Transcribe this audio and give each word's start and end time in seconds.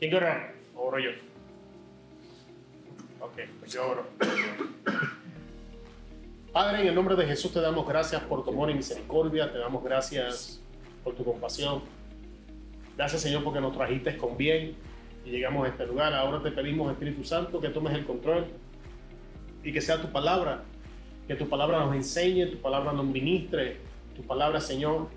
¿Quién 0.00 0.12
quiere 0.12 0.26
orar? 0.26 0.54
¿O 0.74 0.86
oro 0.86 0.98
yo? 0.98 1.10
Ok, 3.20 3.38
pues 3.58 3.70
yo 3.70 3.86
oro. 3.86 4.06
Padre, 6.54 6.80
en 6.80 6.88
el 6.88 6.94
nombre 6.94 7.16
de 7.16 7.26
Jesús 7.26 7.52
te 7.52 7.60
damos 7.60 7.86
gracias 7.86 8.22
por 8.22 8.42
tu 8.42 8.50
amor 8.50 8.70
y 8.70 8.74
misericordia, 8.74 9.52
te 9.52 9.58
damos 9.58 9.84
gracias 9.84 10.62
por 11.04 11.14
tu 11.14 11.22
compasión. 11.22 11.82
Gracias 12.96 13.20
Señor 13.20 13.44
porque 13.44 13.60
nos 13.60 13.74
trajiste 13.74 14.16
con 14.16 14.38
bien 14.38 14.74
y 15.26 15.32
llegamos 15.32 15.66
a 15.66 15.68
este 15.68 15.86
lugar. 15.86 16.14
Ahora 16.14 16.42
te 16.42 16.50
pedimos 16.50 16.90
Espíritu 16.90 17.22
Santo 17.22 17.60
que 17.60 17.68
tomes 17.68 17.92
el 17.92 18.06
control 18.06 18.46
y 19.62 19.70
que 19.70 19.82
sea 19.82 20.00
tu 20.00 20.10
palabra, 20.10 20.62
que 21.28 21.34
tu 21.34 21.46
palabra 21.46 21.78
nos 21.80 21.94
enseñe, 21.94 22.46
tu 22.46 22.56
palabra 22.56 22.94
nos 22.94 23.04
ministre, 23.04 23.76
tu 24.16 24.22
palabra 24.22 24.62
Señor 24.62 25.08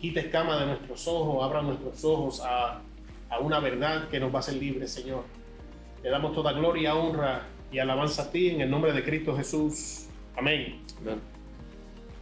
quite 0.00 0.20
escama 0.20 0.58
de 0.58 0.64
nuestros 0.64 1.06
ojos, 1.08 1.44
abra 1.44 1.60
nuestros 1.60 2.02
ojos 2.06 2.40
a, 2.42 2.80
a 3.34 3.40
una 3.40 3.58
verdad 3.58 4.08
que 4.08 4.20
nos 4.20 4.32
va 4.32 4.36
a 4.36 4.40
hacer 4.40 4.54
libres 4.54 4.92
Señor. 4.92 5.24
Le 6.02 6.10
damos 6.10 6.34
toda 6.34 6.52
gloria, 6.52 6.94
honra 6.94 7.42
y 7.72 7.78
alabanza 7.78 8.22
a 8.22 8.30
ti 8.30 8.50
en 8.50 8.60
el 8.60 8.70
nombre 8.70 8.92
de 8.92 9.02
Cristo 9.02 9.36
Jesús. 9.36 10.06
Amén. 10.36 10.80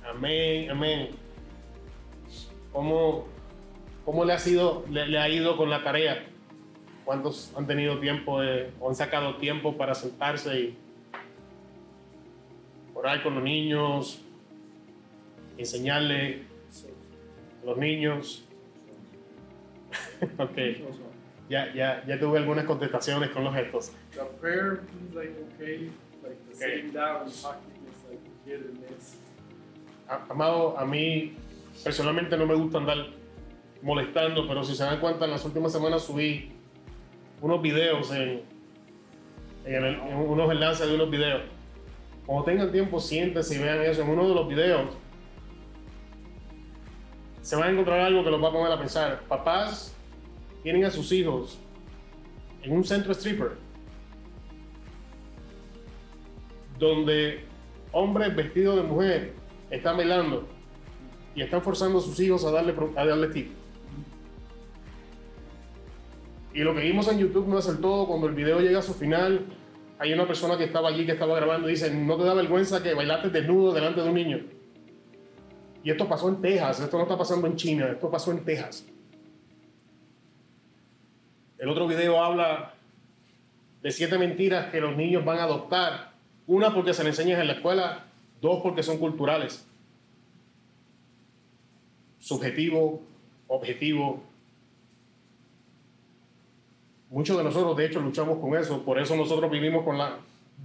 Amén, 0.08 0.70
amén. 0.70 1.10
¿Cómo, 2.72 3.26
cómo 4.04 4.24
le, 4.24 4.32
ha 4.32 4.38
sido, 4.38 4.84
le, 4.88 5.18
ha 5.18 5.28
ido 5.28 5.56
con 5.56 5.68
la 5.68 5.82
tarea? 5.82 6.24
¿Cuántos 7.04 7.52
han 7.56 7.66
tenido 7.66 7.98
tiempo 7.98 8.40
o 8.80 8.88
han 8.88 8.94
sacado 8.94 9.36
tiempo 9.36 9.76
para 9.76 9.94
sentarse 9.94 10.58
y 10.58 10.78
orar 12.94 13.22
con 13.22 13.34
los 13.34 13.42
niños, 13.42 14.22
enseñarle 15.58 16.44
a 17.62 17.66
los 17.66 17.76
niños? 17.76 18.44
Ok. 20.38 20.58
Ya, 21.48 21.70
ya, 21.74 22.02
ya 22.06 22.18
tuve 22.18 22.38
algunas 22.38 22.64
contestaciones 22.64 23.28
con 23.30 23.44
los 23.44 23.52
gestos. 23.54 23.92
The 24.14 24.20
prayer, 24.40 24.80
like, 25.12 25.34
okay, 25.54 25.90
like 26.22 26.36
the 26.48 26.54
Okay. 26.54 26.76
sitting 26.76 26.92
down 26.92 27.22
and 27.26 27.42
talking 27.42 27.72
is 27.90 28.04
like 28.08 28.20
hit 28.46 28.60
and 28.70 28.80
miss. 28.80 29.16
A- 30.08 30.22
Amado, 30.30 30.78
a 30.78 30.86
mí 30.86 31.34
personalmente 31.84 32.38
no 32.38 32.46
me 32.46 32.54
gusta 32.54 32.78
andar 32.78 32.96
molestando, 33.82 34.46
pero 34.48 34.64
si 34.64 34.74
se 34.74 34.84
dan 34.84 34.98
cuenta, 35.00 35.26
en 35.26 35.32
las 35.32 35.44
últimas 35.44 35.72
semanas 35.72 36.04
subí 36.04 36.52
unos 37.42 37.60
videos 37.60 38.10
en, 38.12 38.42
en 39.66 39.74
el- 39.84 39.94
en 40.00 40.16
unos 40.16 40.50
enlaces 40.50 40.88
de 40.88 40.94
unos 40.94 41.10
videos. 41.10 41.42
Cuando 42.24 42.44
tengan 42.44 42.72
tiempo, 42.72 42.98
siéntense 42.98 43.56
y 43.56 43.58
vean 43.58 43.82
eso. 43.82 44.00
En 44.02 44.08
uno 44.08 44.26
de 44.26 44.34
los 44.34 44.48
videos 44.48 44.86
se 47.42 47.56
van 47.56 47.68
a 47.68 47.70
encontrar 47.72 48.00
algo 48.00 48.22
que 48.24 48.30
los 48.30 48.42
va 48.42 48.48
a 48.48 48.52
poner 48.52 48.72
a 48.72 48.78
pensar. 48.78 49.20
Papás 49.28 49.91
tienen 50.62 50.84
a 50.84 50.90
sus 50.90 51.10
hijos 51.12 51.58
en 52.62 52.72
un 52.72 52.84
centro 52.84 53.12
stripper 53.12 53.52
donde 56.78 57.44
hombres 57.92 58.34
vestidos 58.34 58.76
de 58.76 58.82
mujer 58.82 59.34
están 59.70 59.96
bailando 59.96 60.48
y 61.34 61.42
están 61.42 61.62
forzando 61.62 61.98
a 61.98 62.02
sus 62.02 62.18
hijos 62.20 62.44
a 62.44 62.50
darle, 62.50 62.74
a 62.96 63.06
darle 63.06 63.28
tip. 63.28 63.50
Y 66.54 66.60
lo 66.60 66.74
que 66.74 66.82
vimos 66.82 67.08
en 67.08 67.18
YouTube 67.18 67.48
no 67.48 67.58
es 67.58 67.68
el 67.68 67.78
todo. 67.78 68.06
Cuando 68.06 68.26
el 68.26 68.34
video 68.34 68.60
llega 68.60 68.80
a 68.80 68.82
su 68.82 68.92
final, 68.92 69.46
hay 69.98 70.12
una 70.12 70.26
persona 70.26 70.58
que 70.58 70.64
estaba 70.64 70.90
allí, 70.90 71.06
que 71.06 71.12
estaba 71.12 71.36
grabando, 71.36 71.68
y 71.68 71.72
dice, 71.72 71.94
¿no 71.94 72.16
te 72.16 72.24
da 72.24 72.34
vergüenza 72.34 72.82
que 72.82 72.92
bailaste 72.92 73.30
desnudo 73.30 73.72
delante 73.72 74.02
de 74.02 74.08
un 74.08 74.14
niño? 74.14 74.40
Y 75.82 75.90
esto 75.90 76.06
pasó 76.08 76.28
en 76.28 76.40
Texas, 76.40 76.80
esto 76.80 76.96
no 76.96 77.04
está 77.04 77.16
pasando 77.16 77.46
en 77.46 77.56
China, 77.56 77.88
esto 77.92 78.10
pasó 78.10 78.32
en 78.32 78.44
Texas. 78.44 78.86
Otro 81.72 81.86
video 81.86 82.22
habla 82.22 82.74
de 83.80 83.90
siete 83.90 84.18
mentiras 84.18 84.66
que 84.66 84.78
los 84.78 84.94
niños 84.94 85.24
van 85.24 85.38
a 85.38 85.44
adoptar. 85.44 86.10
Una 86.46 86.74
porque 86.74 86.92
se 86.92 87.02
le 87.02 87.08
enseña 87.08 87.40
en 87.40 87.46
la 87.46 87.54
escuela, 87.54 88.04
dos 88.42 88.60
porque 88.62 88.82
son 88.82 88.98
culturales. 88.98 89.66
Subjetivo, 92.18 93.00
objetivo. 93.48 94.22
Muchos 97.08 97.38
de 97.38 97.44
nosotros, 97.44 97.74
de 97.78 97.86
hecho, 97.86 98.00
luchamos 98.00 98.38
con 98.38 98.54
eso. 98.54 98.82
Por 98.82 98.98
eso 98.98 99.16
nosotros 99.16 99.50
vivimos 99.50 99.82
con 99.82 99.96
la, 99.96 100.18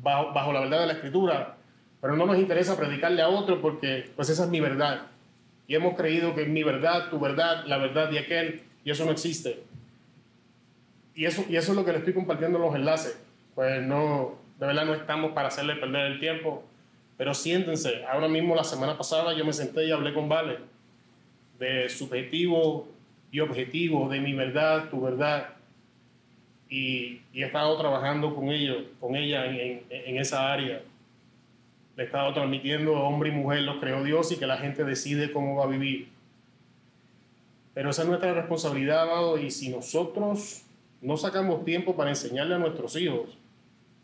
bajo, 0.04 0.34
bajo 0.34 0.52
la 0.52 0.60
verdad 0.60 0.82
de 0.82 0.88
la 0.88 0.94
Escritura. 0.94 1.56
Pero 2.02 2.18
no 2.18 2.26
nos 2.26 2.38
interesa 2.38 2.76
predicarle 2.76 3.22
a 3.22 3.30
otro 3.30 3.62
porque, 3.62 4.12
pues, 4.14 4.28
esa 4.28 4.44
es 4.44 4.50
mi 4.50 4.60
verdad. 4.60 5.04
Y 5.68 5.76
hemos 5.76 5.96
creído 5.96 6.36
que 6.36 6.44
mi 6.44 6.64
verdad, 6.64 7.10
tu 7.10 7.18
verdad, 7.18 7.64
la 7.66 7.78
verdad 7.78 8.10
de 8.10 8.20
aquel, 8.20 8.64
y 8.84 8.92
eso 8.92 9.06
no 9.06 9.12
existe. 9.12 9.64
Y 11.18 11.26
eso, 11.26 11.44
y 11.50 11.56
eso 11.58 11.72
es 11.72 11.76
lo 11.78 11.84
que 11.84 11.92
le 11.92 11.98
estoy 11.98 12.14
compartiendo 12.14 12.58
en 12.60 12.64
los 12.64 12.76
enlaces. 12.76 13.20
Pues 13.56 13.82
no, 13.82 14.36
de 14.60 14.68
verdad 14.68 14.86
no 14.86 14.94
estamos 14.94 15.32
para 15.34 15.48
hacerle 15.50 15.76
perder 15.76 16.12
el 16.12 16.20
tiempo. 16.20 16.64
Pero 17.18 17.34
siéntense, 17.34 18.06
ahora 18.06 18.28
mismo 18.28 18.56
la 18.56 18.64
semana 18.64 18.96
pasada 18.98 19.34
yo 19.36 19.44
me 19.44 19.52
senté 19.52 19.86
y 19.88 19.92
hablé 19.92 20.14
con 20.14 20.30
Vale 20.30 20.60
de 21.60 21.90
subjetivo 21.90 22.88
y 23.32 23.40
objetivo, 23.40 24.08
de 24.10 24.20
mi 24.22 24.34
verdad, 24.34 24.90
tu 24.92 25.02
verdad. 25.02 25.50
Y, 26.70 27.22
y 27.34 27.42
he 27.42 27.46
estado 27.48 27.76
trabajando 27.80 28.36
con 28.36 28.50
ellos, 28.50 28.84
con 29.00 29.16
ella 29.16 29.48
en, 29.48 29.56
en- 29.56 29.84
en 29.90 30.18
esa 30.18 30.54
área. 30.54 30.82
Le 31.96 32.04
he 32.04 32.06
estado 32.06 32.32
transmitiendo 32.36 32.94
hombre 32.94 33.30
y 33.30 33.32
mujer 33.32 33.64
los 33.64 33.78
creó 33.78 34.04
Dios 34.04 34.32
y 34.32 34.38
que 34.38 34.46
la 34.46 34.58
gente 34.58 34.84
decide 34.84 35.32
cómo 35.32 35.56
va 35.56 35.64
a 35.64 35.68
vivir. 35.68 36.10
Pero 37.74 37.90
esa 37.90 38.04
es 38.04 38.08
nuestra 38.08 38.34
responsabilidad, 38.36 39.02
amado, 39.04 39.40
y 39.40 39.50
si 39.50 39.70
nosotros 39.70 40.62
no 41.02 41.18
sacamos 41.18 41.64
tiempo 41.66 41.96
para 41.96 42.10
enseñarle 42.10 42.56
a 42.56 42.60
nuestros 42.60 42.96
hijos, 42.96 43.38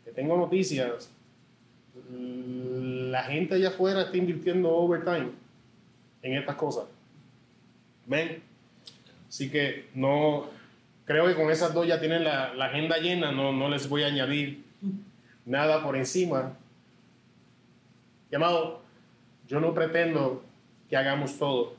que 0.04 0.10
tengo 0.10 0.36
noticias, 0.36 1.10
la 2.10 3.22
gente 3.24 3.54
allá 3.54 3.68
afuera 3.68 4.02
está 4.02 4.16
invirtiendo 4.16 4.70
overtime 4.70 5.30
en 6.22 6.34
estas 6.34 6.56
cosas. 6.56 6.84
¿Ven? 8.06 8.42
Así 9.28 9.50
que 9.50 9.88
no, 9.94 10.50
creo 11.04 11.26
que 11.26 11.34
con 11.34 11.50
esas 11.50 11.72
dos 11.74 11.86
ya 11.86 12.00
tienen 12.00 12.24
la, 12.24 12.54
la 12.54 12.66
agenda 12.66 12.98
llena, 12.98 13.32
no, 13.32 13.52
no 13.52 13.68
les 13.68 13.88
voy 13.88 14.02
a 14.02 14.06
añadir 14.06 14.64
nada 15.44 15.82
por 15.82 15.96
encima. 15.96 16.56
Llamado, 18.30 18.82
yo 19.46 19.60
no 19.60 19.74
pretendo 19.74 20.42
que 20.88 20.96
hagamos 20.96 21.38
todo. 21.38 21.76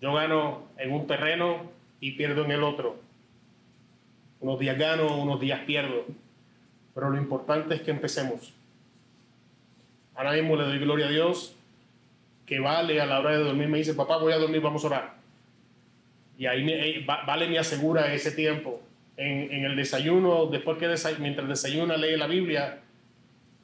Yo 0.00 0.14
gano 0.14 0.64
en 0.76 0.92
un 0.92 1.06
terreno 1.06 1.70
y 2.00 2.12
pierdo 2.12 2.44
en 2.44 2.52
el 2.52 2.62
otro. 2.62 3.03
Unos 4.44 4.58
días 4.60 4.76
gano, 4.76 5.22
unos 5.22 5.40
días 5.40 5.60
pierdo. 5.60 6.04
Pero 6.94 7.08
lo 7.08 7.16
importante 7.16 7.76
es 7.76 7.80
que 7.80 7.90
empecemos. 7.92 8.52
Ahora 10.14 10.32
mismo 10.32 10.54
le 10.54 10.64
doy 10.64 10.78
gloria 10.78 11.06
a 11.06 11.10
Dios 11.10 11.56
que 12.44 12.60
Vale 12.60 13.00
a 13.00 13.06
la 13.06 13.20
hora 13.20 13.30
de 13.30 13.38
dormir 13.42 13.68
me 13.68 13.78
dice, 13.78 13.94
papá, 13.94 14.18
voy 14.18 14.34
a 14.34 14.36
dormir, 14.36 14.60
vamos 14.60 14.84
a 14.84 14.88
orar. 14.88 15.14
Y 16.38 16.44
ahí 16.44 16.62
me- 16.62 16.74
eh, 16.90 17.06
Va- 17.08 17.24
Vale 17.24 17.48
me 17.48 17.58
asegura 17.58 18.12
ese 18.12 18.32
tiempo. 18.32 18.82
En, 19.16 19.64
el 19.64 19.74
desayuno, 19.76 20.44
después 20.46 20.76
que 20.76 20.88
desay- 20.90 21.16
mientras 21.18 21.48
desayuna, 21.48 21.96
lee 21.96 22.18
la 22.18 22.26
Biblia. 22.26 22.80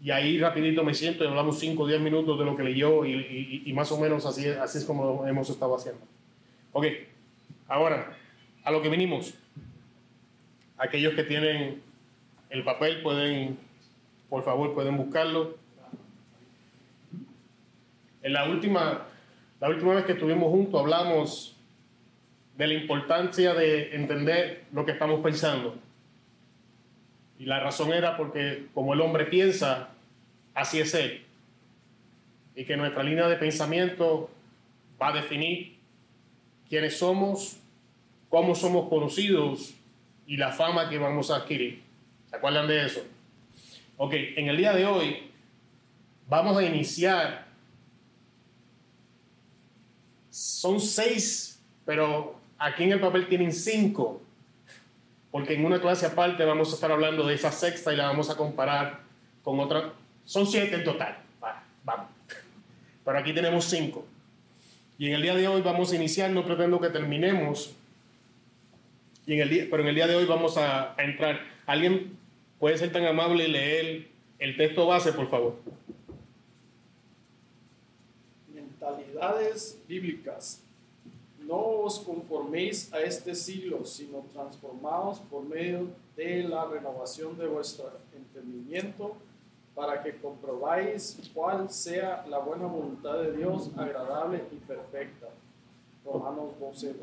Y 0.02 0.10
ahí 0.12 0.38
rapidito 0.38 0.82
me 0.82 0.94
siento 0.94 1.24
y 1.24 1.26
hablamos 1.26 1.58
5 1.58 1.82
o 1.82 1.86
10 1.86 2.00
minutos 2.00 2.38
de 2.38 2.44
lo 2.46 2.56
que 2.56 2.62
leyó 2.62 3.04
y, 3.04 3.70
más 3.74 3.92
o 3.92 4.00
menos 4.00 4.24
así, 4.24 4.48
así 4.48 4.78
es 4.78 4.86
como 4.86 5.26
hemos 5.26 5.50
estado 5.50 5.76
haciendo. 5.76 6.00
Ok, 6.72 6.86
ahora, 7.68 8.16
a 8.64 8.70
lo 8.70 8.80
que 8.80 8.88
vinimos. 8.88 9.34
Aquellos 10.80 11.12
que 11.12 11.24
tienen 11.24 11.82
el 12.48 12.64
papel 12.64 13.02
pueden, 13.02 13.58
por 14.30 14.42
favor, 14.42 14.72
pueden 14.72 14.96
buscarlo. 14.96 15.58
En 18.22 18.32
la 18.32 18.48
última, 18.48 19.06
la 19.60 19.68
última 19.68 19.92
vez 19.92 20.06
que 20.06 20.12
estuvimos 20.12 20.48
juntos 20.48 20.80
hablamos 20.80 21.54
de 22.56 22.66
la 22.66 22.72
importancia 22.72 23.52
de 23.52 23.94
entender 23.94 24.64
lo 24.72 24.86
que 24.86 24.92
estamos 24.92 25.20
pensando. 25.20 25.76
Y 27.38 27.44
la 27.44 27.60
razón 27.60 27.92
era 27.92 28.16
porque 28.16 28.68
como 28.72 28.94
el 28.94 29.02
hombre 29.02 29.26
piensa, 29.26 29.90
así 30.54 30.80
es 30.80 30.94
él. 30.94 31.26
Y 32.54 32.64
que 32.64 32.78
nuestra 32.78 33.02
línea 33.02 33.28
de 33.28 33.36
pensamiento 33.36 34.30
va 35.00 35.08
a 35.08 35.12
definir 35.12 35.76
quiénes 36.70 36.96
somos, 36.98 37.58
cómo 38.30 38.54
somos 38.54 38.88
conocidos 38.88 39.74
y 40.30 40.36
la 40.36 40.52
fama 40.52 40.88
que 40.88 40.96
vamos 40.96 41.28
a 41.32 41.38
adquirir. 41.38 41.82
¿Se 42.28 42.36
acuerdan 42.36 42.68
de 42.68 42.86
eso? 42.86 43.04
Ok, 43.96 44.12
en 44.14 44.48
el 44.48 44.56
día 44.56 44.72
de 44.72 44.86
hoy 44.86 45.28
vamos 46.28 46.56
a 46.56 46.62
iniciar. 46.62 47.48
Son 50.30 50.80
seis, 50.80 51.60
pero 51.84 52.38
aquí 52.58 52.84
en 52.84 52.92
el 52.92 53.00
papel 53.00 53.26
tienen 53.26 53.52
cinco, 53.52 54.22
porque 55.32 55.54
en 55.54 55.64
una 55.64 55.80
clase 55.80 56.06
aparte 56.06 56.44
vamos 56.44 56.70
a 56.70 56.74
estar 56.76 56.92
hablando 56.92 57.26
de 57.26 57.34
esa 57.34 57.50
sexta 57.50 57.92
y 57.92 57.96
la 57.96 58.06
vamos 58.06 58.30
a 58.30 58.36
comparar 58.36 59.00
con 59.42 59.58
otra. 59.58 59.94
Son 60.24 60.46
siete 60.46 60.76
en 60.76 60.84
total. 60.84 61.18
Va, 61.42 61.60
vamos. 61.82 62.06
Pero 63.04 63.18
aquí 63.18 63.32
tenemos 63.32 63.64
cinco. 63.64 64.06
Y 64.96 65.08
en 65.08 65.14
el 65.14 65.22
día 65.22 65.34
de 65.34 65.48
hoy 65.48 65.60
vamos 65.60 65.90
a 65.90 65.96
iniciar, 65.96 66.30
no 66.30 66.44
pretendo 66.44 66.80
que 66.80 66.90
terminemos. 66.90 67.74
Y 69.30 69.34
en 69.34 69.42
el 69.42 69.48
día, 69.48 69.68
pero 69.70 69.84
en 69.84 69.88
el 69.90 69.94
día 69.94 70.08
de 70.08 70.16
hoy 70.16 70.24
vamos 70.24 70.56
a, 70.56 70.92
a 71.00 71.04
entrar. 71.04 71.38
¿Alguien 71.64 72.18
puede 72.58 72.76
ser 72.76 72.90
tan 72.90 73.04
amable 73.04 73.44
y 73.44 73.48
leer 73.52 74.08
el 74.40 74.56
texto 74.56 74.88
base, 74.88 75.12
por 75.12 75.30
favor? 75.30 75.54
Mentalidades 78.52 79.78
bíblicas. 79.86 80.64
No 81.46 81.58
os 81.58 82.00
conforméis 82.00 82.92
a 82.92 83.02
este 83.02 83.36
siglo, 83.36 83.84
sino 83.84 84.26
transformaos 84.32 85.20
por 85.20 85.44
medio 85.44 85.86
de 86.16 86.42
la 86.42 86.64
renovación 86.64 87.38
de 87.38 87.46
vuestro 87.46 87.88
entendimiento, 88.12 89.16
para 89.76 90.02
que 90.02 90.16
comprobáis 90.16 91.30
cuál 91.32 91.70
sea 91.70 92.26
la 92.28 92.38
buena 92.38 92.66
voluntad 92.66 93.18
de 93.18 93.36
Dios, 93.36 93.70
agradable 93.76 94.42
y 94.50 94.56
perfecta. 94.56 95.28
Romanos 96.04 96.58
12. 96.58 96.96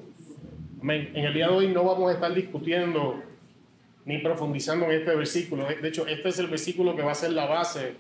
En 0.81 1.25
el 1.25 1.33
día 1.33 1.47
de 1.47 1.53
hoy 1.53 1.67
no 1.69 1.83
vamos 1.83 2.11
a 2.11 2.13
estar 2.13 2.33
discutiendo 2.33 3.23
ni 4.05 4.19
profundizando 4.19 4.85
en 4.85 4.91
este 4.91 5.15
versículo. 5.15 5.65
De 5.65 5.87
hecho, 5.87 6.05
este 6.05 6.29
es 6.29 6.39
el 6.39 6.47
versículo 6.47 6.95
que 6.95 7.01
va 7.01 7.11
a 7.11 7.15
ser 7.15 7.31
la 7.31 7.45
base 7.45 7.95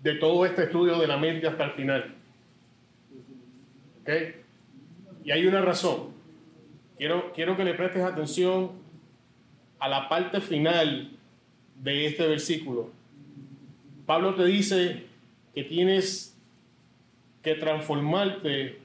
de 0.00 0.14
todo 0.14 0.46
este 0.46 0.64
estudio 0.64 0.98
de 0.98 1.06
la 1.06 1.16
mente 1.16 1.46
hasta 1.46 1.64
el 1.64 1.70
final. 1.72 2.14
¿Ok? 4.00 4.10
Y 5.24 5.30
hay 5.30 5.46
una 5.46 5.60
razón. 5.60 6.14
Quiero, 6.96 7.32
quiero 7.32 7.56
que 7.56 7.64
le 7.64 7.74
prestes 7.74 8.02
atención 8.02 8.72
a 9.78 9.88
la 9.88 10.08
parte 10.08 10.40
final 10.40 11.10
de 11.76 12.06
este 12.06 12.26
versículo. 12.26 12.90
Pablo 14.06 14.34
te 14.34 14.44
dice 14.46 15.04
que 15.54 15.64
tienes 15.64 16.38
que 17.42 17.54
transformarte 17.54 18.83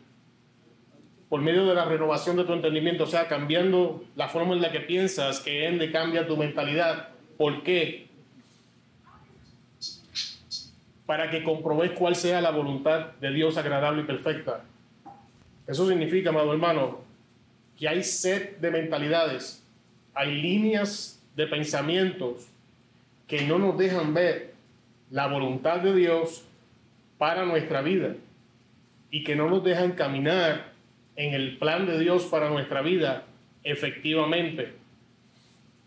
por 1.30 1.42
medio 1.42 1.66
de 1.68 1.76
la 1.76 1.86
renovación 1.86 2.36
de 2.36 2.44
tu 2.44 2.54
entendimiento, 2.54 3.04
o 3.04 3.08
sea, 3.08 3.28
cambiando 3.28 4.04
la 4.16 4.28
forma 4.28 4.56
en 4.56 4.62
la 4.62 4.72
que 4.72 4.80
piensas, 4.80 5.40
que 5.40 5.68
ende 5.68 5.92
cambia 5.92 6.28
tu 6.28 6.36
mentalidad. 6.36 7.10
¿Por 7.38 7.62
qué? 7.62 8.08
Para 11.06 11.30
que 11.30 11.44
comprobes 11.44 11.92
cuál 11.92 12.16
sea 12.16 12.42
la 12.42 12.50
voluntad 12.50 13.12
de 13.22 13.32
Dios 13.32 13.58
agradable 13.58 14.02
y 14.02 14.06
perfecta. 14.06 14.64
Eso 15.68 15.88
significa, 15.88 16.32
amado 16.32 16.52
hermano, 16.52 17.02
que 17.78 17.88
hay 17.88 18.04
set 18.04 18.60
de 18.60 18.72
mentalidades, 18.72 19.64
hay 20.16 20.42
líneas 20.42 21.22
de 21.36 21.46
pensamientos 21.46 22.48
que 23.28 23.44
no 23.44 23.60
nos 23.60 23.78
dejan 23.78 24.16
ver 24.16 24.54
la 25.12 25.28
voluntad 25.28 25.80
de 25.80 25.94
Dios 25.94 26.44
para 27.20 27.46
nuestra 27.46 27.82
vida 27.82 28.16
y 29.12 29.24
que 29.24 29.36
no 29.36 29.48
nos 29.48 29.64
dejan 29.64 29.92
caminar 29.92 30.69
en 31.20 31.34
el 31.34 31.58
plan 31.58 31.86
de 31.86 32.00
Dios 32.00 32.24
para 32.28 32.50
nuestra 32.50 32.82
vida 32.82 33.26
efectivamente. 33.66 34.74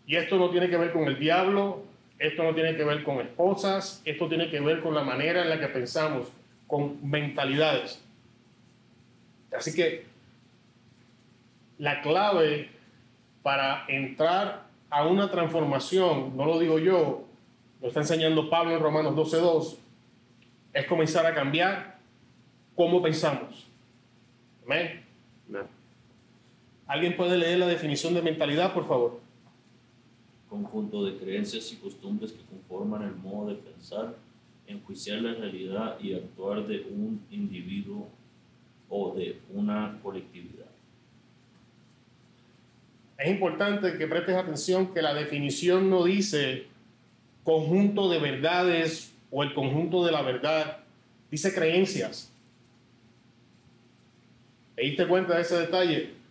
Y 0.05 0.15
esto 0.15 0.37
no 0.37 0.51
tiene 0.51 0.69
que 0.69 0.77
ver 0.77 0.93
con 0.93 1.05
el 1.05 1.17
diablo, 1.17 1.83
esto 2.19 2.43
no 2.43 2.53
tiene 2.53 2.75
que 2.75 2.83
ver 2.83 3.03
con 3.03 3.19
esposas, 3.19 4.03
esto 4.05 4.29
tiene 4.29 4.51
que 4.51 4.59
ver 4.59 4.81
con 4.81 4.93
la 4.93 5.03
manera 5.03 5.41
en 5.41 5.49
la 5.49 5.59
que 5.59 5.69
pensamos, 5.69 6.27
con 6.67 7.09
mentalidades. 7.09 7.99
Así 9.57 9.73
que 9.73 10.05
la 11.79 12.01
clave 12.01 12.69
para 13.41 13.85
entrar 13.87 14.65
a 14.91 15.07
una 15.07 15.31
transformación, 15.31 16.37
no 16.37 16.45
lo 16.45 16.59
digo 16.59 16.77
yo, 16.77 17.25
lo 17.81 17.87
está 17.87 18.01
enseñando 18.01 18.51
Pablo 18.51 18.75
en 18.75 18.83
Romanos 18.83 19.15
12.2, 19.15 19.77
es 20.73 20.85
comenzar 20.85 21.25
a 21.25 21.33
cambiar 21.33 21.97
cómo 22.75 23.01
pensamos. 23.01 23.67
Amén. 24.63 25.02
¿Alguien 26.87 27.15
puede 27.15 27.37
leer 27.37 27.59
la 27.59 27.67
definición 27.67 28.13
de 28.13 28.21
mentalidad, 28.21 28.73
por 28.73 28.87
favor? 28.87 29.19
Conjunto 30.49 31.03
de 31.05 31.17
creencias 31.17 31.71
y 31.71 31.77
costumbres 31.77 32.33
que 32.33 32.43
conforman 32.43 33.03
el 33.03 33.15
modo 33.15 33.49
de 33.49 33.55
pensar, 33.55 34.15
enjuiciar 34.67 35.21
la 35.21 35.33
realidad 35.33 35.97
y 35.99 36.13
actuar 36.13 36.67
de 36.67 36.81
un 36.81 37.25
individuo 37.31 38.09
o 38.89 39.13
de 39.15 39.39
una 39.51 39.99
colectividad. 40.03 40.67
Es 43.17 43.29
importante 43.29 43.97
que 43.97 44.07
prestes 44.07 44.35
atención 44.35 44.93
que 44.93 45.01
la 45.01 45.13
definición 45.13 45.89
no 45.89 46.03
dice 46.03 46.67
conjunto 47.43 48.09
de 48.09 48.19
verdades 48.19 49.13
o 49.31 49.43
el 49.43 49.53
conjunto 49.53 50.05
de 50.05 50.11
la 50.11 50.21
verdad, 50.21 50.79
dice 51.31 51.53
creencias. 51.53 52.31
¿Te 54.75 54.83
diste 54.83 55.07
cuenta 55.07 55.35
de 55.35 55.41
ese 55.41 55.57
detalle? 55.57 56.22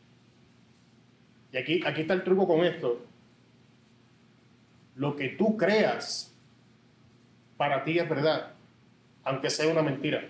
Y 1.52 1.58
aquí, 1.58 1.81
aquí 1.84 2.02
está 2.02 2.14
el 2.14 2.25
truco 2.25 2.46
con 2.46 2.64
esto. 2.64 3.04
Lo 4.96 5.16
que 5.16 5.28
tú 5.28 5.56
creas 5.56 6.32
para 7.56 7.84
ti 7.84 7.99
es 7.99 8.08
verdad, 8.08 8.52
aunque 9.25 9.50
sea 9.50 9.69
una 9.69 9.82
mentira. 9.82 10.25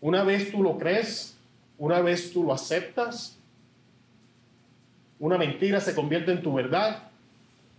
Una 0.00 0.22
vez 0.22 0.50
tú 0.50 0.62
lo 0.62 0.78
crees, 0.78 1.36
una 1.78 2.00
vez 2.00 2.32
tú 2.32 2.44
lo 2.44 2.52
aceptas, 2.52 3.38
una 5.18 5.38
mentira 5.38 5.80
se 5.80 5.94
convierte 5.94 6.32
en 6.32 6.42
tu 6.42 6.52
verdad 6.52 7.10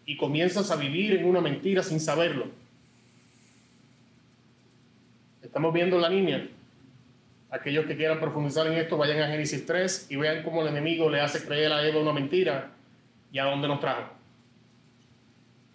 y 0.05 0.17
comienzas 0.17 0.71
a 0.71 0.75
vivir 0.75 1.13
en 1.13 1.25
una 1.25 1.41
mentira 1.41 1.83
sin 1.83 1.99
saberlo. 1.99 2.47
Estamos 5.43 5.73
viendo 5.73 5.99
la 5.99 6.09
línea. 6.09 6.47
Aquellos 7.49 7.85
que 7.85 7.95
quieran 7.95 8.19
profundizar 8.19 8.67
en 8.67 8.73
esto, 8.73 8.97
vayan 8.97 9.21
a 9.21 9.27
Génesis 9.27 9.65
3 9.65 10.07
y 10.09 10.15
vean 10.15 10.43
cómo 10.43 10.61
el 10.61 10.67
enemigo 10.67 11.09
le 11.09 11.21
hace 11.21 11.43
creer 11.45 11.71
a 11.71 11.87
Eva 11.87 12.01
una 12.01 12.11
mentira 12.11 12.71
y 13.31 13.39
a 13.39 13.45
dónde 13.45 13.67
nos 13.67 13.79
trajo. 13.79 14.11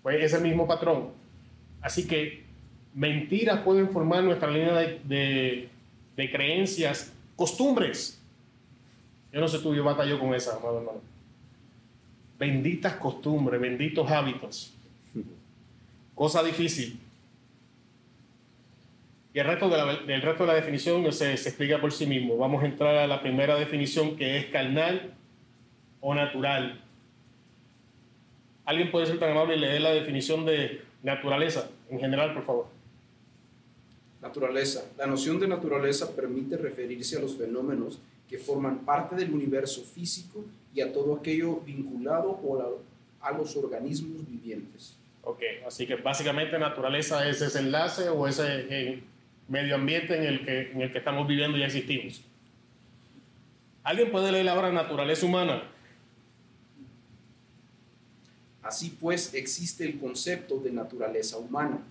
Pues 0.03 0.23
ese 0.23 0.41
mismo 0.41 0.67
patrón. 0.67 1.11
Así 1.81 2.07
que 2.07 2.45
mentiras 2.95 3.61
pueden 3.61 3.91
formar 3.91 4.23
nuestra 4.23 4.51
línea 4.51 4.75
de, 4.75 5.01
de, 5.05 5.69
de 6.17 6.31
creencias, 6.31 7.13
costumbres. 7.37 8.21
Yo 9.33 9.41
no 9.41 9.49
sé 9.49 9.61
tú, 9.61 9.75
yo 9.75 9.85
batallo 9.85 10.19
con 10.19 10.35
esa, 10.35 10.57
amado 10.57 10.79
hermano. 10.79 11.01
Benditas 12.39 12.95
costumbres, 12.95 13.61
benditos 13.61 14.11
hábitos. 14.11 14.75
Cosa 16.15 16.43
difícil. 16.43 16.99
Y 19.33 19.39
el 19.39 19.47
resto 19.47 19.69
de 19.69 19.77
la, 19.77 19.93
el 19.93 20.23
resto 20.23 20.45
de 20.45 20.49
la 20.49 20.55
definición 20.55 21.05
se, 21.13 21.37
se 21.37 21.49
explica 21.49 21.81
por 21.81 21.93
sí 21.93 22.07
mismo. 22.07 22.37
Vamos 22.37 22.63
a 22.63 22.67
entrar 22.67 22.97
a 22.97 23.07
la 23.07 23.23
primera 23.23 23.57
definición 23.57 24.17
que 24.17 24.39
es 24.39 24.47
carnal 24.47 25.15
o 26.01 26.15
natural. 26.15 26.81
¿Alguien 28.65 28.91
puede 28.91 29.07
ser 29.07 29.19
tan 29.19 29.31
amable 29.31 29.57
y 29.57 29.61
leer 29.61 29.81
la 29.81 29.91
definición 29.91 30.45
de 30.45 30.83
naturaleza 31.03 31.71
en 31.91 32.01
general, 32.01 32.35
por 32.35 32.45
favor? 32.45 32.67
Naturaleza. 34.21 34.85
La 34.99 35.07
noción 35.07 35.41
de 35.41 35.49
naturaleza 35.49 36.15
permite 36.15 36.57
referirse 36.57 37.17
a 37.17 37.21
los 37.21 37.37
fenómenos 37.37 38.01
que 38.29 38.39
forman 38.39 38.81
parte 38.81 39.17
del 39.17 39.33
universo 39.33 39.83
físico 39.83 40.45
y 40.75 40.81
a 40.81 40.93
todo 40.93 41.17
aquello 41.17 41.57
vinculado 41.61 42.31
o 42.31 42.81
a, 43.21 43.33
los 43.33 43.57
organismos 43.57 44.25
vivientes. 44.29 44.97
Ok, 45.23 45.43
así 45.67 45.87
que 45.87 45.97
básicamente 45.97 46.59
naturaleza 46.59 47.29
es 47.29 47.43
ese 47.43 47.59
enlace 47.59 48.09
o 48.09 48.27
ese 48.27 49.03
medio 49.51 49.75
ambiente 49.75 50.17
en 50.17 50.23
el, 50.23 50.45
que, 50.45 50.71
en 50.71 50.81
el 50.81 50.93
que 50.93 50.99
estamos 50.99 51.27
viviendo 51.27 51.59
y 51.59 51.65
existimos. 51.65 52.23
¿Alguien 53.83 54.13
puede 54.13 54.31
leer 54.31 54.49
ahora 54.49 54.71
naturaleza 54.71 55.27
humana? 55.27 55.65
Así 58.63 58.97
pues, 59.01 59.35
existe 59.35 59.85
el 59.85 59.99
concepto 59.99 60.61
de 60.61 60.71
naturaleza 60.71 61.37
humana. 61.37 61.83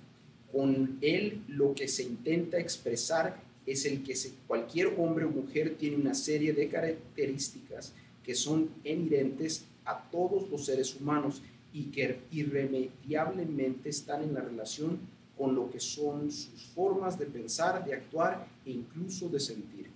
Con 0.53 0.97
él 1.01 1.41
lo 1.49 1.75
que 1.75 1.89
se 1.89 2.03
intenta 2.03 2.57
expresar 2.57 3.37
es 3.65 3.85
el 3.85 4.03
que 4.03 4.15
cualquier 4.47 4.93
hombre 4.97 5.25
o 5.25 5.29
mujer 5.29 5.75
tiene 5.77 5.97
una 5.97 6.13
serie 6.13 6.53
de 6.53 6.69
características 6.69 7.93
que 8.23 8.35
son 8.35 8.69
inherentes 8.85 9.65
a 9.83 10.01
todos 10.09 10.49
los 10.49 10.65
seres 10.65 10.95
humanos 10.95 11.41
y 11.73 11.85
que 11.85 12.19
irremediablemente 12.31 13.89
están 13.89 14.23
en 14.23 14.33
la 14.33 14.41
relación 14.41 14.99
con 15.39 15.55
lo 15.55 15.72
que 15.72 15.79
son 15.79 16.29
sus 16.29 16.62
formas 16.75 17.17
de 17.17 17.25
pensar, 17.25 17.86
de 17.86 17.93
actuar 17.93 18.46
e 18.65 18.72
incluso 18.72 19.29
de 19.29 19.39
sentir. 19.39 19.89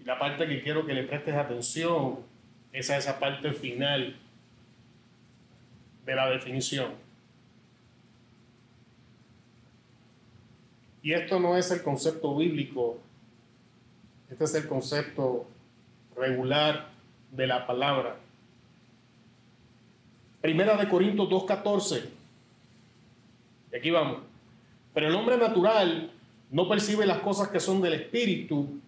Y 0.00 0.04
la 0.04 0.18
parte 0.18 0.48
que 0.48 0.62
quiero 0.62 0.86
que 0.86 0.94
le 0.94 1.04
prestes 1.04 1.34
atención 1.34 2.20
es 2.72 2.88
a 2.88 2.96
esa 2.96 3.18
parte 3.18 3.52
final 3.52 4.16
de 6.06 6.14
la 6.14 6.30
definición. 6.30 6.92
Y 11.02 11.12
esto 11.12 11.38
no 11.38 11.54
es 11.54 11.70
el 11.70 11.82
concepto 11.82 12.34
bíblico, 12.34 12.96
este 14.30 14.44
es 14.44 14.54
el 14.54 14.66
concepto 14.66 15.46
regular 16.16 16.88
de 17.32 17.46
la 17.46 17.66
palabra. 17.66 18.16
Primera 20.40 20.74
de 20.78 20.88
Corintios 20.88 21.28
2.14. 21.28 22.08
Y 23.72 23.76
aquí 23.76 23.90
vamos. 23.90 24.28
Pero 24.94 25.08
el 25.08 25.14
hombre 25.14 25.36
natural 25.36 26.10
no 26.50 26.68
percibe 26.68 27.06
las 27.06 27.18
cosas 27.18 27.48
que 27.48 27.60
son 27.60 27.80
del 27.80 27.94
Espíritu 27.94 28.80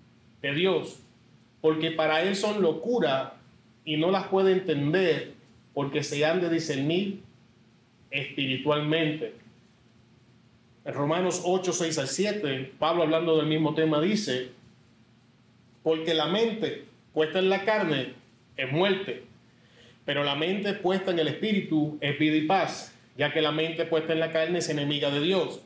de 0.42 0.54
Dios, 0.54 0.99
porque 1.61 1.90
para 1.90 2.23
él 2.23 2.37
son 2.37 2.62
locura 2.62 3.35
y 3.85 3.97
no 3.97 4.11
las 4.11 4.28
puede 4.28 4.52
entender 4.52 5.35
porque 5.75 6.02
se 6.02 6.25
han 6.25 6.40
de 6.40 6.49
discernir 6.49 7.21
espiritualmente. 8.11 9.35
En 10.85 10.95
Romanos 10.95 11.42
8, 11.45 11.73
6 11.73 11.99
al 11.99 12.09
7, 12.09 12.73
Pablo 12.78 13.02
hablando 13.02 13.37
del 13.37 13.47
mismo 13.47 13.75
tema 13.75 14.00
dice, 14.00 14.49
porque 15.83 16.14
la 16.14 16.26
mente 16.26 16.85
puesta 17.12 17.38
en 17.38 17.50
la 17.50 17.64
carne 17.64 18.14
es 18.57 18.73
muerte, 18.73 19.25
pero 20.04 20.25
la 20.25 20.35
mente 20.35 20.73
puesta 20.75 21.11
en 21.11 21.19
el 21.19 21.28
espíritu 21.28 21.99
es 22.00 22.19
vida 22.19 22.37
y 22.37 22.47
paz, 22.47 22.95
ya 23.16 23.33
que 23.33 23.42
la 23.42 23.52
mente 23.52 23.85
puesta 23.85 24.12
en 24.12 24.21
la 24.21 24.33
carne 24.33 24.59
es 24.59 24.69
enemiga 24.69 25.11
de 25.11 25.21
Dios, 25.21 25.61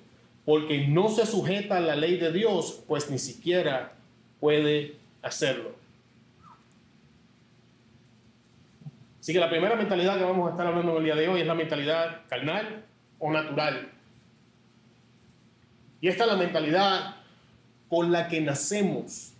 porque 0.44 0.86
no 0.88 1.08
se 1.08 1.26
sujeta 1.26 1.78
a 1.78 1.80
la 1.80 1.96
ley 1.96 2.16
de 2.18 2.32
Dios, 2.32 2.82
pues 2.86 3.10
ni 3.10 3.18
siquiera 3.18 3.92
puede 4.40 4.96
hacerlo. 5.22 5.72
Así 9.20 9.32
que 9.32 9.40
la 9.40 9.48
primera 9.48 9.74
mentalidad 9.74 10.18
que 10.18 10.24
vamos 10.24 10.48
a 10.48 10.50
estar 10.50 10.66
hablando 10.66 10.92
en 10.92 10.98
el 10.98 11.04
día 11.04 11.14
de 11.14 11.28
hoy 11.28 11.40
es 11.40 11.46
la 11.46 11.54
mentalidad 11.54 12.20
carnal 12.28 12.84
o 13.18 13.32
natural. 13.32 13.88
Y 16.02 16.08
esta 16.08 16.24
es 16.24 16.30
la 16.30 16.36
mentalidad 16.36 17.16
con 17.88 18.12
la 18.12 18.28
que 18.28 18.42
nacemos. 18.42 19.32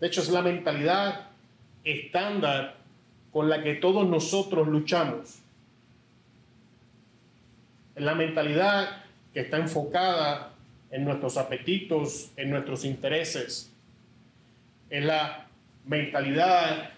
De 0.00 0.08
hecho, 0.08 0.22
es 0.22 0.28
la 0.30 0.42
mentalidad 0.42 1.28
estándar 1.84 2.74
con 3.32 3.48
la 3.48 3.62
que 3.62 3.74
todos 3.74 4.08
nosotros 4.08 4.66
luchamos. 4.66 5.38
Es 7.94 8.02
la 8.02 8.16
mentalidad 8.16 9.04
que 9.32 9.40
está 9.40 9.56
enfocada 9.56 10.52
en 10.90 11.04
nuestros 11.04 11.36
apetitos, 11.36 12.30
en 12.36 12.50
nuestros 12.50 12.84
intereses. 12.84 13.72
Es 14.90 15.04
la 15.04 15.46
mentalidad 15.86 16.90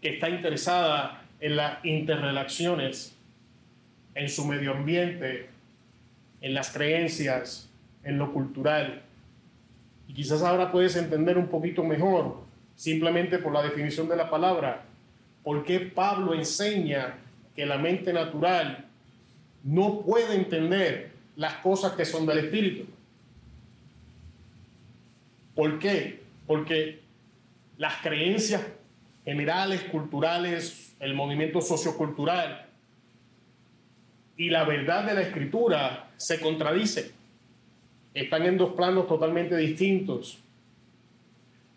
que 0.00 0.10
está 0.10 0.28
interesada 0.28 1.22
en 1.40 1.56
las 1.56 1.84
interrelaciones, 1.84 3.16
en 4.14 4.28
su 4.28 4.46
medio 4.46 4.72
ambiente, 4.72 5.48
en 6.40 6.54
las 6.54 6.70
creencias, 6.70 7.68
en 8.04 8.18
lo 8.18 8.32
cultural. 8.32 9.02
Y 10.08 10.14
quizás 10.14 10.42
ahora 10.42 10.70
puedes 10.70 10.96
entender 10.96 11.38
un 11.38 11.48
poquito 11.48 11.82
mejor, 11.82 12.42
simplemente 12.76 13.38
por 13.38 13.52
la 13.52 13.62
definición 13.62 14.08
de 14.08 14.16
la 14.16 14.30
palabra, 14.30 14.84
por 15.42 15.64
qué 15.64 15.80
Pablo 15.80 16.34
enseña 16.34 17.14
que 17.54 17.66
la 17.66 17.78
mente 17.78 18.12
natural 18.12 18.85
no 19.66 20.02
puede 20.02 20.36
entender 20.36 21.10
las 21.34 21.54
cosas 21.54 21.92
que 21.92 22.04
son 22.04 22.24
del 22.24 22.38
espíritu. 22.38 22.86
¿Por 25.56 25.80
qué? 25.80 26.22
Porque 26.46 27.00
las 27.76 28.00
creencias 28.00 28.62
generales, 29.24 29.82
culturales, 29.90 30.94
el 31.00 31.14
movimiento 31.14 31.60
sociocultural 31.60 32.66
y 34.36 34.50
la 34.50 34.64
verdad 34.64 35.04
de 35.04 35.14
la 35.14 35.22
escritura 35.22 36.10
se 36.16 36.38
contradicen. 36.38 37.06
Están 38.14 38.46
en 38.46 38.58
dos 38.58 38.74
planos 38.74 39.08
totalmente 39.08 39.56
distintos. 39.56 40.38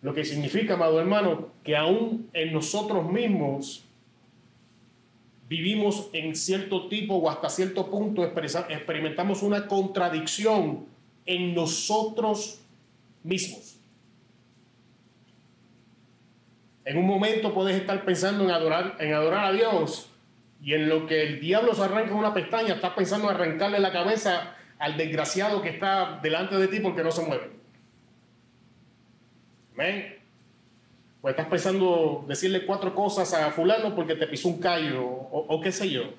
Lo 0.03 0.13
que 0.13 0.24
significa, 0.24 0.75
amado 0.75 1.00
hermano, 1.00 1.50
que 1.63 1.75
aún 1.75 2.29
en 2.34 2.53
nosotros 2.53 3.12
mismos 3.12 3.84
vivimos 5.50 6.10
en 6.13 6.36
cierto 6.36 6.88
tipo 6.88 7.15
o 7.15 7.29
hasta 7.29 7.50
cierto 7.50 7.89
punto 7.89 8.24
experimentamos 8.24 9.41
una 9.41 9.68
contradicción 9.68 10.86
en 11.25 11.56
nosotros 11.56 12.62
mismos. 13.24 13.79
En 16.86 16.98
un 16.98 17.08
momento 17.08 17.53
puedes 17.53 17.75
estar 17.75 18.06
pensando 18.06 18.44
en 18.44 18.51
adorar, 18.51 18.96
en 19.00 19.13
adorar 19.13 19.46
a 19.46 19.51
Dios 19.51 20.12
y 20.62 20.75
en 20.75 20.88
lo 20.88 21.08
que 21.08 21.24
el 21.24 21.39
diablo 21.39 21.74
se 21.74 21.84
arranca 21.84 22.13
una 22.13 22.34
pestaña, 22.34 22.75
estás 22.75 22.94
pensando 22.94 23.29
en 23.29 23.36
arrancarle 23.36 23.79
la 23.79 23.91
cabeza 23.91 24.56
al 24.77 24.98
desgraciado 24.98 25.63
que 25.63 25.70
está 25.70 26.20
delante 26.22 26.58
de 26.58 26.68
ti 26.68 26.79
porque 26.79 27.03
no 27.03 27.12
se 27.12 27.25
mueve. 27.25 27.50
Amén. 29.74 30.18
Pues 31.21 31.33
estás 31.33 31.47
pensando 31.47 32.23
decirle 32.27 32.65
cuatro 32.65 32.95
cosas 32.95 33.33
a 33.33 33.51
fulano 33.51 33.93
porque 33.93 34.15
te 34.15 34.27
pisó 34.27 34.47
un 34.47 34.59
callo 34.59 35.05
o, 35.05 35.59
qué 35.59 35.71
sé 35.71 35.89
yo. 35.89 36.13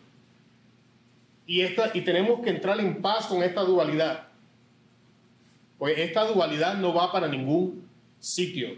Y, 1.47 1.63
esta, 1.63 1.91
y 1.95 2.03
tenemos 2.03 2.41
que 2.41 2.51
entrar 2.51 2.79
en 2.81 3.01
paz 3.01 3.27
con 3.27 3.43
esta 3.43 3.63
dualidad. 3.63 4.29
Pues 5.79 5.99
esta 5.99 6.25
dualidad 6.25 6.75
no 6.75 6.93
va 6.93 7.11
para 7.11 7.29
ningún 7.29 7.89
sitio. 8.19 8.77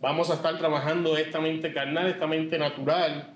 Vamos 0.00 0.30
a 0.30 0.34
estar 0.34 0.56
trabajando 0.56 1.16
esta 1.18 1.38
mente 1.38 1.74
carnal, 1.74 2.06
esta 2.08 2.26
mente 2.26 2.58
natural, 2.58 3.34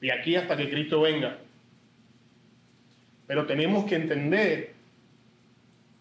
de 0.00 0.12
aquí 0.12 0.36
hasta 0.36 0.56
que 0.56 0.70
Cristo 0.70 1.00
venga. 1.00 1.38
Pero 3.26 3.44
tenemos 3.46 3.84
que 3.86 3.96
entender, 3.96 4.74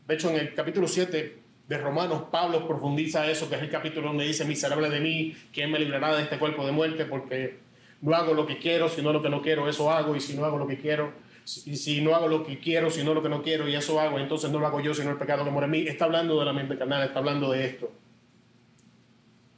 de 0.08 0.14
hecho 0.14 0.30
en 0.30 0.36
el 0.38 0.54
capítulo 0.54 0.88
7 0.88 1.47
de 1.68 1.78
Romanos, 1.78 2.24
Pablo 2.32 2.66
profundiza 2.68 3.30
eso, 3.30 3.50
que 3.50 3.56
es 3.56 3.62
el 3.62 3.70
capítulo 3.70 4.08
donde 4.08 4.26
dice, 4.26 4.46
miserable 4.46 4.90
de 4.90 5.02
mí, 5.02 5.36
¿quién 5.52 5.70
me 5.72 5.80
librará 5.80 6.16
de 6.16 6.24
este 6.24 6.40
cuerpo 6.40 6.66
de 6.66 6.72
muerte? 6.72 7.06
Porque 7.06 7.60
no 8.02 8.16
hago 8.16 8.34
lo 8.34 8.46
que 8.46 8.58
quiero, 8.58 8.88
sino 8.88 9.12
lo 9.12 9.22
que 9.22 9.30
no 9.30 9.42
quiero, 9.42 9.68
eso 9.68 9.92
hago, 9.92 10.16
y 10.16 10.22
si 10.22 10.36
no 10.36 10.46
hago 10.46 10.58
lo 10.58 10.66
que 10.66 10.78
quiero, 10.78 11.12
si, 11.44 11.76
si 11.76 12.02
no 12.02 12.16
hago 12.16 12.30
lo 12.30 12.46
que 12.46 12.60
quiero, 12.60 12.90
sino 12.90 13.14
lo 13.14 13.22
que 13.22 13.30
no 13.30 13.44
quiero, 13.44 13.68
y 13.68 13.76
eso 13.76 14.00
hago, 14.00 14.18
entonces 14.18 14.50
no 14.50 14.60
lo 14.60 14.68
hago 14.68 14.80
yo, 14.80 14.94
sino 14.94 15.12
el 15.12 15.18
pecado 15.18 15.44
que 15.44 15.52
muere 15.52 15.66
en 15.66 15.72
mí. 15.72 15.88
Está 15.88 16.06
hablando 16.06 16.40
de 16.40 16.46
la 16.46 16.54
mente 16.54 16.78
carnal, 16.78 17.04
está 17.04 17.20
hablando 17.20 17.52
de 17.52 17.66
esto. 17.66 17.92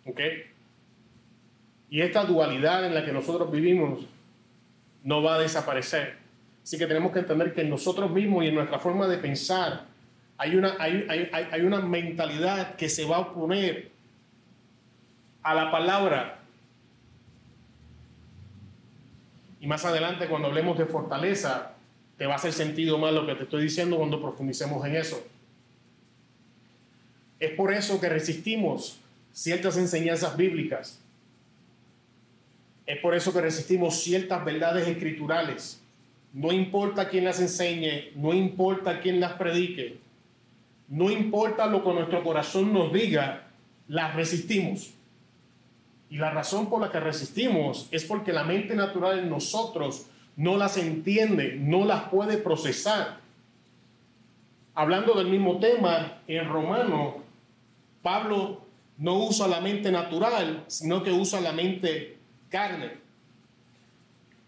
¿Ok? 0.05 0.19
Y 1.91 2.01
esta 2.01 2.23
dualidad 2.23 2.85
en 2.85 2.95
la 2.95 3.05
que 3.05 3.11
nosotros 3.11 3.51
vivimos 3.51 4.05
no 5.03 5.21
va 5.21 5.35
a 5.35 5.39
desaparecer. 5.39 6.17
Así 6.63 6.77
que 6.77 6.87
tenemos 6.87 7.11
que 7.11 7.19
entender 7.19 7.53
que 7.53 7.63
nosotros 7.63 8.09
mismos 8.11 8.43
y 8.43 8.47
en 8.47 8.55
nuestra 8.55 8.79
forma 8.79 9.07
de 9.07 9.17
pensar 9.17 9.88
hay 10.39 10.55
una, 10.55 10.77
hay, 10.79 11.05
hay, 11.09 11.47
hay 11.51 11.61
una 11.61 11.81
mentalidad 11.81 12.77
que 12.77 12.87
se 12.87 13.03
va 13.03 13.17
a 13.17 13.19
oponer 13.19 13.91
a 15.43 15.53
la 15.53 15.69
palabra. 15.69 16.39
Y 19.59 19.67
más 19.67 19.83
adelante, 19.83 20.27
cuando 20.27 20.47
hablemos 20.47 20.77
de 20.77 20.85
fortaleza, 20.85 21.73
te 22.17 22.25
va 22.25 22.33
a 22.33 22.35
hacer 22.37 22.53
sentido 22.53 22.97
más 22.97 23.13
lo 23.13 23.27
que 23.27 23.35
te 23.35 23.43
estoy 23.43 23.63
diciendo 23.63 23.97
cuando 23.97 24.21
profundicemos 24.21 24.85
en 24.85 24.95
eso. 24.95 25.21
Es 27.37 27.51
por 27.51 27.73
eso 27.73 27.99
que 27.99 28.07
resistimos 28.07 28.97
ciertas 29.33 29.75
enseñanzas 29.75 30.37
bíblicas. 30.37 31.01
Es 32.85 32.97
por 32.99 33.13
eso 33.13 33.33
que 33.33 33.41
resistimos 33.41 34.01
ciertas 34.01 34.45
verdades 34.45 34.87
escriturales. 34.87 35.81
No 36.31 36.53
importa 36.53 37.09
quién 37.09 37.25
las 37.25 37.41
enseñe, 37.41 38.13
no 38.15 38.33
importa 38.33 39.01
quién 39.01 39.19
las 39.19 39.33
predique, 39.33 39.99
no 40.89 41.11
importa 41.11 41.67
lo 41.67 41.83
que 41.83 41.93
nuestro 41.93 42.23
corazón 42.23 42.73
nos 42.73 42.91
diga, 42.91 43.47
las 43.87 44.15
resistimos. 44.15 44.91
Y 46.09 46.17
la 46.17 46.31
razón 46.31 46.69
por 46.69 46.81
la 46.81 46.91
que 46.91 46.99
resistimos 46.99 47.87
es 47.91 48.03
porque 48.03 48.33
la 48.33 48.43
mente 48.43 48.75
natural 48.75 49.19
en 49.19 49.29
nosotros 49.29 50.07
no 50.35 50.57
las 50.57 50.77
entiende, 50.77 51.57
no 51.59 51.85
las 51.85 52.09
puede 52.09 52.37
procesar. 52.37 53.19
Hablando 54.73 55.13
del 55.13 55.27
mismo 55.27 55.59
tema, 55.59 56.19
en 56.27 56.47
Romano, 56.49 57.17
Pablo 58.01 58.61
no 58.97 59.25
usa 59.25 59.47
la 59.47 59.61
mente 59.61 59.91
natural, 59.91 60.63
sino 60.67 61.03
que 61.03 61.11
usa 61.11 61.39
la 61.39 61.51
mente 61.51 62.17
carne. 62.49 62.93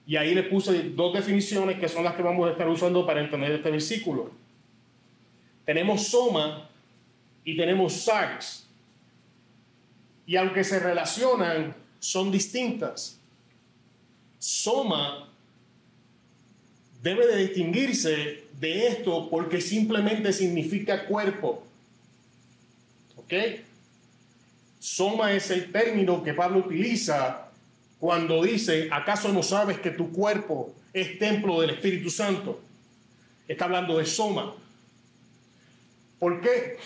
Y 0.07 0.15
ahí 0.15 0.33
le 0.33 0.43
puse 0.43 0.89
dos 0.89 1.13
definiciones 1.13 1.79
que 1.79 1.87
son 1.87 2.03
las 2.03 2.15
que 2.15 2.23
vamos 2.23 2.47
a 2.47 2.53
estar 2.53 2.67
usando 2.67 3.05
para 3.05 3.21
entender 3.21 3.51
este 3.51 3.69
versículo. 3.69 4.40
Tenemos 5.65 6.07
soma 6.07 6.69
y 7.43 7.55
tenemos 7.55 7.93
sarx. 7.93 8.65
Y 10.25 10.35
aunque 10.35 10.63
se 10.63 10.79
relacionan, 10.79 11.75
son 11.99 12.31
distintas. 12.31 13.19
Soma 14.39 15.29
debe 17.01 17.27
de 17.27 17.37
distinguirse 17.37 18.45
de 18.59 18.87
esto 18.87 19.29
porque 19.29 19.59
simplemente 19.59 20.31
significa 20.33 21.05
cuerpo. 21.05 21.63
¿Ok? 23.17 23.33
Soma 24.79 25.33
es 25.33 25.49
el 25.51 25.71
término 25.71 26.23
que 26.23 26.33
Pablo 26.33 26.59
utiliza 26.59 27.49
cuando 27.99 28.43
dice, 28.43 28.89
¿acaso 28.91 29.31
no 29.31 29.43
sabes 29.43 29.79
que 29.79 29.91
tu 29.91 30.11
cuerpo 30.11 30.73
es 30.91 31.19
templo 31.19 31.61
del 31.61 31.71
Espíritu 31.71 32.09
Santo? 32.09 32.59
Está 33.47 33.65
hablando 33.65 33.97
de 33.97 34.05
soma. 34.05 34.55
¿Por 36.21 36.39
qué? 36.39 36.77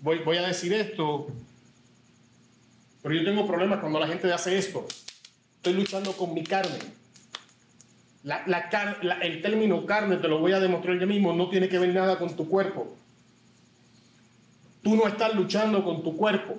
Voy, 0.00 0.36
a 0.36 0.48
decir 0.48 0.72
esto, 0.72 1.28
pero 3.04 3.14
yo 3.14 3.24
tengo 3.24 3.46
problemas 3.46 3.78
cuando 3.78 4.00
la 4.00 4.08
gente 4.08 4.32
hace 4.32 4.58
esto. 4.58 4.84
Estoy 5.58 5.74
luchando 5.74 6.12
con 6.14 6.34
mi 6.34 6.42
carne. 6.42 6.76
La, 8.24 8.42
el 9.22 9.42
término 9.42 9.86
carne, 9.86 10.16
te 10.16 10.26
lo 10.26 10.40
voy 10.40 10.50
a 10.54 10.58
demostrar 10.58 10.98
yo 10.98 11.06
mismo, 11.06 11.32
no 11.32 11.48
tiene 11.48 11.68
que 11.68 11.78
ver 11.78 11.94
nada 11.94 12.18
con 12.18 12.34
tu 12.34 12.48
cuerpo. 12.48 12.96
tú 14.82 14.96
no 14.96 15.06
estás 15.06 15.36
luchando 15.36 15.84
con 15.84 16.02
tu 16.02 16.16
cuerpo. 16.16 16.58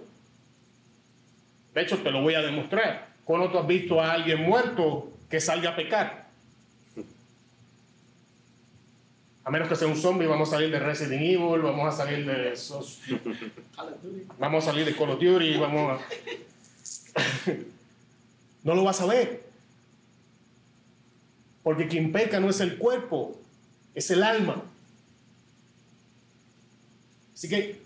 De 1.74 1.82
hecho, 1.82 1.98
te 1.98 2.12
lo 2.12 2.22
voy 2.22 2.36
a 2.36 2.42
demostrar. 2.42 3.10
¿Cuándo 3.26 3.52
tú 3.52 3.58
has 3.58 3.68
visto 3.68 4.00
a 4.00 4.14
alguien 4.14 4.44
muerto 4.44 5.12
que 5.30 5.42
salga 5.42 5.72
a 5.72 5.76
pecar? 5.76 6.21
A 9.44 9.50
menos 9.50 9.68
que 9.68 9.76
sea 9.76 9.88
un 9.88 9.96
zombie, 9.96 10.28
vamos 10.28 10.50
a 10.50 10.52
salir 10.52 10.70
de 10.70 10.80
Resident 10.80 11.22
Evil, 11.22 11.62
vamos 11.62 11.94
a 11.94 11.98
salir 11.98 12.26
de 12.26 12.54
esos. 12.54 13.02
Vamos 14.38 14.64
a 14.64 14.72
salir 14.72 14.86
de 14.86 14.96
Call 14.96 15.10
of 15.10 15.20
Duty, 15.20 15.58
vamos 15.58 16.00
a. 16.00 16.06
no 18.64 18.76
lo 18.76 18.84
vas 18.84 19.02
a 19.02 19.08
ver. 19.08 19.44
Porque 21.64 21.88
quien 21.88 22.12
peca 22.12 22.40
no 22.40 22.50
es 22.50 22.60
el 22.60 22.78
cuerpo, 22.78 23.40
es 23.96 24.12
el 24.12 24.22
alma. 24.22 24.64
Así 27.34 27.50
que 27.50 27.82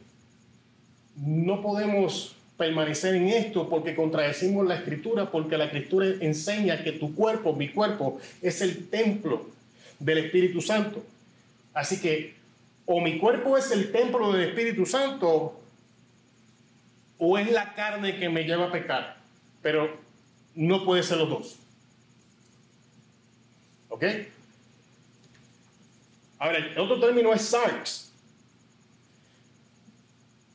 no 1.16 1.62
podemos 1.62 2.36
permanecer 2.58 3.16
en 3.16 3.30
esto 3.30 3.70
porque 3.70 3.96
contradecimos 3.96 4.66
la 4.66 4.76
escritura, 4.76 5.32
porque 5.32 5.58
la 5.58 5.66
escritura 5.66 6.08
enseña 6.20 6.84
que 6.84 6.94
tu 6.94 7.16
cuerpo, 7.16 7.54
mi 7.54 7.70
cuerpo, 7.70 8.20
es 8.42 8.62
el 8.62 8.90
templo 8.90 9.50
del 10.00 10.20
Espíritu 10.20 10.62
Santo. 10.62 11.04
Así 11.76 12.02
que 12.02 12.34
o 12.86 13.02
mi 13.02 13.20
cuerpo 13.20 13.58
es 13.58 13.70
el 13.72 13.92
templo 13.92 14.32
del 14.32 14.50
Espíritu 14.50 14.86
Santo 14.86 15.60
o 17.18 17.38
es 17.38 17.52
la 17.52 17.74
carne 17.76 18.18
que 18.18 18.30
me 18.30 18.44
lleva 18.44 18.68
a 18.68 18.72
pecar. 18.72 19.18
Pero 19.62 19.98
no 20.56 20.86
puede 20.86 21.04
ser 21.04 21.18
los 21.18 21.30
dos. 21.30 21.60
¿Ok? 23.90 24.04
Ahora, 26.40 26.58
el 26.58 26.78
otro 26.78 27.00
término 27.00 27.34
es 27.34 27.42
sarx. 27.42 28.12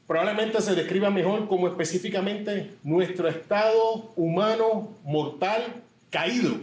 Probablemente 0.07 0.61
se 0.61 0.75
describa 0.75 1.11
mejor 1.11 1.49
como 1.49 1.69
específicamente 1.69 2.73
nuestro 2.83 3.29
estado 3.29 4.12
humano 4.17 4.97
mortal 5.05 5.83
caído, 6.11 6.57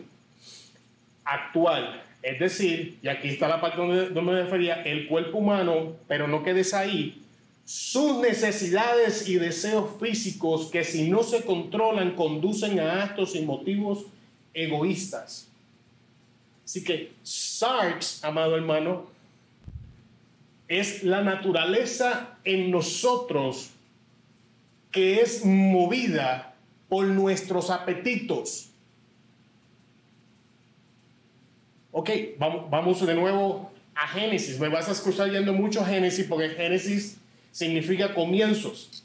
actual. 1.23 2.06
Es 2.27 2.39
decir, 2.39 2.99
y 3.01 3.07
aquí 3.07 3.29
está 3.29 3.47
la 3.47 3.61
parte 3.61 3.77
donde, 3.77 4.09
donde 4.09 4.33
me 4.33 4.41
refería, 4.41 4.83
el 4.83 5.07
cuerpo 5.07 5.37
humano, 5.37 5.95
pero 6.09 6.27
no 6.27 6.43
quedes 6.43 6.73
ahí, 6.73 7.23
sus 7.63 8.17
necesidades 8.17 9.29
y 9.29 9.35
deseos 9.35 9.91
físicos 9.97 10.65
que 10.65 10.83
si 10.83 11.09
no 11.09 11.23
se 11.23 11.43
controlan 11.43 12.15
conducen 12.15 12.81
a 12.81 13.01
actos 13.03 13.33
y 13.33 13.43
motivos 13.43 14.07
egoístas. 14.53 15.47
Así 16.65 16.83
que 16.83 17.13
SARS, 17.23 18.21
amado 18.25 18.57
hermano, 18.57 19.07
es 20.67 21.03
la 21.03 21.21
naturaleza 21.21 22.39
en 22.43 22.71
nosotros 22.71 23.69
que 24.91 25.21
es 25.21 25.45
movida 25.45 26.55
por 26.89 27.05
nuestros 27.05 27.69
apetitos. 27.69 28.71
Ok, 31.99 32.11
vamos, 32.37 33.03
de 33.07 33.15
nuevo 33.15 33.71
a 33.95 34.07
Génesis. 34.07 34.59
Me 34.59 34.69
vas 34.69 34.87
a 34.87 34.91
escuchar 34.91 35.31
yendo 35.31 35.51
mucho 35.51 35.83
Génesis 35.83 36.27
porque 36.29 36.49
Génesis 36.49 37.17
significa 37.51 38.13
comienzos. 38.13 39.03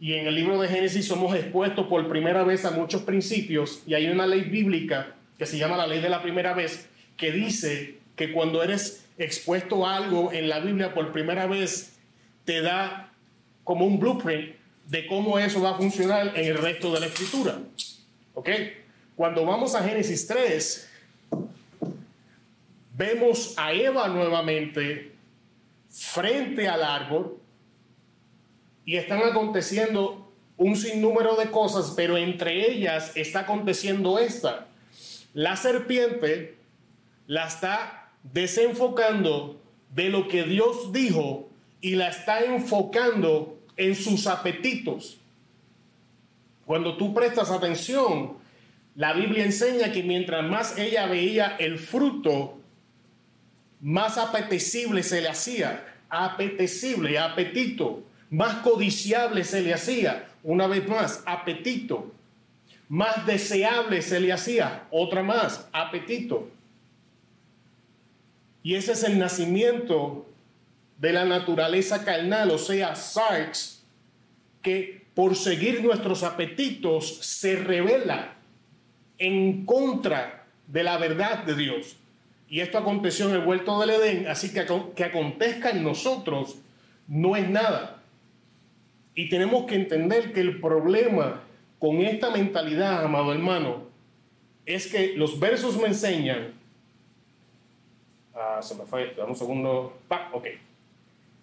Y 0.00 0.14
en 0.14 0.26
el 0.26 0.34
libro 0.34 0.60
de 0.60 0.66
Génesis 0.66 1.06
somos 1.06 1.32
expuestos 1.36 1.86
por 1.86 2.08
primera 2.08 2.42
vez 2.42 2.64
a 2.64 2.72
muchos 2.72 3.02
principios 3.02 3.84
y 3.86 3.94
hay 3.94 4.08
una 4.08 4.26
ley 4.26 4.40
bíblica 4.40 5.14
que 5.38 5.46
se 5.46 5.58
llama 5.58 5.76
la 5.76 5.86
ley 5.86 6.00
de 6.00 6.08
la 6.08 6.22
primera 6.22 6.54
vez 6.54 6.88
que 7.16 7.30
dice 7.30 7.98
que 8.16 8.32
cuando 8.32 8.64
eres 8.64 9.06
expuesto 9.16 9.86
a 9.86 9.94
algo 9.94 10.32
en 10.32 10.48
la 10.48 10.58
Biblia 10.58 10.92
por 10.92 11.12
primera 11.12 11.46
vez 11.46 12.00
te 12.46 12.62
da 12.62 13.12
como 13.62 13.86
un 13.86 14.00
blueprint 14.00 14.56
de 14.88 15.06
cómo 15.06 15.38
eso 15.38 15.62
va 15.62 15.70
a 15.70 15.74
funcionar 15.74 16.32
en 16.36 16.46
el 16.46 16.58
resto 16.58 16.92
de 16.92 16.98
la 16.98 17.06
escritura. 17.06 17.60
¿Ok? 18.34 18.48
Cuando 19.14 19.46
vamos 19.46 19.76
a 19.76 19.84
Génesis 19.84 20.26
3, 20.26 20.89
vemos 23.00 23.54
a 23.56 23.72
Eva 23.72 24.08
nuevamente 24.08 25.12
frente 25.88 26.68
al 26.68 26.84
árbol 26.84 27.38
y 28.84 28.96
están 28.96 29.22
aconteciendo 29.22 30.30
un 30.58 30.76
sinnúmero 30.76 31.34
de 31.36 31.50
cosas, 31.50 31.94
pero 31.96 32.18
entre 32.18 32.70
ellas 32.70 33.16
está 33.16 33.40
aconteciendo 33.40 34.18
esta. 34.18 34.66
La 35.32 35.56
serpiente 35.56 36.58
la 37.26 37.46
está 37.46 38.10
desenfocando 38.22 39.58
de 39.94 40.10
lo 40.10 40.28
que 40.28 40.42
Dios 40.42 40.92
dijo 40.92 41.48
y 41.80 41.94
la 41.94 42.10
está 42.10 42.40
enfocando 42.44 43.58
en 43.78 43.96
sus 43.96 44.26
apetitos. 44.26 45.16
Cuando 46.66 46.98
tú 46.98 47.14
prestas 47.14 47.50
atención, 47.50 48.36
la 48.94 49.14
Biblia 49.14 49.46
enseña 49.46 49.90
que 49.90 50.02
mientras 50.02 50.44
más 50.44 50.76
ella 50.76 51.06
veía 51.06 51.56
el 51.58 51.78
fruto, 51.78 52.59
más 53.80 54.18
apetecible 54.18 55.02
se 55.02 55.20
le 55.20 55.28
hacía, 55.28 55.84
apetecible, 56.08 57.18
apetito, 57.18 58.02
más 58.30 58.56
codiciable 58.56 59.44
se 59.44 59.62
le 59.62 59.74
hacía, 59.74 60.28
una 60.42 60.66
vez 60.66 60.86
más, 60.88 61.22
apetito, 61.26 62.12
más 62.88 63.26
deseable 63.26 64.02
se 64.02 64.20
le 64.20 64.32
hacía, 64.32 64.86
otra 64.90 65.22
más, 65.22 65.68
apetito. 65.72 66.48
Y 68.62 68.74
ese 68.74 68.92
es 68.92 69.04
el 69.04 69.18
nacimiento 69.18 70.26
de 70.98 71.12
la 71.12 71.24
naturaleza 71.24 72.04
carnal, 72.04 72.50
o 72.50 72.58
sea, 72.58 72.94
Sarx, 72.94 73.82
que 74.62 75.06
por 75.14 75.34
seguir 75.34 75.82
nuestros 75.82 76.22
apetitos 76.22 77.18
se 77.20 77.56
revela 77.56 78.34
en 79.18 79.64
contra 79.64 80.46
de 80.66 80.82
la 80.82 80.98
verdad 80.98 81.44
de 81.44 81.54
Dios. 81.54 81.96
Y 82.50 82.60
esto 82.60 82.78
aconteció 82.78 83.28
en 83.28 83.36
el 83.36 83.46
huerto 83.46 83.80
del 83.80 83.90
Edén, 83.90 84.26
así 84.26 84.52
que 84.52 84.66
que 84.96 85.04
acontezca 85.04 85.70
en 85.70 85.84
nosotros 85.84 86.56
no 87.06 87.36
es 87.36 87.48
nada. 87.48 88.02
Y 89.14 89.28
tenemos 89.28 89.66
que 89.66 89.76
entender 89.76 90.32
que 90.32 90.40
el 90.40 90.60
problema 90.60 91.42
con 91.78 92.00
esta 92.00 92.30
mentalidad, 92.30 93.04
amado 93.04 93.32
hermano, 93.32 93.84
es 94.66 94.88
que 94.88 95.14
los 95.16 95.38
versos 95.38 95.76
me 95.76 95.86
enseñan. 95.86 96.52
Ah, 98.34 98.60
se 98.60 98.74
me 98.74 98.84
fue, 98.84 99.14
dame 99.16 99.30
un 99.30 99.36
segundo. 99.36 99.98
Ah, 100.10 100.30
ok. 100.32 100.46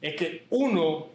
Es 0.01 0.15
que 0.15 0.45
uno, 0.49 1.07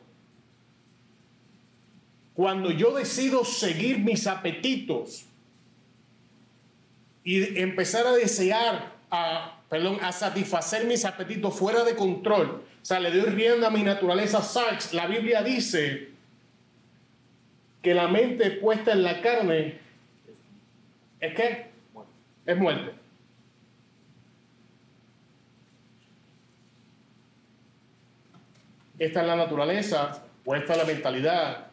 cuando 2.34 2.70
yo 2.70 2.94
decido 2.94 3.44
seguir 3.44 3.98
mis 3.98 4.26
apetitos 4.26 5.26
y 7.24 7.60
empezar 7.60 8.06
a 8.06 8.12
desear 8.12 8.92
a 9.10 9.61
perdón, 9.72 10.00
a 10.02 10.12
satisfacer 10.12 10.84
mis 10.84 11.02
apetitos 11.06 11.58
fuera 11.58 11.82
de 11.82 11.96
control. 11.96 12.62
O 12.82 12.84
sea, 12.84 13.00
le 13.00 13.10
doy 13.10 13.30
rienda 13.30 13.68
a 13.68 13.70
mi 13.70 13.82
naturaleza 13.82 14.42
sarx. 14.42 14.92
La 14.92 15.06
Biblia 15.06 15.42
dice 15.42 16.10
que 17.80 17.94
la 17.94 18.06
mente 18.06 18.50
puesta 18.50 18.92
en 18.92 19.02
la 19.02 19.22
carne 19.22 19.78
es 21.20 21.34
que 21.34 21.70
es 22.44 22.58
muerte. 22.58 22.92
Esta 28.98 29.20
es 29.22 29.26
la 29.26 29.36
naturaleza 29.36 30.22
o 30.44 30.54
esta 30.54 30.72
es 30.74 30.78
la 30.80 30.84
mentalidad 30.84 31.68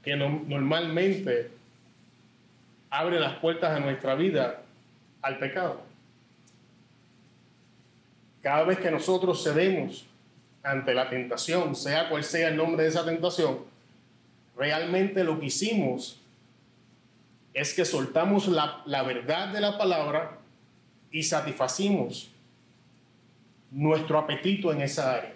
que 0.00 0.14
normalmente 0.14 1.50
abre 2.88 3.18
las 3.18 3.38
puertas 3.38 3.76
a 3.76 3.80
nuestra 3.80 4.14
vida 4.14 4.62
al 5.26 5.38
pecado. 5.38 5.80
Cada 8.42 8.62
vez 8.62 8.78
que 8.78 8.92
nosotros 8.92 9.42
cedemos 9.42 10.06
ante 10.62 10.94
la 10.94 11.10
tentación, 11.10 11.74
sea 11.74 12.08
cual 12.08 12.22
sea 12.22 12.48
el 12.48 12.56
nombre 12.56 12.84
de 12.84 12.90
esa 12.90 13.04
tentación, 13.04 13.58
realmente 14.56 15.24
lo 15.24 15.40
que 15.40 15.46
hicimos 15.46 16.20
es 17.52 17.74
que 17.74 17.84
soltamos 17.84 18.46
la, 18.46 18.82
la 18.86 19.02
verdad 19.02 19.48
de 19.48 19.60
la 19.60 19.76
palabra 19.76 20.38
y 21.10 21.24
satisfacimos 21.24 22.30
nuestro 23.72 24.18
apetito 24.18 24.72
en 24.72 24.82
esa 24.82 25.12
área. 25.12 25.34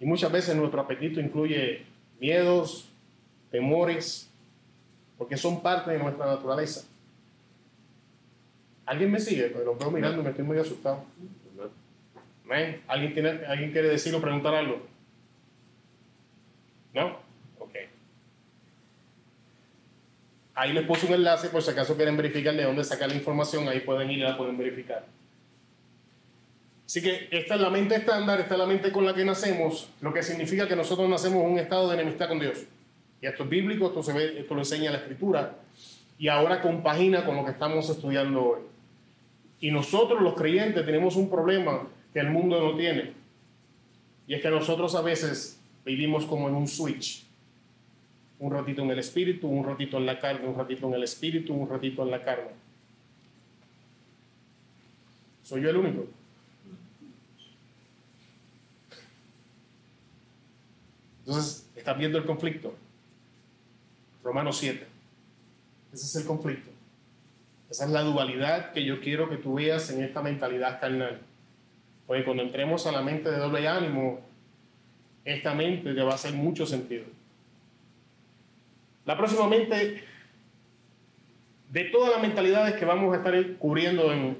Y 0.00 0.06
muchas 0.06 0.32
veces 0.32 0.56
nuestro 0.56 0.80
apetito 0.80 1.20
incluye 1.20 1.84
miedos, 2.18 2.88
temores, 3.50 4.30
porque 5.18 5.36
son 5.36 5.60
parte 5.60 5.90
de 5.90 5.98
nuestra 5.98 6.24
naturaleza. 6.24 6.86
¿Alguien 8.86 9.10
me 9.10 9.20
sigue? 9.20 9.48
Pero 9.48 9.64
lo 9.64 9.76
veo 9.76 9.90
mirando, 9.90 10.22
me 10.22 10.30
estoy 10.30 10.44
muy 10.44 10.58
asustado. 10.58 11.04
¿Alguien, 12.86 13.12
tiene, 13.12 13.44
¿Alguien 13.46 13.72
quiere 13.72 13.88
decir 13.88 14.14
o 14.14 14.20
preguntar 14.20 14.54
algo? 14.54 14.86
¿No? 16.94 17.18
Ok. 17.58 17.74
Ahí 20.54 20.72
les 20.72 20.86
puse 20.86 21.06
un 21.06 21.14
enlace 21.14 21.48
por 21.48 21.62
si 21.62 21.70
acaso 21.70 21.96
quieren 21.96 22.16
verificar 22.16 22.54
de 22.54 22.62
dónde 22.62 22.84
sacar 22.84 23.08
la 23.08 23.16
información. 23.16 23.68
Ahí 23.68 23.80
pueden 23.80 24.10
ir 24.10 24.18
y 24.18 24.22
la 24.22 24.38
pueden 24.38 24.56
verificar. 24.56 25.04
Así 26.86 27.02
que 27.02 27.28
esta 27.32 27.56
es 27.56 27.60
la 27.60 27.68
mente 27.68 27.96
estándar, 27.96 28.38
esta 28.38 28.54
es 28.54 28.60
la 28.60 28.66
mente 28.66 28.92
con 28.92 29.04
la 29.04 29.12
que 29.12 29.24
nacemos, 29.24 29.90
lo 30.00 30.14
que 30.14 30.22
significa 30.22 30.68
que 30.68 30.76
nosotros 30.76 31.08
nacemos 31.08 31.42
en 31.42 31.50
un 31.50 31.58
estado 31.58 31.88
de 31.88 31.94
enemistad 31.94 32.28
con 32.28 32.38
Dios. 32.38 32.62
Y 33.20 33.26
esto 33.26 33.42
es 33.42 33.48
bíblico, 33.48 33.88
esto, 33.88 34.04
se 34.04 34.12
ve, 34.12 34.38
esto 34.38 34.54
lo 34.54 34.60
enseña 34.60 34.92
la 34.92 34.98
Escritura, 34.98 35.56
y 36.16 36.28
ahora 36.28 36.62
compagina 36.62 37.24
con 37.24 37.34
lo 37.34 37.44
que 37.44 37.50
estamos 37.50 37.90
estudiando 37.90 38.40
hoy. 38.40 38.60
Y 39.60 39.70
nosotros 39.70 40.20
los 40.20 40.34
creyentes 40.34 40.84
tenemos 40.84 41.16
un 41.16 41.30
problema 41.30 41.88
que 42.12 42.20
el 42.20 42.30
mundo 42.30 42.60
no 42.60 42.76
tiene, 42.76 43.12
y 44.26 44.34
es 44.34 44.42
que 44.42 44.50
nosotros 44.50 44.94
a 44.94 45.02
veces 45.02 45.58
vivimos 45.84 46.24
como 46.26 46.48
en 46.48 46.54
un 46.54 46.66
switch. 46.66 47.24
Un 48.38 48.52
ratito 48.52 48.82
en 48.82 48.90
el 48.90 48.98
espíritu, 48.98 49.48
un 49.48 49.64
ratito 49.64 49.96
en 49.96 50.06
la 50.06 50.18
carne, 50.18 50.46
un 50.46 50.56
ratito 50.56 50.88
en 50.88 50.94
el 50.94 51.02
espíritu, 51.04 51.54
un 51.54 51.68
ratito 51.68 52.02
en 52.02 52.10
la 52.10 52.22
carne. 52.22 52.50
¿Soy 55.42 55.62
yo 55.62 55.70
el 55.70 55.76
único? 55.76 56.06
Entonces, 61.20 61.66
estás 61.76 61.96
viendo 61.96 62.18
el 62.18 62.24
conflicto. 62.24 62.74
Romanos 64.22 64.58
7. 64.58 64.86
Ese 65.92 66.04
es 66.04 66.16
el 66.16 66.26
conflicto. 66.26 66.75
Esa 67.70 67.84
es 67.84 67.90
la 67.90 68.02
dualidad 68.02 68.72
que 68.72 68.84
yo 68.84 69.00
quiero 69.00 69.28
que 69.28 69.36
tú 69.36 69.54
veas 69.54 69.90
en 69.90 70.02
esta 70.02 70.22
mentalidad 70.22 70.80
carnal. 70.80 71.20
Porque 72.06 72.24
cuando 72.24 72.44
entremos 72.44 72.86
a 72.86 72.92
la 72.92 73.02
mente 73.02 73.30
de 73.30 73.38
doble 73.38 73.66
ánimo, 73.66 74.20
esta 75.24 75.54
mente 75.54 75.92
te 75.92 76.02
va 76.02 76.12
a 76.12 76.14
hacer 76.14 76.32
mucho 76.32 76.64
sentido. 76.66 77.04
La 79.04 79.16
próxima 79.16 79.48
mente, 79.48 80.04
de 81.70 81.84
todas 81.84 82.12
las 82.12 82.22
mentalidades 82.22 82.76
que 82.76 82.84
vamos 82.84 83.12
a 83.12 83.18
estar 83.18 83.56
cubriendo 83.58 84.12
en, 84.12 84.38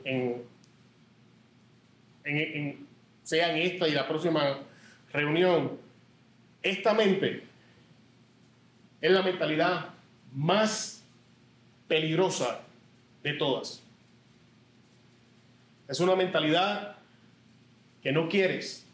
en, 2.25 2.87
esta 3.25 3.89
y 3.89 3.93
la 3.93 4.07
próxima 4.07 4.59
reunión, 5.12 5.73
esta 6.62 6.95
mente 6.95 7.43
es 9.01 9.11
la 9.11 9.23
mentalidad 9.23 9.91
más 10.33 11.05
peligrosa 11.89 12.66
de 13.27 13.33
todas. 13.33 13.83
Es 15.89 15.99
una 15.99 16.15
mentalidad 16.15 16.95
que 18.01 18.12
no 18.12 18.29
quieres, 18.29 18.87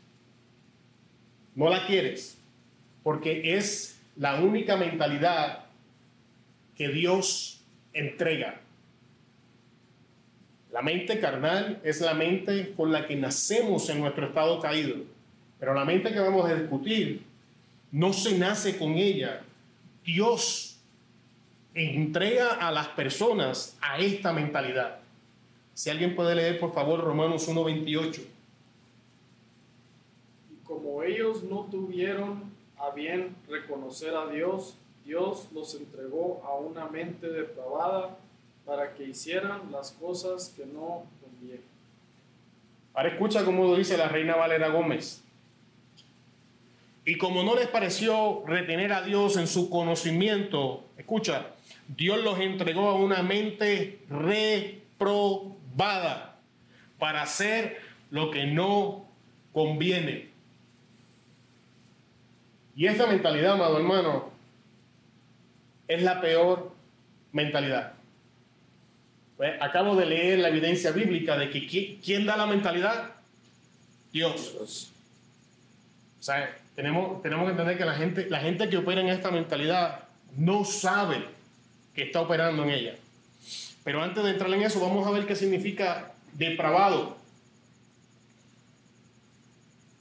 no 1.54 1.68
la 1.68 1.86
quieres, 1.86 2.38
porque 3.02 3.54
es 3.58 4.00
la 4.16 4.36
única 4.36 4.76
mentalidad 4.78 5.66
que 6.74 6.88
Dios 6.88 7.60
entrega. 7.92 8.58
La 10.72 10.80
mente 10.80 11.20
carnal 11.20 11.78
es 11.84 12.00
la 12.00 12.14
mente 12.14 12.72
con 12.74 12.90
la 12.90 13.06
que 13.06 13.16
nacemos 13.16 13.90
en 13.90 14.00
nuestro 14.00 14.28
estado 14.28 14.60
caído, 14.60 14.96
pero 15.60 15.74
la 15.74 15.84
mente 15.84 16.10
que 16.10 16.20
vamos 16.20 16.48
a 16.48 16.54
discutir 16.54 17.22
no 17.90 18.14
se 18.14 18.38
nace 18.38 18.78
con 18.78 18.92
ella. 18.92 19.42
Dios 20.02 20.71
entrega 21.74 22.54
a 22.54 22.70
las 22.70 22.88
personas 22.88 23.76
a 23.80 23.98
esta 23.98 24.32
mentalidad. 24.32 24.98
Si 25.74 25.90
alguien 25.90 26.14
puede 26.14 26.34
leer, 26.34 26.60
por 26.60 26.72
favor, 26.74 27.00
Romanos 27.00 27.48
1.28 27.48 28.32
como 30.72 31.02
ellos 31.02 31.42
no 31.42 31.66
tuvieron 31.70 32.50
a 32.78 32.90
bien 32.90 33.36
reconocer 33.46 34.14
a 34.14 34.26
Dios, 34.28 34.74
Dios 35.04 35.48
los 35.52 35.74
entregó 35.74 36.42
a 36.46 36.54
una 36.54 36.86
mente 36.86 37.28
depravada 37.28 38.16
para 38.64 38.94
que 38.94 39.04
hicieran 39.04 39.70
las 39.70 39.92
cosas 39.92 40.54
que 40.56 40.64
no 40.64 41.04
convienen. 41.20 41.64
Ahora 42.94 43.10
escucha 43.10 43.44
cómo 43.44 43.64
lo 43.64 43.76
dice 43.76 43.98
la 43.98 44.08
reina 44.08 44.34
Valera 44.34 44.68
Gómez. 44.68 45.22
Y 47.04 47.18
como 47.18 47.42
no 47.42 47.54
les 47.54 47.66
pareció 47.66 48.42
retener 48.46 48.92
a 48.92 49.02
Dios 49.02 49.36
en 49.36 49.48
su 49.48 49.68
conocimiento, 49.68 50.84
escucha, 50.96 51.48
Dios 51.88 52.22
los 52.22 52.38
entregó 52.40 52.88
a 52.88 52.94
una 52.94 53.22
mente 53.22 54.00
reprobada 54.08 55.56
para 56.98 57.22
hacer 57.22 57.80
lo 58.10 58.30
que 58.30 58.46
no 58.46 59.08
conviene. 59.52 60.30
Y 62.74 62.86
esta 62.86 63.06
mentalidad, 63.06 63.52
amado 63.52 63.76
hermano, 63.78 64.30
es 65.88 66.02
la 66.02 66.20
peor 66.20 66.72
mentalidad. 67.32 67.94
Pues, 69.36 69.60
acabo 69.60 69.96
de 69.96 70.06
leer 70.06 70.38
la 70.38 70.48
evidencia 70.48 70.92
bíblica 70.92 71.36
de 71.36 71.50
que 71.50 71.98
¿quién 72.02 72.24
da 72.24 72.36
la 72.36 72.46
mentalidad? 72.46 73.10
Dios. 74.12 74.92
O 76.20 76.22
sea, 76.22 76.56
tenemos, 76.76 77.20
tenemos 77.22 77.46
que 77.46 77.50
entender 77.50 77.76
que 77.76 77.84
la 77.84 77.94
gente, 77.94 78.30
la 78.30 78.40
gente 78.40 78.68
que 78.68 78.76
opera 78.76 79.00
en 79.00 79.08
esta 79.08 79.30
mentalidad 79.30 80.04
no 80.36 80.64
sabe 80.64 81.24
que 81.94 82.04
está 82.04 82.20
operando 82.20 82.62
en 82.64 82.70
ella. 82.70 82.96
Pero 83.84 84.02
antes 84.02 84.22
de 84.22 84.30
entrar 84.30 84.52
en 84.52 84.62
eso, 84.62 84.80
vamos 84.80 85.06
a 85.06 85.10
ver 85.10 85.26
qué 85.26 85.36
significa 85.36 86.12
depravado. 86.32 87.16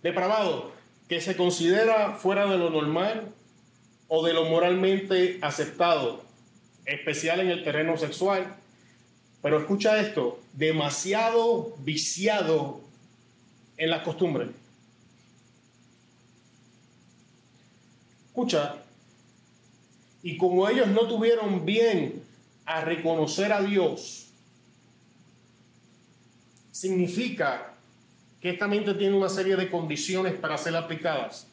Depravado 0.04 0.72
que 1.08 1.20
se 1.22 1.36
considera 1.36 2.14
fuera 2.14 2.46
de 2.46 2.58
lo 2.58 2.70
normal 2.70 3.34
o 4.08 4.26
de 4.26 4.34
lo 4.34 4.46
moralmente 4.46 5.40
aceptado, 5.42 6.24
especial 6.86 7.42
en 7.42 7.50
el 7.50 7.64
terreno 7.64 7.98
sexual. 7.98 8.56
Pero 9.42 9.60
escucha 9.60 10.00
esto, 10.00 10.40
demasiado 10.54 11.76
viciado 11.80 12.82
en 13.78 13.90
la 13.90 14.04
costumbre. 14.04 14.48
Escucha, 18.28 18.76
y 20.24 20.38
como 20.38 20.68
ellos 20.70 20.88
no 20.88 21.08
tuvieron 21.08 21.66
bien 21.66 22.24
a 22.66 22.82
reconocer 22.82 23.52
a 23.52 23.62
Dios, 23.62 24.28
significa 26.72 27.74
que 28.40 28.50
esta 28.50 28.68
mente 28.68 28.94
tiene 28.96 29.16
una 29.16 29.30
serie 29.30 29.56
de 29.56 29.70
condiciones 29.70 30.34
para 30.34 30.58
ser 30.58 30.76
aplicadas. 30.76 31.48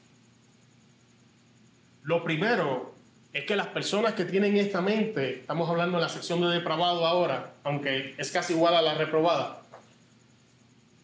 Lo 2.02 2.24
primero 2.24 2.94
es 3.32 3.44
que 3.44 3.56
las 3.56 3.66
personas 3.66 4.14
que 4.14 4.24
tienen 4.24 4.56
esta 4.56 4.80
mente, 4.80 5.40
estamos 5.40 5.68
hablando 5.68 5.98
en 5.98 6.02
la 6.02 6.08
sección 6.08 6.40
de 6.40 6.48
depravado 6.48 7.06
ahora, 7.06 7.52
aunque 7.64 8.14
es 8.16 8.30
casi 8.30 8.54
igual 8.54 8.74
a 8.74 8.82
la 8.82 8.94
reprobada, 8.94 9.60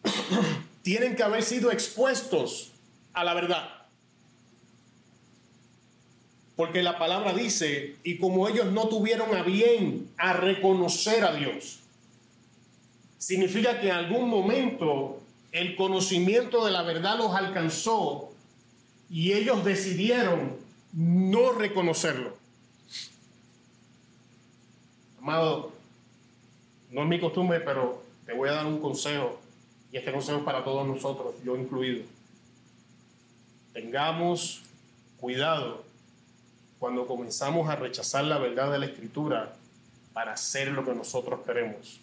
tienen 0.81 1.15
que 1.15 1.23
haber 1.23 1.43
sido 1.43 1.71
expuestos 1.71 2.71
a 3.13 3.23
la 3.23 3.35
verdad. 3.35 3.74
Porque 6.55 6.81
la 6.81 6.97
palabra 6.97 7.33
dice, 7.33 7.95
y 8.03 8.17
como 8.17 8.47
ellos 8.47 8.71
no 8.71 8.87
tuvieron 8.87 9.35
a 9.35 9.43
bien 9.43 10.09
a 10.17 10.33
reconocer 10.33 11.23
a 11.23 11.35
Dios, 11.35 11.79
significa 13.17 13.79
que 13.81 13.87
en 13.87 13.95
algún 13.95 14.29
momento 14.29 15.21
el 15.51 15.75
conocimiento 15.75 16.65
de 16.65 16.71
la 16.71 16.83
verdad 16.83 17.17
los 17.17 17.33
alcanzó 17.33 18.31
y 19.09 19.33
ellos 19.33 19.63
decidieron 19.63 20.57
no 20.93 21.51
reconocerlo. 21.51 22.35
Amado, 25.19 25.71
no 26.91 27.01
es 27.01 27.07
mi 27.07 27.19
costumbre, 27.19 27.59
pero 27.61 28.03
te 28.25 28.33
voy 28.33 28.49
a 28.49 28.53
dar 28.53 28.65
un 28.65 28.79
consejo, 28.79 29.39
y 29.91 29.97
este 29.97 30.11
consejo 30.11 30.39
es 30.39 30.43
para 30.43 30.63
todos 30.63 30.87
nosotros, 30.87 31.35
yo 31.43 31.55
incluido. 31.55 32.03
Tengamos 33.73 34.61
cuidado 35.17 35.84
cuando 36.79 37.07
comenzamos 37.07 37.69
a 37.69 37.75
rechazar 37.75 38.25
la 38.25 38.37
verdad 38.37 38.71
de 38.71 38.79
la 38.79 38.85
escritura 38.85 39.53
para 40.13 40.33
hacer 40.33 40.69
lo 40.69 40.85
que 40.85 40.93
nosotros 40.93 41.41
queremos 41.45 41.99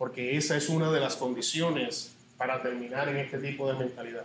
porque 0.00 0.38
esa 0.38 0.56
es 0.56 0.70
una 0.70 0.90
de 0.90 0.98
las 0.98 1.14
condiciones 1.14 2.14
para 2.38 2.62
terminar 2.62 3.10
en 3.10 3.18
este 3.18 3.36
tipo 3.36 3.70
de 3.70 3.78
mentalidad. 3.78 4.24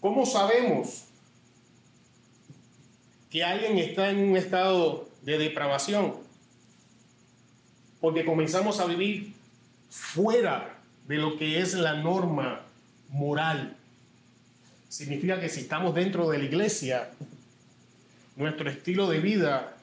¿Cómo 0.00 0.26
sabemos 0.26 1.04
que 3.30 3.44
alguien 3.44 3.78
está 3.78 4.10
en 4.10 4.30
un 4.30 4.36
estado 4.36 5.08
de 5.22 5.38
depravación? 5.38 6.12
Porque 8.00 8.24
comenzamos 8.24 8.80
a 8.80 8.86
vivir 8.86 9.32
fuera 9.88 10.76
de 11.06 11.18
lo 11.18 11.38
que 11.38 11.60
es 11.60 11.74
la 11.74 11.94
norma 11.94 12.65
moral. 13.16 13.76
Significa 14.88 15.40
que 15.40 15.48
si 15.48 15.60
estamos 15.60 15.94
dentro 15.94 16.28
de 16.28 16.38
la 16.38 16.44
iglesia, 16.44 17.10
nuestro 18.36 18.70
estilo 18.70 19.08
de 19.08 19.20
vida 19.20 19.76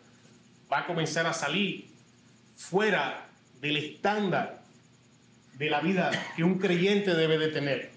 va 0.71 0.79
a 0.79 0.87
comenzar 0.87 1.25
a 1.25 1.33
salir 1.33 1.87
fuera 2.55 3.27
del 3.59 3.77
estándar 3.77 4.61
de 5.57 5.69
la 5.69 5.81
vida 5.81 6.11
que 6.35 6.43
un 6.43 6.59
creyente 6.59 7.13
debe 7.15 7.37
de 7.37 7.47
tener. 7.49 7.91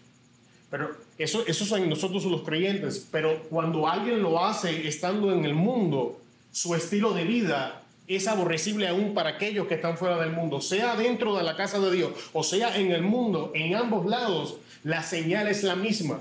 Pero 0.70 0.96
eso, 1.18 1.46
eso 1.46 1.64
son 1.64 1.88
nosotros 1.88 2.24
los 2.24 2.42
creyentes, 2.42 3.06
pero 3.10 3.44
cuando 3.44 3.88
alguien 3.88 4.22
lo 4.22 4.44
hace 4.44 4.88
estando 4.88 5.32
en 5.32 5.44
el 5.44 5.54
mundo, 5.54 6.20
su 6.50 6.74
estilo 6.74 7.12
de 7.12 7.24
vida 7.24 7.82
es 8.08 8.28
aborrecible 8.28 8.88
aún 8.88 9.14
para 9.14 9.30
aquellos 9.30 9.66
que 9.66 9.74
están 9.74 9.96
fuera 9.96 10.18
del 10.18 10.30
mundo, 10.30 10.60
sea 10.60 10.96
dentro 10.96 11.36
de 11.36 11.42
la 11.42 11.56
casa 11.56 11.80
de 11.80 11.90
Dios 11.90 12.12
o 12.32 12.42
sea 12.42 12.76
en 12.76 12.92
el 12.92 13.02
mundo, 13.02 13.50
en 13.54 13.74
ambos 13.74 14.06
lados, 14.06 14.58
la 14.86 15.02
señal 15.02 15.48
es 15.48 15.64
la 15.64 15.74
misma. 15.74 16.20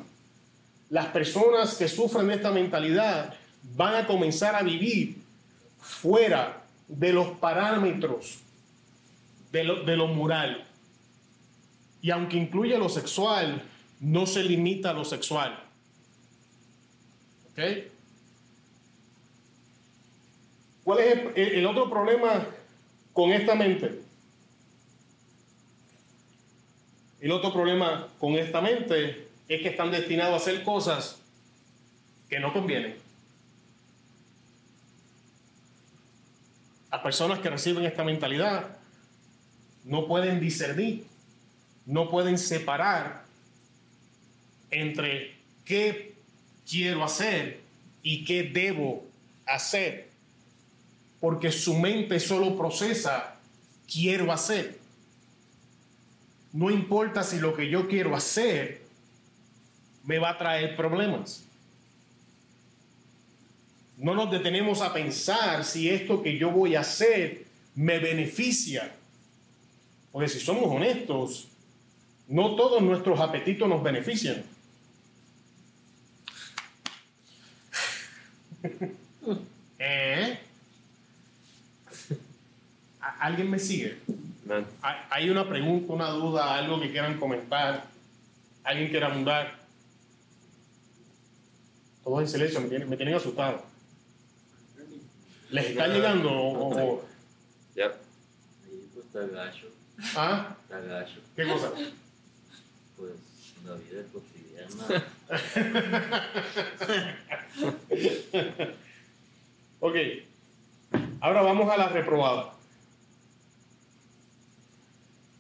Las 0.90 1.06
personas 1.08 1.76
que 1.76 1.88
sufren 1.88 2.32
esta 2.32 2.50
mentalidad 2.50 3.36
van 3.76 3.94
a 3.94 4.08
comenzar 4.08 4.56
a 4.56 4.64
vivir 4.64 5.18
fuera 5.80 6.64
de 6.88 7.14
los 7.14 7.38
parámetros 7.38 8.40
de 9.52 9.66
lo, 9.66 9.84
de 9.84 9.96
lo 9.96 10.08
moral. 10.08 10.66
Y 12.02 12.10
aunque 12.10 12.38
incluye 12.38 12.76
lo 12.80 12.90
sexual, 12.90 13.62
no 14.00 14.26
se 14.26 14.44
limita 14.44 14.90
a 14.90 14.94
lo 14.94 15.06
sexual. 15.06 15.64
¿Ok? 17.52 17.60
¿Cuál 20.84 21.00
es 21.02 21.20
el 21.36 21.66
otro 21.68 21.88
problema 21.88 22.48
con 23.14 23.32
esta 23.32 23.54
mente? 23.54 24.05
El 27.26 27.32
otro 27.32 27.52
problema 27.52 28.08
con 28.20 28.36
esta 28.36 28.62
mente 28.62 29.30
es 29.48 29.62
que 29.64 29.70
están 29.70 29.90
destinados 29.90 30.34
a 30.34 30.36
hacer 30.36 30.64
cosas 30.64 31.18
que 32.30 32.40
no 32.40 32.54
convienen. 32.54 32.98
Las 36.92 37.02
personas 37.02 37.40
que 37.40 37.50
reciben 37.50 37.84
esta 37.84 38.04
mentalidad 38.04 38.78
no 39.86 40.06
pueden 40.06 40.40
discernir, 40.40 41.08
no 41.88 42.12
pueden 42.12 42.38
separar 42.38 43.26
entre 44.70 45.34
qué 45.66 46.14
quiero 46.70 47.04
hacer 47.04 47.60
y 48.04 48.24
qué 48.24 48.44
debo 48.44 49.04
hacer, 49.48 50.10
porque 51.20 51.52
su 51.52 51.74
mente 51.74 52.20
solo 52.20 52.56
procesa 52.56 53.40
quiero 53.92 54.32
hacer. 54.32 54.85
No 56.56 56.72
importa 56.72 57.22
si 57.22 57.40
lo 57.40 57.54
que 57.54 57.70
yo 57.70 57.86
quiero 57.90 58.16
hacer 58.16 58.82
me 60.06 60.20
va 60.20 60.30
a 60.30 60.38
traer 60.38 60.78
problemas. 60.78 61.44
No 63.98 64.16
nos 64.16 64.32
detenemos 64.32 64.80
a 64.82 64.94
pensar 64.94 65.66
si 65.66 65.90
esto 65.90 66.24
que 66.24 66.38
yo 66.38 66.52
voy 66.52 66.76
a 66.76 66.80
hacer 66.80 67.44
me 67.76 68.00
beneficia. 68.00 68.96
Porque 70.14 70.30
si 70.30 70.40
somos 70.40 70.68
honestos, 70.68 71.50
no 72.30 72.56
todos 72.56 72.82
nuestros 72.82 73.20
apetitos 73.20 73.68
nos 73.68 73.84
benefician. 73.84 74.42
¿Eh? 79.78 80.40
¿Alguien 83.20 83.50
me 83.50 83.60
sigue? 83.60 83.98
¿Hay 85.10 85.30
una 85.30 85.48
pregunta, 85.48 85.94
una 85.94 86.10
duda, 86.10 86.56
algo 86.56 86.80
que 86.80 86.92
quieran 86.92 87.20
comentar? 87.20 87.86
¿Alguien 88.64 88.90
quiera 88.90 89.10
mudar? 89.10 89.56
Todos 92.04 92.22
en 92.22 92.28
silencio, 92.28 92.62
me 92.62 92.68
tienen, 92.68 92.90
me 92.90 92.98
tienen 92.98 93.16
asustado. 93.16 93.64
¿Les 95.50 95.68
está 95.68 95.88
llegando 95.88 96.32
o...? 96.32 96.78
o... 96.78 97.06
Ya. 97.76 97.86
Ahí 97.86 98.90
pues 98.94 99.06
está 99.08 99.26
gacho. 99.26 99.68
¿Ah? 100.16 100.56
Está 100.64 100.80
gacho. 100.80 101.20
¿Qué 101.36 101.48
cosa? 101.48 101.72
Pues 102.98 103.12
la 103.66 103.76
vida 103.76 104.04
cotidiana. 104.14 105.04
ok. 109.80 109.96
Ahora 111.22 111.42
vamos 111.42 111.72
a 111.72 111.78
la 111.78 111.90
reprobada. 111.90 112.55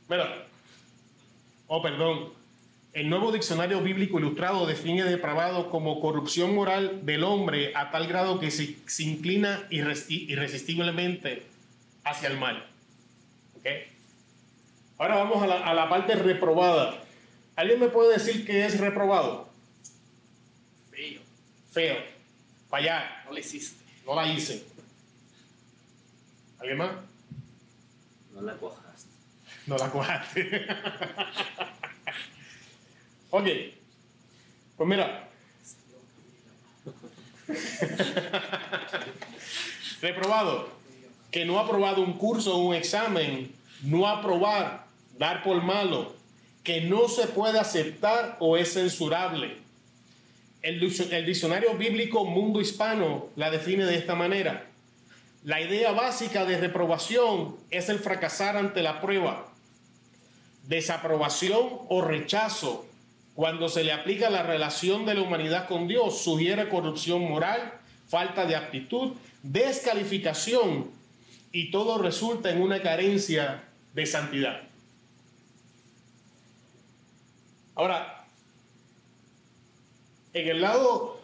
Mira. 0.09 0.47
Oh, 1.67 1.81
perdón. 1.81 2.33
El 2.93 3.09
nuevo 3.09 3.31
diccionario 3.33 3.81
bíblico 3.81 4.19
ilustrado 4.19 4.65
define 4.65 5.03
depravado 5.03 5.69
como 5.69 5.99
corrupción 5.99 6.55
moral 6.55 7.05
del 7.05 7.23
hombre 7.25 7.73
a 7.75 7.91
tal 7.91 8.07
grado 8.07 8.39
que 8.39 8.51
se, 8.51 8.77
se 8.87 9.03
inclina 9.03 9.67
irresti- 9.69 10.29
irresistiblemente 10.29 11.45
hacia 12.05 12.29
el 12.29 12.37
mal. 12.39 12.65
¿Ok? 13.57 13.65
Ahora 14.97 15.15
vamos 15.15 15.43
a 15.43 15.47
la, 15.47 15.55
a 15.65 15.73
la 15.73 15.89
parte 15.89 16.15
reprobada. 16.15 17.03
¿Alguien 17.57 17.81
me 17.81 17.89
puede 17.89 18.13
decir 18.17 18.45
qué 18.45 18.65
es 18.65 18.79
reprobado? 18.79 19.49
Feo, 20.91 21.19
Feo. 21.71 21.97
Fallar. 22.69 23.23
no 23.25 23.33
le 23.33 23.41
hiciste. 23.41 23.83
No 24.05 24.15
la 24.15 24.25
hice. 24.27 24.63
¿Alguien 26.59 26.77
más? 26.77 26.91
No 28.33 28.41
la 28.41 28.53
cuajaste. 28.53 28.84
No 29.67 29.77
la 29.77 29.89
cuajaste. 29.89 30.67
ok. 33.31 33.47
Pues 34.77 34.89
mira. 34.89 35.29
Reprobado. 40.01 40.69
Que 41.31 41.45
no 41.45 41.59
ha 41.59 41.63
aprobado 41.63 42.01
un 42.01 42.13
curso 42.13 42.55
o 42.55 42.65
un 42.65 42.75
examen. 42.75 43.51
No 43.81 44.07
aprobar. 44.07 44.85
Dar 45.17 45.43
por 45.43 45.61
malo. 45.63 46.13
Que 46.63 46.81
no 46.81 47.07
se 47.07 47.27
puede 47.27 47.59
aceptar 47.59 48.37
o 48.39 48.57
es 48.57 48.73
censurable. 48.73 49.57
El, 50.61 50.81
el 51.11 51.25
diccionario 51.25 51.75
bíblico 51.75 52.25
Mundo 52.25 52.61
Hispano 52.61 53.27
la 53.35 53.51
define 53.51 53.85
de 53.85 53.97
esta 53.97 54.15
manera. 54.15 54.67
La 55.43 55.61
idea 55.61 55.91
básica 55.91 56.43
de 56.43 56.57
reprobación 56.57 57.55
es 57.69 57.89
el 57.89 57.99
fracasar 57.99 58.57
ante 58.57 58.81
la 58.81 58.99
prueba, 58.99 59.45
desaprobación 60.67 61.79
o 61.89 62.01
rechazo. 62.01 62.85
Cuando 63.33 63.67
se 63.69 63.83
le 63.83 63.91
aplica 63.91 64.29
la 64.29 64.43
relación 64.43 65.05
de 65.05 65.13
la 65.13 65.21
humanidad 65.21 65.67
con 65.67 65.87
Dios, 65.87 66.21
sugiere 66.21 66.69
corrupción 66.69 67.21
moral, 67.21 67.73
falta 68.07 68.45
de 68.45 68.55
aptitud, 68.55 69.13
descalificación 69.43 70.89
y 71.51 71.71
todo 71.71 71.97
resulta 71.97 72.49
en 72.49 72.61
una 72.61 72.81
carencia 72.81 73.63
de 73.93 74.05
santidad. 74.05 74.61
Ahora, 77.75 78.25
en 80.33 80.47
el 80.47 80.61
lado 80.61 81.21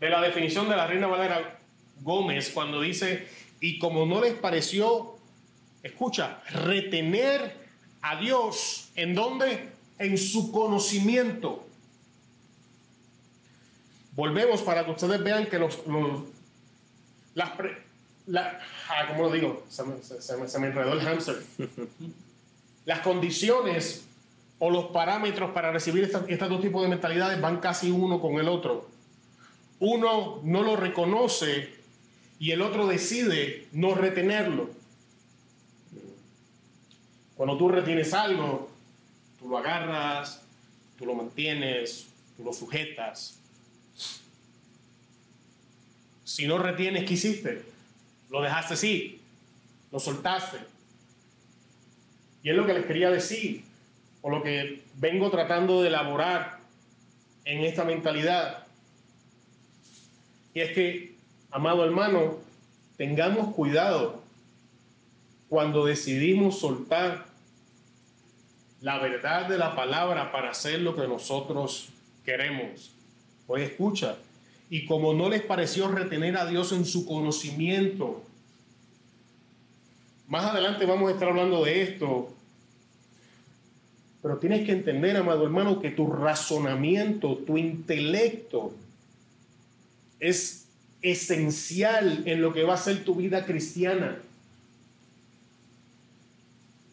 de 0.00 0.10
la 0.10 0.20
definición 0.20 0.68
de 0.68 0.76
la 0.76 0.86
Reina 0.86 1.06
Valera 1.06 1.58
Gómez, 2.00 2.50
cuando 2.50 2.80
dice, 2.80 3.28
y 3.60 3.78
como 3.78 4.04
no 4.04 4.20
les 4.20 4.34
pareció, 4.34 5.16
escucha, 5.84 6.42
retener 6.50 7.61
a 8.02 8.16
Dios, 8.20 8.88
¿en 8.96 9.14
dónde? 9.14 9.68
En 9.98 10.18
su 10.18 10.50
conocimiento. 10.52 11.64
Volvemos 14.14 14.60
para 14.62 14.84
que 14.84 14.90
ustedes 14.90 15.22
vean 15.22 15.46
que 15.46 15.58
los, 15.58 15.86
los- 15.86 16.24
las, 17.34 17.50
pre- 17.50 17.78
la, 18.26 18.60
ah, 18.90 19.06
¿cómo 19.08 19.24
lo 19.24 19.30
digo? 19.32 19.64
Se 19.70 19.82
me, 19.84 20.02
se- 20.02 20.20
se 20.20 20.36
me- 20.36 20.48
se 20.48 20.58
me 20.58 20.66
enredó 20.68 20.92
el 20.92 21.00
hamster. 21.00 21.36
Las 22.84 22.98
condiciones 23.00 24.04
o 24.58 24.68
los 24.68 24.86
parámetros 24.86 25.52
para 25.52 25.70
recibir 25.70 26.02
estos 26.02 26.48
dos 26.48 26.60
tipos 26.60 26.82
de 26.82 26.88
mentalidades 26.88 27.40
van 27.40 27.58
casi 27.60 27.92
uno 27.92 28.20
con 28.20 28.34
el 28.40 28.48
otro. 28.48 28.88
Uno 29.78 30.40
no 30.42 30.62
lo 30.62 30.74
reconoce 30.74 31.74
y 32.40 32.50
el 32.50 32.60
otro 32.60 32.88
decide 32.88 33.68
no 33.70 33.94
retenerlo. 33.94 34.68
Cuando 37.42 37.58
tú 37.58 37.68
retienes 37.68 38.14
algo, 38.14 38.70
tú 39.40 39.48
lo 39.48 39.58
agarras, 39.58 40.44
tú 40.96 41.04
lo 41.04 41.14
mantienes, 41.14 42.06
tú 42.36 42.44
lo 42.44 42.52
sujetas. 42.52 43.36
Si 46.22 46.46
no 46.46 46.58
retienes, 46.58 47.04
¿qué 47.04 47.14
hiciste? 47.14 47.64
Lo 48.30 48.42
dejaste 48.42 48.74
así, 48.74 49.20
lo 49.90 49.98
soltaste. 49.98 50.58
Y 52.44 52.50
es 52.50 52.54
lo 52.54 52.64
que 52.64 52.74
les 52.74 52.86
quería 52.86 53.10
decir, 53.10 53.64
o 54.20 54.30
lo 54.30 54.44
que 54.44 54.84
vengo 54.98 55.28
tratando 55.28 55.82
de 55.82 55.88
elaborar 55.88 56.60
en 57.44 57.64
esta 57.64 57.82
mentalidad. 57.82 58.68
Y 60.54 60.60
es 60.60 60.70
que, 60.74 61.16
amado 61.50 61.84
hermano, 61.84 62.36
tengamos 62.96 63.52
cuidado 63.52 64.22
cuando 65.48 65.84
decidimos 65.84 66.60
soltar 66.60 67.31
la 68.82 68.98
verdad 68.98 69.48
de 69.48 69.58
la 69.58 69.74
palabra 69.76 70.32
para 70.32 70.50
hacer 70.50 70.80
lo 70.80 70.94
que 70.94 71.06
nosotros 71.06 71.88
queremos. 72.24 72.90
Pues 73.46 73.70
escucha, 73.70 74.16
y 74.68 74.86
como 74.86 75.14
no 75.14 75.28
les 75.28 75.42
pareció 75.42 75.88
retener 75.88 76.36
a 76.36 76.46
Dios 76.46 76.72
en 76.72 76.84
su 76.84 77.06
conocimiento, 77.06 78.22
más 80.26 80.46
adelante 80.46 80.84
vamos 80.84 81.10
a 81.10 81.14
estar 81.14 81.28
hablando 81.28 81.64
de 81.64 81.82
esto, 81.82 82.32
pero 84.20 84.38
tienes 84.38 84.64
que 84.64 84.72
entender, 84.72 85.16
amado 85.16 85.44
hermano, 85.44 85.80
que 85.80 85.90
tu 85.90 86.06
razonamiento, 86.06 87.36
tu 87.38 87.58
intelecto 87.58 88.72
es 90.20 90.66
esencial 91.02 92.22
en 92.26 92.40
lo 92.40 92.52
que 92.52 92.62
va 92.62 92.74
a 92.74 92.78
ser 92.78 93.04
tu 93.04 93.16
vida 93.16 93.44
cristiana. 93.44 94.18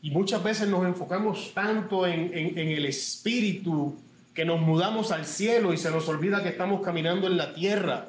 Y 0.02 0.12
muchas 0.12 0.44
veces 0.44 0.68
nos 0.68 0.86
enfocamos 0.86 1.54
tanto 1.54 2.08
en, 2.08 2.32
el 2.34 2.86
espíritu 2.86 3.98
que 4.34 4.46
nos 4.46 4.62
mudamos 4.62 5.12
al 5.12 5.26
cielo 5.26 5.74
y 5.74 5.78
se 5.78 5.92
nos 5.92 6.08
olvida 6.08 6.42
que 6.42 6.50
estamos 6.50 6.82
caminando 6.82 7.28
en 7.28 7.36
la 7.36 7.54
tierra. 7.54 8.08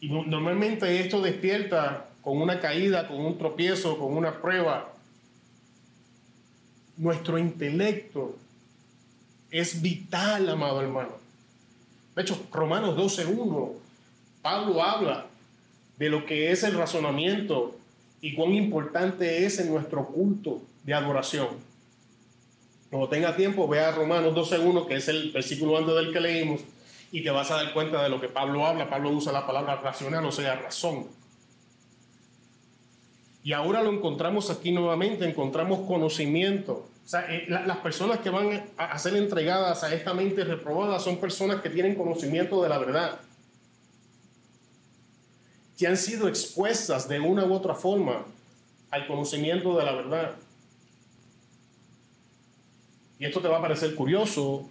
Y 0.00 0.08
normalmente 0.10 1.00
esto 1.00 1.22
despierta 1.22 2.10
con 2.20 2.42
una 2.42 2.60
caída, 2.60 3.08
con 3.08 3.24
un 3.24 3.38
tropiezo, 3.38 3.98
con 3.98 4.14
una 4.14 4.42
prueba. 4.42 4.92
Nuestro 6.98 7.38
intelecto 7.38 8.36
es 9.50 9.80
vital, 9.80 10.48
amado 10.50 10.82
hermano. 10.82 11.12
De 12.14 12.22
hecho, 12.22 12.46
Romanos 12.52 12.96
12.1, 12.96 13.72
Pablo 14.42 14.82
habla 14.82 15.26
de 15.96 16.08
lo 16.10 16.26
que 16.26 16.50
es 16.50 16.62
el 16.64 16.74
razonamiento 16.74 17.78
y 18.24 18.32
cuán 18.32 18.54
importante 18.54 19.44
es 19.44 19.58
en 19.58 19.68
nuestro 19.68 20.06
culto 20.06 20.62
de 20.82 20.94
adoración. 20.94 21.48
Cuando 22.88 23.06
tenga 23.06 23.36
tiempo, 23.36 23.68
vea 23.68 23.90
Romanos 23.90 24.34
12.1, 24.34 24.86
que 24.86 24.94
es 24.94 25.08
el 25.08 25.30
versículo 25.30 25.76
antes 25.76 25.94
del 25.94 26.10
que 26.10 26.20
leímos, 26.20 26.62
y 27.12 27.22
te 27.22 27.30
vas 27.30 27.50
a 27.50 27.56
dar 27.56 27.74
cuenta 27.74 28.02
de 28.02 28.08
lo 28.08 28.22
que 28.22 28.28
Pablo 28.28 28.64
habla. 28.64 28.88
Pablo 28.88 29.10
usa 29.10 29.30
la 29.30 29.46
palabra 29.46 29.76
racional, 29.76 30.24
o 30.24 30.32
sea, 30.32 30.54
razón. 30.54 31.06
Y 33.42 33.52
ahora 33.52 33.82
lo 33.82 33.92
encontramos 33.92 34.48
aquí 34.48 34.72
nuevamente, 34.72 35.28
encontramos 35.28 35.86
conocimiento. 35.86 36.88
O 37.04 37.06
sea, 37.06 37.26
eh, 37.30 37.44
las 37.46 37.76
personas 37.76 38.20
que 38.20 38.30
van 38.30 38.64
a 38.78 38.98
ser 38.98 39.16
entregadas 39.16 39.84
a 39.84 39.94
esta 39.94 40.14
mente 40.14 40.44
reprobada 40.44 40.98
son 40.98 41.18
personas 41.18 41.60
que 41.60 41.68
tienen 41.68 41.94
conocimiento 41.94 42.62
de 42.62 42.70
la 42.70 42.78
verdad 42.78 43.20
que 45.76 45.86
han 45.86 45.96
sido 45.96 46.28
expuestas 46.28 47.08
de 47.08 47.20
una 47.20 47.44
u 47.44 47.52
otra 47.52 47.74
forma 47.74 48.24
al 48.90 49.06
conocimiento 49.06 49.76
de 49.76 49.84
la 49.84 49.92
verdad. 49.92 50.34
Y 53.18 53.24
esto 53.24 53.40
te 53.40 53.48
va 53.48 53.58
a 53.58 53.62
parecer 53.62 53.94
curioso, 53.94 54.68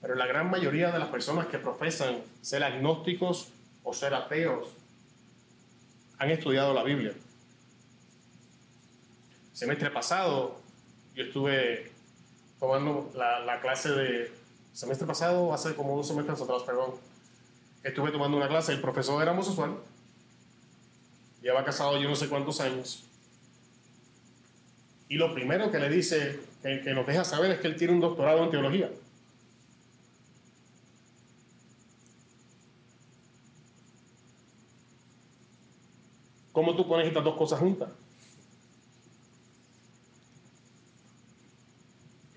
pero 0.00 0.14
la 0.14 0.26
gran 0.26 0.50
mayoría 0.50 0.90
de 0.90 0.98
las 0.98 1.08
personas 1.08 1.46
que 1.46 1.58
profesan 1.58 2.18
ser 2.42 2.62
agnósticos 2.62 3.48
o 3.82 3.94
ser 3.94 4.14
ateos 4.14 4.68
han 6.18 6.30
estudiado 6.30 6.74
la 6.74 6.82
Biblia. 6.82 7.12
Semestre 9.52 9.90
pasado 9.90 10.60
yo 11.14 11.24
estuve 11.24 11.92
tomando 12.58 13.10
la, 13.14 13.40
la 13.40 13.60
clase 13.60 13.90
de... 13.90 14.32
Semestre 14.72 15.06
pasado, 15.06 15.54
hace 15.54 15.74
como 15.76 15.96
dos 15.96 16.08
semestres 16.08 16.40
atrás, 16.40 16.62
perdón 16.64 17.13
estuve 17.84 18.10
tomando 18.10 18.36
una 18.36 18.48
clase, 18.48 18.72
el 18.72 18.80
profesor 18.80 19.22
era 19.22 19.32
homosexual, 19.32 19.76
lleva 21.42 21.64
casado 21.64 22.00
yo 22.00 22.08
no 22.08 22.16
sé 22.16 22.28
cuántos 22.28 22.60
años, 22.60 23.04
y 25.08 25.16
lo 25.16 25.32
primero 25.34 25.70
que 25.70 25.78
le 25.78 25.90
dice, 25.90 26.40
que, 26.62 26.80
que 26.80 26.94
nos 26.94 27.06
deja 27.06 27.24
saber 27.24 27.50
es 27.52 27.60
que 27.60 27.68
él 27.68 27.76
tiene 27.76 27.92
un 27.92 28.00
doctorado 28.00 28.42
en 28.42 28.50
teología. 28.50 28.90
¿Cómo 36.52 36.74
tú 36.76 36.86
pones 36.88 37.08
estas 37.08 37.24
dos 37.24 37.36
cosas 37.36 37.58
juntas? 37.58 37.90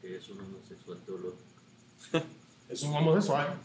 Que 0.02 0.18
es 0.18 0.28
un 0.30 0.40
homosexual 0.40 1.00
teológico. 1.06 1.44
es 2.70 2.82
un 2.82 2.96
homosexual 2.96 3.58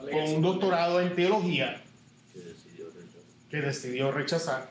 con 0.00 0.34
un 0.34 0.42
doctorado 0.42 1.00
en 1.00 1.14
teología 1.14 1.82
que 3.50 3.60
decidió 3.60 4.12
rechazar, 4.12 4.70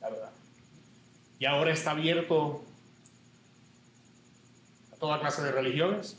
la 0.00 0.10
verdad. 0.10 0.30
Y 1.38 1.44
ahora 1.44 1.72
está 1.72 1.90
abierto 1.90 2.64
a 4.92 4.96
toda 4.96 5.20
clase 5.20 5.42
de 5.42 5.52
religiones. 5.52 6.16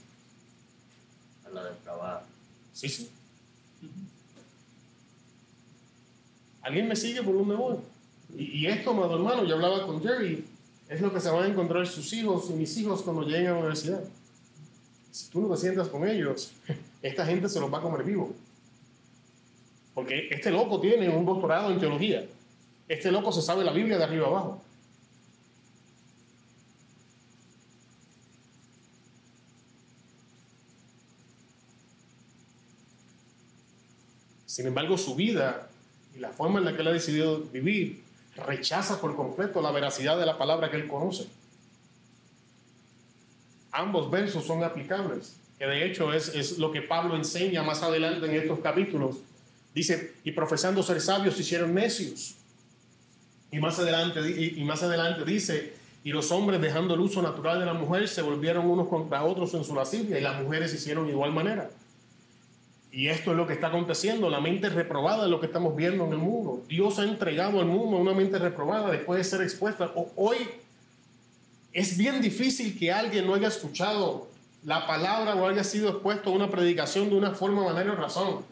A 1.46 1.50
la 1.50 1.64
depravada. 1.64 2.24
Sí, 2.74 2.88
sí. 2.88 3.10
¿Alguien 6.62 6.88
me 6.88 6.96
sigue 6.96 7.22
por 7.24 7.36
un 7.36 7.48
voy? 7.58 7.78
Y, 8.36 8.60
y 8.60 8.68
esto, 8.68 8.92
amado 8.92 9.16
hermano, 9.16 9.46
yo 9.46 9.56
hablaba 9.56 9.86
con 9.86 10.02
Jerry, 10.02 10.46
es 10.90 11.02
lo 11.02 11.12
que 11.14 11.20
se 11.20 11.30
van 11.30 11.44
a 11.44 11.48
encontrar 11.48 11.88
sus 11.88 12.12
hijos 12.14 12.50
y 12.50 12.54
mis 12.54 12.78
hijos 12.78 13.02
cuando 13.02 13.24
lleguen 13.24 13.48
a 13.48 13.52
la 13.52 13.60
universidad. 13.60 14.04
Si 15.12 15.30
tú 15.30 15.42
no 15.42 15.54
te 15.54 15.62
sientas 15.62 15.88
con 15.88 16.08
ellos, 16.08 16.52
esta 17.08 17.24
gente 17.24 17.48
se 17.48 17.60
los 17.60 17.72
va 17.72 17.78
a 17.78 17.82
comer 17.82 18.04
vivo. 18.04 18.34
Porque 19.94 20.28
este 20.32 20.50
loco 20.50 20.82
tiene 20.82 21.08
un 21.08 21.24
doctorado 21.24 21.72
en 21.72 21.80
teología. 21.80 22.26
Este 22.88 23.12
loco 23.12 23.32
se 23.32 23.44
sabe 23.44 23.64
la 23.64 23.72
Biblia 23.72 24.00
de 24.00 24.04
arriba 24.04 24.26
abajo. 24.26 24.64
Sin 34.48 34.66
embargo, 34.66 34.98
su 34.98 35.14
vida 35.14 35.70
y 36.16 36.20
la 36.20 36.30
forma 36.32 36.58
en 36.58 36.66
la 36.66 36.74
que 36.74 36.82
él 36.82 36.88
ha 36.88 36.94
decidido 36.94 37.42
vivir 37.42 38.04
rechaza 38.36 39.00
por 39.00 39.16
completo 39.16 39.62
la 39.62 39.72
veracidad 39.72 40.18
de 40.18 40.26
la 40.26 40.40
palabra 40.40 40.72
que 40.72 40.78
él 40.78 40.88
conoce. 40.88 41.28
Ambos 43.72 44.10
versos 44.10 44.44
son 44.46 44.64
aplicables 44.64 45.45
que 45.58 45.66
de 45.66 45.86
hecho 45.86 46.14
es, 46.14 46.30
es 46.30 46.58
lo 46.58 46.72
que 46.72 46.82
Pablo 46.82 47.16
enseña 47.16 47.64
más 47.64 47.82
adelante 47.82 48.26
en 48.26 48.36
estos 48.36 48.60
capítulos. 48.60 49.18
Dice, 49.74 50.14
y 50.24 50.32
profesando 50.32 50.82
ser 50.84 51.02
sabios 51.02 51.36
se 51.36 51.42
hicieron 51.42 51.74
necios. 51.74 52.36
Y 53.52 53.60
más 53.60 53.80
adelante, 53.80 54.20
y, 54.58 54.64
más 54.64 54.84
adelante 54.84 55.24
dice, 55.24 55.74
y 56.04 56.12
los 56.12 56.32
hombres 56.32 56.62
dejando 56.62 56.94
el 56.94 57.00
uso 57.00 57.22
natural 57.22 57.60
de 57.60 57.66
la 57.66 57.74
mujer 57.74 58.08
se 58.08 58.22
volvieron 58.22 58.66
unos 58.66 58.88
contra 58.88 59.24
otros 59.24 59.54
en 59.54 59.64
su 59.64 59.76
lascivia 59.76 60.18
y 60.18 60.22
las 60.22 60.42
mujeres 60.42 60.74
hicieron 60.74 61.10
igual 61.10 61.32
manera. 61.32 61.70
Y 62.92 63.08
esto 63.08 63.32
es 63.32 63.38
lo 63.38 63.46
que 63.46 63.54
está 63.54 63.68
aconteciendo, 63.68 64.30
la 64.30 64.40
mente 64.40 64.70
reprobada 64.70 65.26
es 65.26 65.30
lo 65.30 65.40
que 65.40 65.48
estamos 65.48 65.76
viendo 65.76 66.06
en 66.06 66.12
el 66.12 66.18
mundo. 66.18 66.64
Dios 66.68 67.00
ha 67.00 67.04
entregado 67.04 67.60
al 67.60 67.66
mundo 67.66 67.98
una 67.98 68.14
mente 68.14 68.40
reprobada 68.40 68.92
después 68.92 69.18
de 69.18 69.24
ser 69.24 69.42
expuesta. 69.42 69.92
Hoy 70.16 70.38
es 71.74 71.98
bien 71.98 72.22
difícil 72.22 72.78
que 72.78 72.92
alguien 72.92 73.28
no 73.28 73.34
haya 73.36 73.50
escuchado 73.50 74.30
la 74.66 74.88
palabra 74.88 75.36
o 75.36 75.48
haya 75.48 75.64
sido 75.64 75.90
expuesto 75.90 76.32
a 76.32 76.34
una 76.34 76.50
predicación 76.50 77.10
de 77.10 77.16
una 77.16 77.32
forma, 77.32 77.64
manera 77.64 77.94
o 77.94 77.96
razón. 77.96 78.44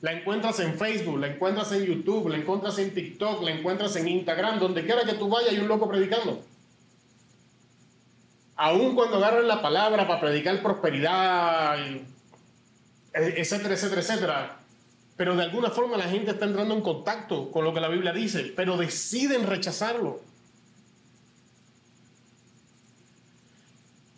La 0.00 0.12
encuentras 0.12 0.58
en 0.60 0.78
Facebook, 0.78 1.18
la 1.18 1.26
encuentras 1.26 1.70
en 1.72 1.84
YouTube, 1.84 2.30
la 2.30 2.38
encuentras 2.38 2.78
en 2.78 2.94
TikTok, 2.94 3.42
la 3.42 3.50
encuentras 3.50 3.94
en 3.96 4.08
Instagram, 4.08 4.58
donde 4.58 4.84
quiera 4.84 5.04
que 5.04 5.12
tú 5.12 5.28
vayas 5.28 5.50
hay 5.50 5.58
un 5.58 5.68
loco 5.68 5.86
predicando. 5.86 6.42
Aún 8.56 8.94
cuando 8.94 9.18
agarran 9.18 9.46
la 9.46 9.60
palabra 9.60 10.08
para 10.08 10.20
predicar 10.20 10.62
prosperidad, 10.62 11.76
etcétera, 13.12 13.74
etcétera, 13.74 14.00
etcétera. 14.00 14.56
Pero 15.16 15.36
de 15.36 15.42
alguna 15.42 15.68
forma 15.68 15.98
la 15.98 16.08
gente 16.08 16.30
está 16.30 16.46
entrando 16.46 16.74
en 16.74 16.80
contacto 16.80 17.50
con 17.50 17.64
lo 17.64 17.74
que 17.74 17.80
la 17.80 17.88
Biblia 17.88 18.14
dice, 18.14 18.50
pero 18.56 18.78
deciden 18.78 19.46
rechazarlo. 19.46 20.20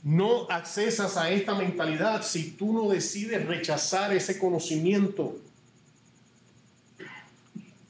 No 0.03 0.51
accesas 0.51 1.17
a 1.17 1.31
esta 1.31 1.55
mentalidad 1.55 2.23
si 2.23 2.51
tú 2.53 2.73
no 2.73 2.89
decides 2.91 3.47
rechazar 3.47 4.13
ese 4.13 4.39
conocimiento. 4.39 5.37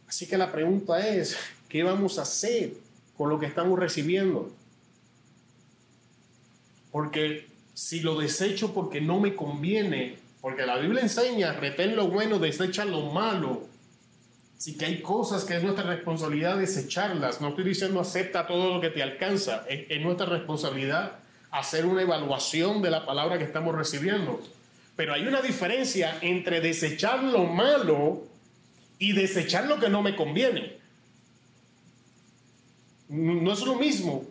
Así 0.06 0.26
que 0.26 0.36
la 0.36 0.52
pregunta 0.52 1.08
es, 1.08 1.36
¿qué 1.68 1.82
vamos 1.82 2.18
a 2.18 2.22
hacer 2.22 2.74
con 3.16 3.30
lo 3.30 3.38
que 3.38 3.46
estamos 3.46 3.78
recibiendo? 3.78 4.52
Porque 6.90 7.46
si 7.72 8.00
lo 8.00 8.20
desecho 8.20 8.74
porque 8.74 9.00
no 9.00 9.18
me 9.18 9.34
conviene, 9.34 10.18
porque 10.42 10.66
la 10.66 10.76
Biblia 10.76 11.00
enseña, 11.00 11.54
retén 11.54 11.96
lo 11.96 12.08
bueno, 12.08 12.38
desecha 12.38 12.84
lo 12.84 13.10
malo. 13.10 13.62
Así 14.58 14.76
que 14.76 14.84
hay 14.84 15.00
cosas 15.00 15.44
que 15.44 15.56
es 15.56 15.62
nuestra 15.62 15.84
responsabilidad 15.84 16.58
desecharlas. 16.58 17.40
No 17.40 17.48
estoy 17.48 17.64
diciendo 17.64 17.98
acepta 17.98 18.46
todo 18.46 18.74
lo 18.74 18.80
que 18.82 18.90
te 18.90 19.02
alcanza. 19.02 19.64
es 19.66 20.00
nuestra 20.02 20.26
responsabilidad 20.26 21.21
hacer 21.52 21.86
una 21.86 22.02
evaluación 22.02 22.82
de 22.82 22.90
la 22.90 23.06
palabra 23.06 23.38
que 23.38 23.44
estamos 23.44 23.74
recibiendo. 23.74 24.42
Pero 24.96 25.14
hay 25.14 25.26
una 25.26 25.40
diferencia 25.40 26.18
entre 26.22 26.60
desechar 26.60 27.22
lo 27.22 27.44
malo 27.44 28.24
y 28.98 29.12
desechar 29.12 29.66
lo 29.66 29.78
que 29.78 29.88
no 29.88 30.02
me 30.02 30.16
conviene. 30.16 30.78
No 33.08 33.52
es 33.52 33.60
lo 33.60 33.76
mismo. 33.76 34.24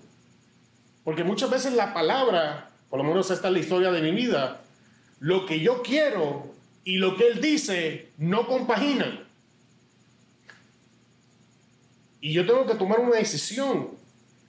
Porque 1.03 1.23
muchas 1.23 1.49
veces 1.49 1.73
la 1.73 1.93
palabra, 1.93 2.71
por 2.89 2.99
lo 2.99 3.03
menos 3.03 3.29
esta 3.29 3.47
es 3.47 3.53
la 3.53 3.59
historia 3.59 3.91
de 3.91 4.01
mi 4.01 4.11
vida, 4.11 4.61
lo 5.19 5.45
que 5.45 5.59
yo 5.59 5.83
quiero 5.83 6.53
y 6.83 6.97
lo 6.97 7.15
que 7.15 7.27
él 7.27 7.41
dice 7.41 8.09
no 8.17 8.47
compaginan. 8.47 9.27
Y 12.19 12.33
yo 12.33 12.45
tengo 12.45 12.65
que 12.65 12.75
tomar 12.75 12.99
una 12.99 13.17
decisión. 13.17 13.89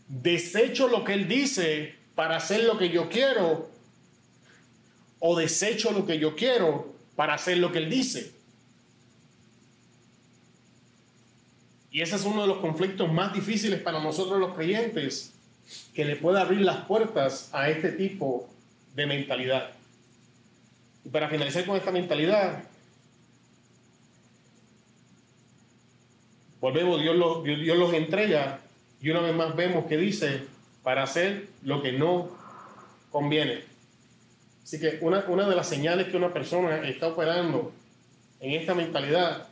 Desecho 0.08 0.88
lo 0.88 1.04
que 1.04 1.14
él 1.14 1.28
dice 1.28 2.01
para 2.14 2.36
hacer 2.36 2.64
lo 2.64 2.78
que 2.78 2.90
yo 2.90 3.08
quiero 3.08 3.70
o 5.18 5.36
desecho 5.36 5.92
lo 5.92 6.04
que 6.04 6.18
yo 6.18 6.34
quiero 6.34 6.92
para 7.16 7.34
hacer 7.34 7.58
lo 7.58 7.70
que 7.72 7.78
Él 7.78 7.90
dice. 7.90 8.32
Y 11.90 12.00
ese 12.00 12.16
es 12.16 12.24
uno 12.24 12.42
de 12.42 12.48
los 12.48 12.58
conflictos 12.58 13.12
más 13.12 13.32
difíciles 13.32 13.80
para 13.80 14.02
nosotros 14.02 14.40
los 14.40 14.54
creyentes, 14.54 15.32
que 15.94 16.04
le 16.04 16.16
pueda 16.16 16.40
abrir 16.40 16.62
las 16.62 16.86
puertas 16.86 17.50
a 17.52 17.68
este 17.68 17.92
tipo 17.92 18.48
de 18.94 19.06
mentalidad. 19.06 19.70
Y 21.04 21.10
para 21.10 21.28
finalizar 21.28 21.66
con 21.66 21.76
esta 21.76 21.90
mentalidad, 21.90 22.64
volvemos, 26.60 27.00
Dios 27.00 27.14
los, 27.14 27.44
Dios 27.44 27.76
los 27.76 27.92
entrega 27.92 28.60
y 29.00 29.10
una 29.10 29.20
vez 29.20 29.34
más 29.34 29.54
vemos 29.54 29.86
que 29.86 29.96
dice, 29.96 30.46
para 30.82 31.04
hacer 31.04 31.48
lo 31.62 31.82
que 31.82 31.92
no 31.92 32.30
conviene. 33.10 33.64
Así 34.62 34.80
que 34.80 34.98
una, 35.00 35.24
una 35.28 35.48
de 35.48 35.56
las 35.56 35.68
señales 35.68 36.08
que 36.08 36.16
una 36.16 36.32
persona 36.32 36.88
está 36.88 37.08
operando 37.08 37.72
en 38.40 38.52
esta 38.52 38.74
mentalidad 38.74 39.48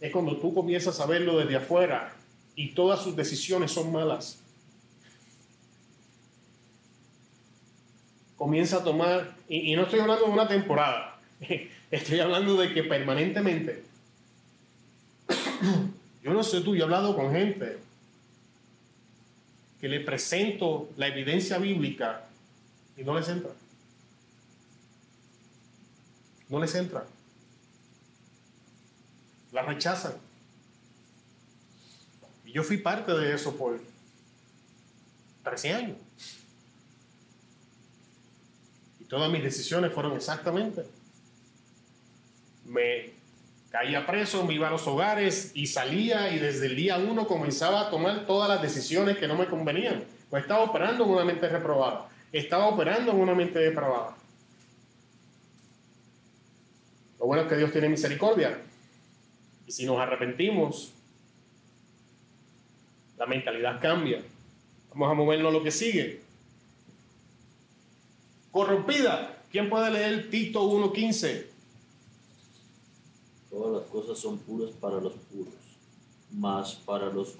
es 0.00 0.12
cuando 0.12 0.36
tú 0.36 0.54
comienzas 0.54 1.00
a 1.00 1.06
verlo 1.06 1.38
desde 1.38 1.56
afuera 1.56 2.12
y 2.54 2.70
todas 2.70 3.02
sus 3.02 3.16
decisiones 3.16 3.72
son 3.72 3.92
malas. 3.92 4.40
Comienza 8.36 8.78
a 8.78 8.84
tomar, 8.84 9.36
y, 9.48 9.72
y 9.72 9.76
no 9.76 9.82
estoy 9.82 10.00
hablando 10.00 10.26
de 10.26 10.30
una 10.30 10.46
temporada, 10.46 11.18
estoy 11.90 12.20
hablando 12.20 12.56
de 12.56 12.72
que 12.72 12.84
permanentemente, 12.84 13.82
yo 16.22 16.32
no 16.32 16.42
sé 16.42 16.60
tú, 16.60 16.76
yo 16.76 16.82
he 16.82 16.84
hablado 16.84 17.16
con 17.16 17.32
gente 17.32 17.78
que 19.80 19.88
le 19.88 20.00
presento 20.00 20.90
la 20.96 21.08
evidencia 21.08 21.58
bíblica 21.58 22.28
y 22.96 23.04
no 23.04 23.18
les 23.18 23.28
entra. 23.28 23.52
No 26.48 26.58
les 26.58 26.74
entra. 26.74 27.06
La 29.52 29.62
rechazan. 29.62 30.14
Y 32.44 32.52
yo 32.52 32.64
fui 32.64 32.78
parte 32.78 33.12
de 33.12 33.34
eso 33.34 33.56
por 33.56 33.80
13 35.44 35.72
años. 35.74 35.96
Y 38.98 39.04
todas 39.04 39.30
mis 39.30 39.42
decisiones 39.42 39.92
fueron 39.92 40.16
exactamente. 40.16 40.84
Me 42.64 43.17
caía 43.70 44.06
preso, 44.06 44.44
me 44.44 44.54
iba 44.54 44.68
a 44.68 44.70
los 44.70 44.86
hogares 44.86 45.52
y 45.54 45.66
salía 45.66 46.32
y 46.32 46.38
desde 46.38 46.66
el 46.66 46.76
día 46.76 46.98
uno 46.98 47.26
comenzaba 47.26 47.82
a 47.82 47.90
tomar 47.90 48.26
todas 48.26 48.48
las 48.48 48.62
decisiones 48.62 49.18
que 49.18 49.28
no 49.28 49.36
me 49.36 49.46
convenían. 49.46 50.04
Pues 50.30 50.42
estaba 50.42 50.64
operando 50.64 51.04
en 51.04 51.10
una 51.10 51.24
mente 51.24 51.48
reprobada. 51.48 52.08
Estaba 52.32 52.66
operando 52.66 53.12
en 53.12 53.18
una 53.18 53.34
mente 53.34 53.58
depravada. 53.58 54.16
Lo 57.18 57.26
bueno 57.26 57.42
es 57.42 57.48
que 57.48 57.56
Dios 57.56 57.72
tiene 57.72 57.88
misericordia. 57.88 58.58
Y 59.66 59.72
si 59.72 59.84
nos 59.84 59.98
arrepentimos, 59.98 60.92
la 63.18 63.26
mentalidad 63.26 63.80
cambia. 63.80 64.22
Vamos 64.90 65.10
a 65.10 65.14
movernos 65.14 65.50
a 65.50 65.52
lo 65.52 65.62
que 65.62 65.70
sigue. 65.70 66.20
Corrompida. 68.50 69.34
¿Quién 69.50 69.68
puede 69.68 69.90
leer 69.90 70.30
Tito 70.30 70.62
1.15? 70.62 71.57
Todas 73.58 73.82
las 73.82 73.90
cosas 73.90 74.16
son 74.20 74.38
puras 74.38 74.70
para 74.80 75.00
los 75.00 75.14
puros, 75.14 75.52
mas 76.30 76.76
para 76.76 77.06
los 77.06 77.34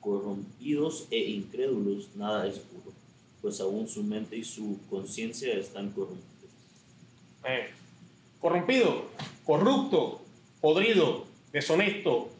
corrompidos 0.00 1.06
e 1.12 1.30
incrédulos 1.30 2.08
nada 2.16 2.44
es 2.48 2.58
puro, 2.58 2.92
pues 3.40 3.60
aún 3.60 3.86
su 3.86 4.02
mente 4.02 4.36
y 4.36 4.42
su 4.42 4.80
conciencia 4.90 5.54
están 5.54 5.90
corrompidas. 5.90 6.26
Eh, 7.44 7.68
corrompido, 8.40 9.04
corrupto, 9.44 10.22
podrido, 10.60 11.26
deshonesto, 11.52 12.30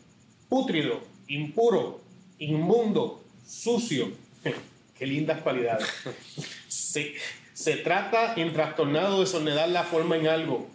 pútrido, 0.49 0.99
impuro, 1.29 2.01
inmundo, 2.41 3.23
sucio. 3.47 4.11
Qué 4.99 5.07
lindas 5.07 5.41
cualidades. 5.43 5.87
Se, 6.67 7.15
se 7.53 7.77
trata 7.77 8.35
en 8.35 8.53
trastornado, 8.53 9.21
desordenar 9.21 9.69
la 9.69 9.85
forma 9.85 10.17
en 10.17 10.27
algo, 10.27 10.67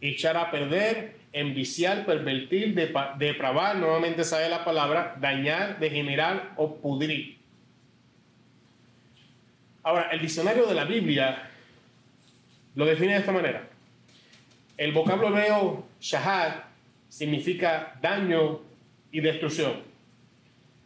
echar 0.00 0.36
a 0.36 0.50
perder, 0.50 1.21
enviciar, 1.32 2.04
pervertir, 2.04 2.74
depravar, 3.18 3.76
nuevamente 3.76 4.24
sabe 4.24 4.48
la 4.48 4.64
palabra, 4.64 5.16
dañar, 5.20 5.78
degenerar 5.78 6.52
o 6.56 6.76
pudrir. 6.76 7.38
Ahora, 9.82 10.10
el 10.12 10.20
diccionario 10.20 10.66
de 10.66 10.74
la 10.74 10.84
Biblia 10.84 11.50
lo 12.74 12.84
define 12.84 13.14
de 13.14 13.18
esta 13.20 13.32
manera. 13.32 13.68
El 14.76 14.92
vocablo 14.92 15.28
hebreo 15.28 15.84
shahad 16.00 16.64
significa 17.08 17.98
daño 18.00 18.60
y 19.10 19.20
destrucción. 19.20 19.82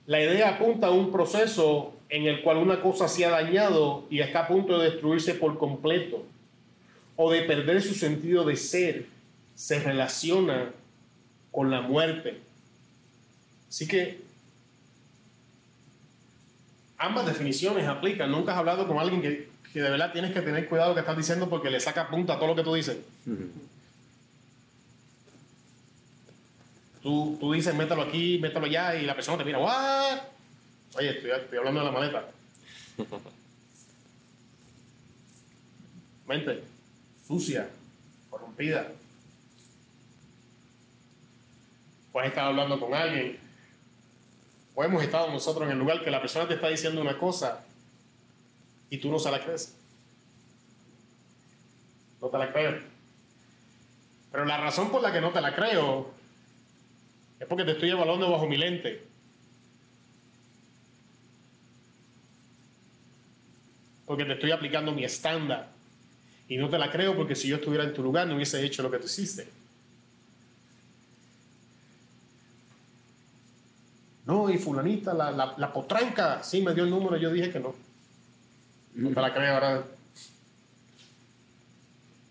La 0.07 0.23
idea 0.23 0.51
apunta 0.51 0.89
a 0.89 0.91
un 0.91 1.11
proceso 1.11 1.95
en 2.09 2.27
el 2.27 2.43
cual 2.43 2.59
una 2.59 2.81
cosa 2.81 3.09
se 3.09 3.25
ha 3.25 3.31
dañado 3.31 4.07
y 4.11 4.21
está 4.21 4.41
a 4.41 4.49
punto 4.49 4.79
de 4.79 4.91
destruirse 4.91 5.35
por 5.35 5.59
completo 5.59 6.25
o 7.17 7.31
de 7.31 7.43
perder 7.43 7.83
su 7.83 7.95
sentido 7.95 8.45
de 8.45 8.57
ser 8.57 9.07
se 9.57 9.81
relaciona 9.81 10.71
con 11.51 11.73
la 11.73 11.81
muerte. 11.81 12.41
Así 13.69 13.89
que 13.89 14.23
ambas 16.99 17.27
definiciones 17.27 17.89
aplican. 17.89 18.31
Nunca 18.31 18.53
has 18.53 18.59
hablado 18.59 18.87
con 18.87 19.01
alguien 19.01 19.21
que, 19.21 19.49
que 19.73 19.83
de 19.83 19.91
verdad 19.91 20.13
tienes 20.13 20.33
que 20.33 20.43
tener 20.43 20.69
cuidado 20.69 20.95
que 20.95 21.01
estás 21.01 21.17
diciendo 21.17 21.51
porque 21.51 21.71
le 21.71 21.81
saca 21.81 22.09
punta 22.09 22.35
a 22.35 22.37
todo 22.37 22.49
lo 22.49 22.55
que 22.55 22.63
tú 22.63 22.75
dices. 22.75 22.99
tú, 27.03 27.37
tú 27.41 27.53
dices, 27.53 27.75
métalo 27.75 28.03
aquí, 28.03 28.39
métalo 28.39 28.67
allá, 28.67 28.95
y 28.95 29.07
la 29.07 29.15
persona 29.15 29.39
te 29.39 29.45
mira, 29.45 29.59
¿what? 29.59 30.19
Oye, 30.97 31.11
estoy, 31.11 31.31
estoy 31.31 31.59
hablando 31.59 31.81
de 31.81 31.87
la 31.87 31.93
maleta. 31.93 32.29
Mente 36.29 36.77
sucia, 37.27 37.69
corrompida, 38.31 38.93
o 42.17 42.21
has 42.21 42.29
estado 42.29 42.49
hablando 42.49 42.81
con 42.81 42.95
alguien, 42.95 43.39
o 44.75 44.83
hemos 44.83 45.03
estado 45.03 45.31
nosotros 45.31 45.67
en 45.67 45.73
el 45.73 45.79
lugar 45.79 46.03
que 46.03 46.11
la 46.11 46.19
persona 46.19 46.49
te 46.49 46.55
está 46.55 46.69
diciendo 46.69 47.03
una 47.03 47.19
cosa 47.19 47.63
y 48.89 48.97
tú 48.97 49.11
no 49.11 49.19
se 49.19 49.31
la 49.31 49.45
crees. 49.45 49.77
No 52.23 52.29
te 52.29 52.39
la 52.39 52.51
creo. 52.51 52.81
Pero 54.33 54.47
la 54.47 54.57
razón 54.57 54.91
por 54.91 55.03
la 55.03 55.13
que 55.13 55.21
no 55.21 55.31
te 55.31 55.43
la 55.43 55.55
creo 55.55 56.11
es 57.39 57.47
porque 57.47 57.65
te 57.65 57.73
estoy 57.73 57.91
evaluando 57.91 58.31
bajo 58.31 58.47
mi 58.47 58.57
lente. 58.57 59.07
Porque 64.07 64.25
te 64.25 64.33
estoy 64.33 64.53
aplicando 64.53 64.91
mi 64.93 65.05
estándar. 65.05 65.69
Y 66.49 66.57
no 66.57 66.71
te 66.71 66.79
la 66.79 66.91
creo 66.91 67.15
porque 67.15 67.35
si 67.35 67.49
yo 67.49 67.57
estuviera 67.57 67.85
en 67.85 67.93
tu 67.93 68.03
lugar 68.03 68.27
no 68.27 68.37
hubiese 68.37 68.65
hecho 68.65 68.83
lo 68.83 68.91
que 68.91 69.01
tú 69.01 69.05
hiciste. 69.05 69.66
No, 74.27 74.51
y 74.51 74.59
fulanita, 74.59 75.15
la, 75.15 75.31
la, 75.31 75.73
potranca, 75.73 76.43
sí 76.43 76.61
me 76.61 76.75
dio 76.75 76.83
el 76.83 76.91
número, 76.91 77.17
yo 77.17 77.33
dije 77.33 77.53
que 77.53 77.61
no. 77.61 77.77
No 78.95 79.11
te 79.11 79.21
la 79.21 79.33
creo, 79.33 79.55
ahora. 79.55 79.85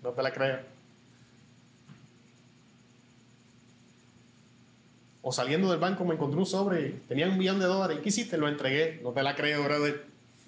No 0.04 0.10
te 0.12 0.22
la 0.22 0.34
creo. 0.34 0.60
O 5.22 5.32
saliendo 5.32 5.72
del 5.72 5.80
banco 5.80 6.04
me 6.04 6.16
encontré 6.16 6.38
un 6.38 6.46
sobre, 6.46 6.90
tenía 7.08 7.30
un 7.30 7.38
millón 7.38 7.60
de 7.60 7.66
dólares. 7.66 8.00
¿Qué 8.04 8.10
hiciste? 8.10 8.38
Lo 8.38 8.50
entregué. 8.50 9.00
No 9.02 9.12
te 9.14 9.24
la 9.24 9.34
creo, 9.34 9.64
brother. 9.64 10.06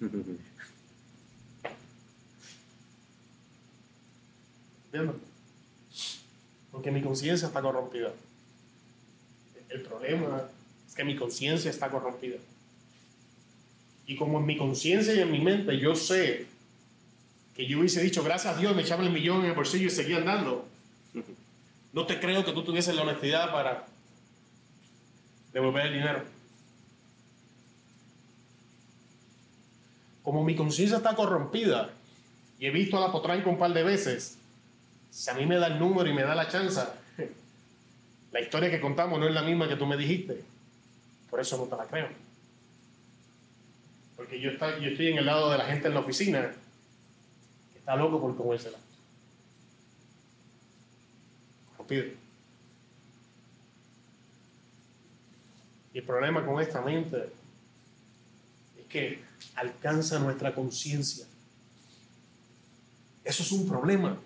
¿Entiendes? 4.92 5.16
Porque 6.70 6.90
mi 6.90 7.00
conciencia 7.00 7.48
está 7.48 7.62
corrompida. 7.62 8.12
El 9.70 9.80
problema 9.82 10.42
que 10.98 11.04
mi 11.04 11.14
conciencia 11.14 11.70
está 11.70 11.88
corrompida. 11.90 12.38
Y 14.04 14.16
como 14.16 14.40
en 14.40 14.46
mi 14.46 14.56
conciencia 14.56 15.14
y 15.14 15.20
en 15.20 15.30
mi 15.30 15.38
mente 15.38 15.78
yo 15.78 15.94
sé 15.94 16.46
que 17.54 17.66
yo 17.66 17.78
hubiese 17.78 18.02
dicho, 18.02 18.24
gracias 18.24 18.56
a 18.56 18.58
Dios, 18.58 18.74
me 18.74 18.82
echaba 18.82 19.04
el 19.04 19.10
millón 19.10 19.42
en 19.42 19.50
el 19.50 19.52
bolsillo 19.52 19.86
y 19.86 19.90
seguía 19.90 20.16
andando, 20.16 20.66
no 21.92 22.04
te 22.04 22.18
creo 22.18 22.44
que 22.44 22.50
tú 22.50 22.64
tuvieses 22.64 22.96
la 22.96 23.02
honestidad 23.02 23.52
para 23.52 23.86
devolver 25.52 25.86
el 25.86 25.92
dinero. 25.92 26.24
Como 30.24 30.42
mi 30.42 30.56
conciencia 30.56 30.96
está 30.96 31.14
corrompida 31.14 31.90
y 32.58 32.66
he 32.66 32.70
visto 32.70 32.96
a 32.96 33.02
la 33.02 33.12
potranca 33.12 33.48
un 33.48 33.58
par 33.58 33.72
de 33.72 33.84
veces, 33.84 34.36
si 35.12 35.30
a 35.30 35.34
mí 35.34 35.46
me 35.46 35.58
da 35.58 35.68
el 35.68 35.78
número 35.78 36.10
y 36.10 36.12
me 36.12 36.24
da 36.24 36.34
la 36.34 36.48
chance, 36.48 36.80
la 38.32 38.40
historia 38.40 38.68
que 38.68 38.80
contamos 38.80 39.20
no 39.20 39.28
es 39.28 39.32
la 39.32 39.42
misma 39.42 39.68
que 39.68 39.76
tú 39.76 39.86
me 39.86 39.96
dijiste. 39.96 40.57
Por 41.30 41.40
eso 41.40 41.56
no 41.56 41.64
te 41.64 41.76
la 41.76 41.84
creo. 41.86 42.08
Porque 44.16 44.40
yo, 44.40 44.50
está, 44.50 44.78
yo 44.78 44.88
estoy 44.88 45.08
en 45.08 45.18
el 45.18 45.26
lado 45.26 45.50
de 45.50 45.58
la 45.58 45.66
gente 45.66 45.88
en 45.88 45.94
la 45.94 46.00
oficina 46.00 46.52
que 47.72 47.78
está 47.78 47.96
loco 47.96 48.20
por 48.20 48.36
comérsela. 48.36 48.78
corrompida. 51.76 52.04
Y 55.92 55.98
el 55.98 56.04
problema 56.04 56.44
con 56.44 56.60
esta 56.60 56.80
mente 56.80 57.32
es 58.78 58.86
que 58.86 59.22
alcanza 59.54 60.18
nuestra 60.18 60.54
conciencia. 60.54 61.26
Eso 63.24 63.42
es 63.42 63.52
un 63.52 63.68
problema. 63.68 64.18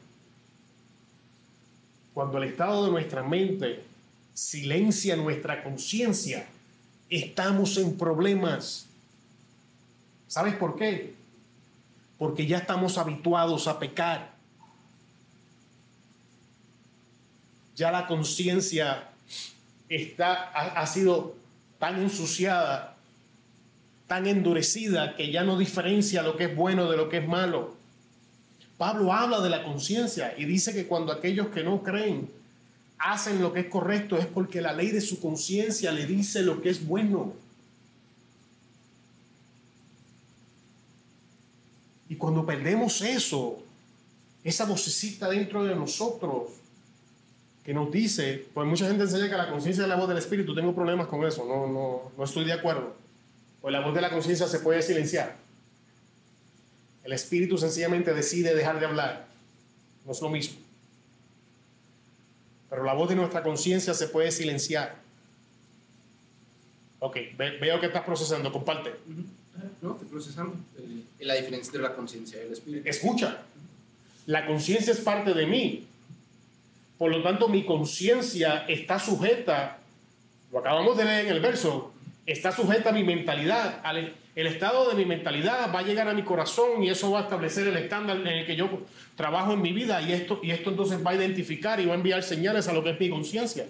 Cuando 2.14 2.38
el 2.38 2.44
estado 2.44 2.86
de 2.86 2.90
nuestra 2.92 3.22
mente 3.22 3.82
silencia 4.34 5.16
nuestra 5.16 5.62
conciencia, 5.62 6.46
estamos 7.12 7.76
en 7.76 7.96
problemas. 7.98 8.86
¿Sabes 10.28 10.54
por 10.54 10.76
qué? 10.76 11.14
Porque 12.18 12.46
ya 12.46 12.58
estamos 12.58 12.96
habituados 12.96 13.68
a 13.68 13.78
pecar. 13.78 14.32
Ya 17.76 17.90
la 17.90 18.06
conciencia 18.06 19.10
ha, 20.18 20.62
ha 20.80 20.86
sido 20.86 21.34
tan 21.78 22.00
ensuciada, 22.00 22.96
tan 24.06 24.26
endurecida 24.26 25.14
que 25.14 25.30
ya 25.30 25.44
no 25.44 25.58
diferencia 25.58 26.22
lo 26.22 26.36
que 26.36 26.44
es 26.44 26.56
bueno 26.56 26.90
de 26.90 26.96
lo 26.96 27.10
que 27.10 27.18
es 27.18 27.28
malo. 27.28 27.74
Pablo 28.78 29.12
habla 29.12 29.40
de 29.40 29.50
la 29.50 29.64
conciencia 29.64 30.34
y 30.38 30.46
dice 30.46 30.72
que 30.72 30.86
cuando 30.86 31.12
aquellos 31.12 31.48
que 31.48 31.62
no 31.62 31.82
creen 31.82 32.30
hacen 33.03 33.42
lo 33.42 33.53
que 33.53 33.61
es 33.61 33.66
correcto 33.66 34.16
es 34.16 34.26
porque 34.26 34.61
la 34.61 34.72
ley 34.72 34.90
de 34.90 35.00
su 35.00 35.20
conciencia 35.20 35.90
le 35.90 36.07
dice 36.07 36.42
lo 36.42 36.62
que 36.62 36.70
es 36.70 36.86
bueno. 36.86 37.34
Y 42.09 42.14
cuando 42.16 42.46
perdemos 42.46 43.00
eso, 43.03 43.62
esa 44.44 44.66
vocecita 44.66 45.28
dentro 45.28 45.64
de 45.64 45.74
nosotros 45.74 46.50
que 47.64 47.74
nos 47.74 47.90
dice, 47.90 48.46
pues 48.55 48.68
mucha 48.68 48.86
gente 48.86 49.05
enseña 49.05 49.28
que 49.28 49.36
la 49.36 49.50
conciencia 49.50 49.82
es 49.82 49.88
la 49.88 49.96
voz 49.96 50.09
del 50.09 50.18
espíritu, 50.18 50.55
tengo 50.55 50.74
problemas 50.74 51.07
con 51.07 51.24
eso, 51.24 51.44
no, 51.44 51.66
no, 51.66 52.12
no 52.16 52.24
estoy 52.24 52.44
de 52.44 52.53
acuerdo. 52.53 52.94
Pues 53.61 53.72
la 53.72 53.80
voz 53.80 53.94
de 53.94 54.00
la 54.00 54.11
conciencia 54.11 54.46
se 54.46 54.59
puede 54.61 54.82
silenciar. 54.82 55.36
El 57.03 57.12
espíritu 57.12 57.59
sencillamente 57.59 58.14
decide 58.14 58.55
dejar 58.55 58.78
de 58.78 58.86
hablar. 58.86 59.26
No 60.05 60.12
es 60.12 60.20
lo 60.20 60.28
mismo. 60.28 60.61
Pero 62.72 62.84
la 62.84 62.94
voz 62.94 63.10
de 63.10 63.16
nuestra 63.16 63.42
conciencia 63.42 63.92
se 63.92 64.08
puede 64.08 64.32
silenciar. 64.32 64.94
Ok, 67.00 67.18
veo 67.36 67.78
que 67.78 67.84
estás 67.84 68.02
procesando, 68.02 68.50
comparte. 68.50 68.94
No, 69.82 69.92
estoy 69.92 70.08
procesando. 70.08 70.54
Eh, 70.78 71.02
la 71.26 71.34
diferencia 71.34 71.68
entre 71.68 71.82
la 71.82 71.94
conciencia 71.94 72.42
y 72.42 72.46
el 72.46 72.52
espíritu. 72.54 72.88
Escucha, 72.88 73.42
la 74.24 74.46
conciencia 74.46 74.94
es 74.94 75.00
parte 75.00 75.34
de 75.34 75.44
mí. 75.44 75.86
Por 76.96 77.10
lo 77.10 77.22
tanto, 77.22 77.46
mi 77.46 77.66
conciencia 77.66 78.64
está 78.66 78.98
sujeta, 78.98 79.76
lo 80.50 80.60
acabamos 80.60 80.96
de 80.96 81.04
leer 81.04 81.26
en 81.26 81.32
el 81.32 81.40
verso, 81.40 81.92
está 82.24 82.52
sujeta 82.52 82.88
a 82.88 82.92
mi 82.92 83.04
mentalidad. 83.04 83.82
El 84.35 84.47
estado 84.47 84.89
de 84.89 84.95
mi 84.95 85.05
mentalidad 85.05 85.72
va 85.74 85.80
a 85.80 85.83
llegar 85.83 86.09
a 86.09 86.14
mi 86.14 86.22
corazón 86.22 86.83
y 86.83 86.89
eso 86.89 87.11
va 87.11 87.20
a 87.20 87.22
establecer 87.24 87.68
el 87.68 87.76
estándar 87.76 88.16
en 88.16 88.26
el 88.26 88.47
que 88.47 88.57
yo 88.57 88.68
trabajo 89.16 89.53
en 89.53 89.62
mi 89.62 89.72
vida 89.72 90.01
y 90.01 90.12
esto, 90.12 90.41
y 90.43 90.51
esto 90.51 90.70
entonces 90.70 91.05
va 91.05 91.11
a 91.11 91.14
identificar 91.14 91.80
y 91.80 91.87
va 91.87 91.93
a 91.93 91.97
enviar 91.97 92.22
señales 92.22 92.66
a 92.68 92.72
lo 92.72 92.83
que 92.83 92.91
es 92.91 93.01
mi 93.01 93.11
conciencia. 93.11 93.66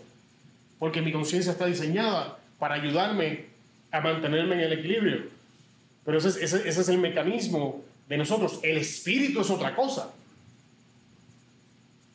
Porque 0.79 1.03
mi 1.03 1.13
conciencia 1.13 1.53
está 1.53 1.67
diseñada 1.67 2.39
para 2.59 2.77
ayudarme 2.77 3.47
a 3.91 4.01
mantenerme 4.01 4.55
en 4.55 4.61
el 4.61 4.73
equilibrio. 4.73 5.23
Pero 6.05 6.19
ese, 6.19 6.29
ese, 6.45 6.69
ese 6.69 6.81
es 6.81 6.89
el 6.89 6.99
mecanismo 6.99 7.83
de 8.09 8.19
nosotros. 8.19 8.61
El 8.63 8.77
espíritu 8.77 9.41
es 9.41 9.51
otra 9.51 9.75
cosa. 9.75 10.13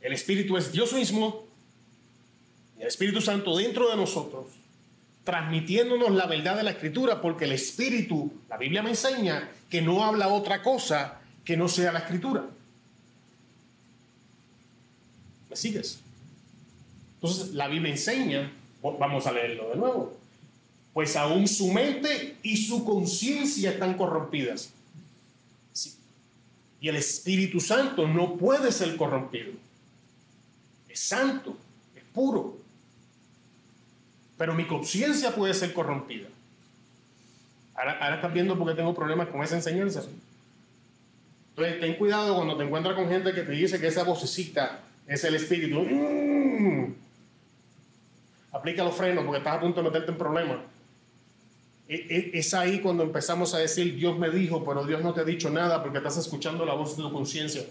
El 0.02 0.14
espíritu 0.14 0.56
es 0.58 0.72
Dios 0.72 0.94
mismo, 0.94 1.48
el 2.80 2.88
Espíritu 2.88 3.22
Santo 3.22 3.58
dentro 3.58 3.90
de 3.90 3.98
nosotros, 3.98 4.48
transmitiéndonos 5.28 6.12
la 6.12 6.26
verdad 6.26 6.56
de 6.56 6.64
la 6.64 6.72
escritura, 6.72 7.20
porque 7.20 7.44
el 7.44 7.52
espíritu, 7.52 8.32
la 8.48 8.56
Biblia 8.56 8.82
me 8.82 8.92
enseña 8.92 9.52
que 9.70 9.82
no 9.82 10.06
habla 10.06 10.30
otra 10.30 10.64
cosa 10.64 11.20
que 11.44 11.58
no 11.58 11.68
sea 11.68 11.92
la 11.92 12.00
escritura. 12.00 12.46
¿Me 15.50 15.56
sigues? 15.58 16.00
Entonces, 17.16 17.54
la 17.54 17.68
Biblia 17.68 17.92
enseña, 17.92 18.50
vamos 18.82 19.28
a 19.28 19.34
leerlo 19.34 19.68
de 19.72 19.76
nuevo, 19.76 20.18
pues 20.94 21.18
aún 21.18 21.46
su 21.50 21.74
mente 21.74 22.38
y 22.42 22.56
su 22.56 22.86
conciencia 22.86 23.72
están 23.72 23.98
corrompidas. 23.98 24.70
Y 26.80 26.88
el 26.88 26.96
Espíritu 26.96 27.60
Santo 27.60 28.08
no 28.08 28.38
puede 28.38 28.72
ser 28.72 28.96
corrompido. 28.96 29.52
Es 30.88 31.02
santo, 31.02 31.58
es 31.98 32.04
puro. 32.14 32.57
Pero 34.38 34.54
mi 34.54 34.66
conciencia 34.66 35.34
puede 35.34 35.54
ser 35.54 35.74
corrompida. 35.74 36.28
Ahora, 37.76 37.98
ahora 38.00 38.16
estás 38.16 38.34
viendo 38.34 38.58
por 38.58 38.68
qué 38.68 38.76
tengo 38.76 38.94
problemas 38.94 39.28
con 39.28 39.44
esa 39.44 39.56
enseñanza. 39.56 40.04
Entonces, 41.50 41.80
ten 41.80 41.96
cuidado 41.96 42.36
cuando 42.36 42.56
te 42.56 42.64
encuentras 42.64 42.96
con 42.96 43.10
gente 43.10 43.34
que 43.34 43.42
te 43.42 43.52
dice 43.52 43.80
que 43.80 43.88
esa 43.88 44.04
vocecita 44.04 44.80
es 45.08 45.24
el 45.24 45.36
espíritu. 45.36 45.82
Mm. 45.82 46.94
Aplica 48.52 48.84
los 48.84 48.96
frenos 48.96 49.24
porque 49.24 49.40
estás 49.40 49.56
a 49.56 49.60
punto 49.60 49.82
de 49.82 49.90
meterte 49.90 50.12
en 50.12 50.18
problemas. 50.18 50.58
E, 51.88 51.96
e, 51.96 52.40
es 52.40 52.54
ahí 52.54 52.80
cuando 52.80 53.04
empezamos 53.04 53.54
a 53.54 53.60
decir, 53.60 53.96
Dios 53.96 54.18
me 54.18 54.30
dijo, 54.30 54.64
pero 54.66 54.86
Dios 54.86 55.02
no 55.02 55.14
te 55.14 55.22
ha 55.22 55.24
dicho 55.24 55.50
nada 55.50 55.82
porque 55.82 56.00
estás 56.00 56.18
escuchando 56.18 56.66
la 56.66 56.74
voz 56.74 56.98
de 56.98 57.04
tu 57.04 57.12
conciencia. 57.12 57.64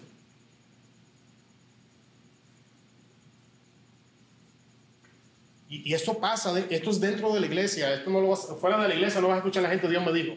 Y, 5.69 5.93
esto 5.93 6.19
pasa, 6.19 6.59
esto 6.71 6.91
es 6.91 7.01
dentro 7.01 7.33
de 7.35 7.41
la 7.41 7.47
iglesia, 7.47 7.93
esto 7.93 8.11
no 8.11 8.21
lo 8.21 8.29
vas, 8.29 8.47
fuera 8.61 8.81
de 8.81 8.89
la 8.89 8.95
iglesia 8.95 9.21
no 9.21 9.29
vas 9.29 9.37
a 9.37 9.39
escuchar 9.39 9.65
a 9.65 9.69
la 9.69 9.71
gente, 9.71 9.89
Dios 9.89 10.05
me 10.05 10.13
dijo. 10.13 10.35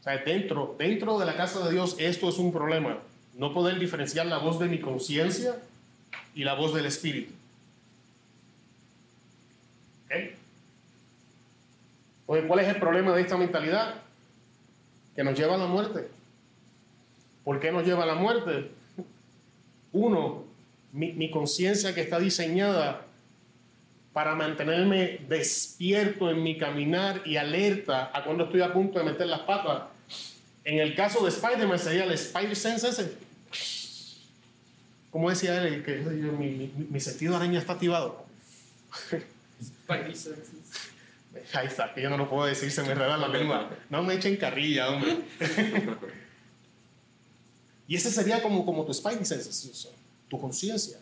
O 0.00 0.02
sea, 0.04 0.18
dentro, 0.18 0.76
dentro 0.78 1.18
de 1.18 1.26
la 1.26 1.36
casa 1.36 1.66
de 1.66 1.72
Dios 1.72 1.96
esto 1.98 2.28
es 2.28 2.38
un 2.38 2.52
problema 2.52 2.98
no 3.36 3.52
poder 3.52 3.78
diferenciar 3.78 4.26
la 4.26 4.38
voz 4.38 4.58
de 4.58 4.66
mi 4.66 4.80
conciencia 4.80 5.56
y 6.34 6.44
la 6.44 6.54
voz 6.54 6.74
del 6.74 6.86
espíritu. 6.86 7.32
¿cuál 12.26 12.60
es 12.60 12.68
el 12.68 12.80
problema 12.80 13.14
de 13.14 13.22
esta 13.22 13.36
mentalidad? 13.36 13.94
Que 15.14 15.22
nos 15.22 15.38
lleva 15.38 15.54
a 15.54 15.58
la 15.58 15.66
muerte. 15.66 16.08
¿Por 17.44 17.60
qué 17.60 17.70
nos 17.70 17.84
lleva 17.84 18.02
a 18.02 18.06
la 18.06 18.14
muerte? 18.14 18.70
Uno, 19.92 20.44
mi, 20.96 21.12
mi 21.12 21.30
conciencia 21.30 21.94
que 21.94 22.00
está 22.00 22.18
diseñada 22.18 23.02
para 24.14 24.34
mantenerme 24.34 25.20
despierto 25.28 26.30
en 26.30 26.42
mi 26.42 26.56
caminar 26.56 27.20
y 27.26 27.36
alerta 27.36 28.10
a 28.14 28.24
cuando 28.24 28.44
estoy 28.44 28.62
a 28.62 28.72
punto 28.72 28.98
de 28.98 29.04
meter 29.04 29.26
las 29.26 29.40
patas. 29.40 29.82
En 30.64 30.78
el 30.78 30.94
caso 30.94 31.22
de 31.22 31.28
Spider-Man 31.28 31.78
sería 31.78 32.04
el 32.04 32.12
Spider-Sense 32.12 32.88
ese 32.88 33.26
¿Cómo 35.10 35.28
decía 35.30 35.62
él? 35.62 35.84
Que 35.84 35.96
mi, 35.96 36.72
mi, 36.90 37.00
sentido 37.00 37.36
araña 37.36 37.58
está 37.58 37.74
activado. 37.74 38.26
Ahí 41.52 41.66
está, 41.66 41.92
que 41.94 42.02
yo 42.02 42.10
no 42.10 42.16
lo 42.16 42.28
puedo 42.28 42.46
decir, 42.46 42.70
se 42.70 42.82
me 42.82 42.92
enreda 42.92 43.16
la 43.16 43.28
lengua. 43.28 43.70
No 43.88 44.02
me 44.02 44.14
echen 44.14 44.36
carrilla, 44.36 44.90
hombre. 44.90 45.18
y 47.88 47.96
ese 47.96 48.10
sería 48.10 48.42
como, 48.42 48.64
como 48.64 48.84
tu 48.84 48.92
spidey 48.92 49.24
sense, 49.24 49.88
tu 50.28 50.40
conciencia. 50.40 50.98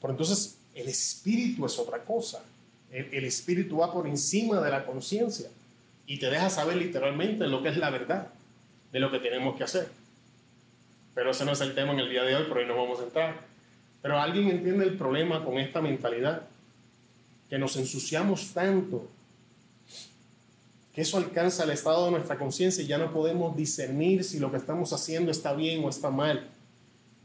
Pero 0.00 0.12
entonces 0.12 0.58
el 0.74 0.88
espíritu 0.88 1.66
es 1.66 1.78
otra 1.78 2.04
cosa. 2.04 2.42
El, 2.90 3.24
espíritu 3.24 3.78
va 3.78 3.92
por 3.92 4.06
encima 4.06 4.60
de 4.60 4.70
la 4.70 4.86
conciencia 4.86 5.50
y 6.06 6.18
te 6.18 6.30
deja 6.30 6.48
saber 6.48 6.76
literalmente 6.76 7.46
lo 7.46 7.62
que 7.62 7.68
es 7.68 7.76
la 7.76 7.90
verdad 7.90 8.28
de 8.92 9.00
lo 9.00 9.10
que 9.10 9.18
tenemos 9.18 9.56
que 9.56 9.64
hacer. 9.64 9.90
Pero 11.14 11.32
ese 11.32 11.44
no 11.44 11.52
es 11.52 11.60
el 11.60 11.74
tema 11.74 11.92
en 11.92 12.00
el 12.00 12.08
día 12.08 12.22
de 12.22 12.36
hoy, 12.36 12.44
por 12.44 12.58
ahí 12.58 12.66
no 12.66 12.76
vamos 12.76 13.00
a 13.00 13.04
entrar. 13.04 13.34
Pero 14.00 14.18
alguien 14.18 14.48
entiende 14.48 14.84
el 14.84 14.96
problema 14.96 15.44
con 15.44 15.58
esta 15.58 15.82
mentalidad, 15.82 16.42
que 17.50 17.58
nos 17.58 17.76
ensuciamos 17.76 18.52
tanto, 18.54 19.06
que 20.94 21.02
eso 21.02 21.18
alcanza 21.18 21.64
el 21.64 21.70
estado 21.70 22.06
de 22.06 22.12
nuestra 22.12 22.38
conciencia 22.38 22.82
y 22.82 22.86
ya 22.86 22.98
no 22.98 23.12
podemos 23.12 23.56
discernir 23.56 24.24
si 24.24 24.38
lo 24.38 24.50
que 24.50 24.56
estamos 24.56 24.92
haciendo 24.92 25.30
está 25.30 25.52
bien 25.52 25.84
o 25.84 25.88
está 25.88 26.10
mal. 26.10 26.48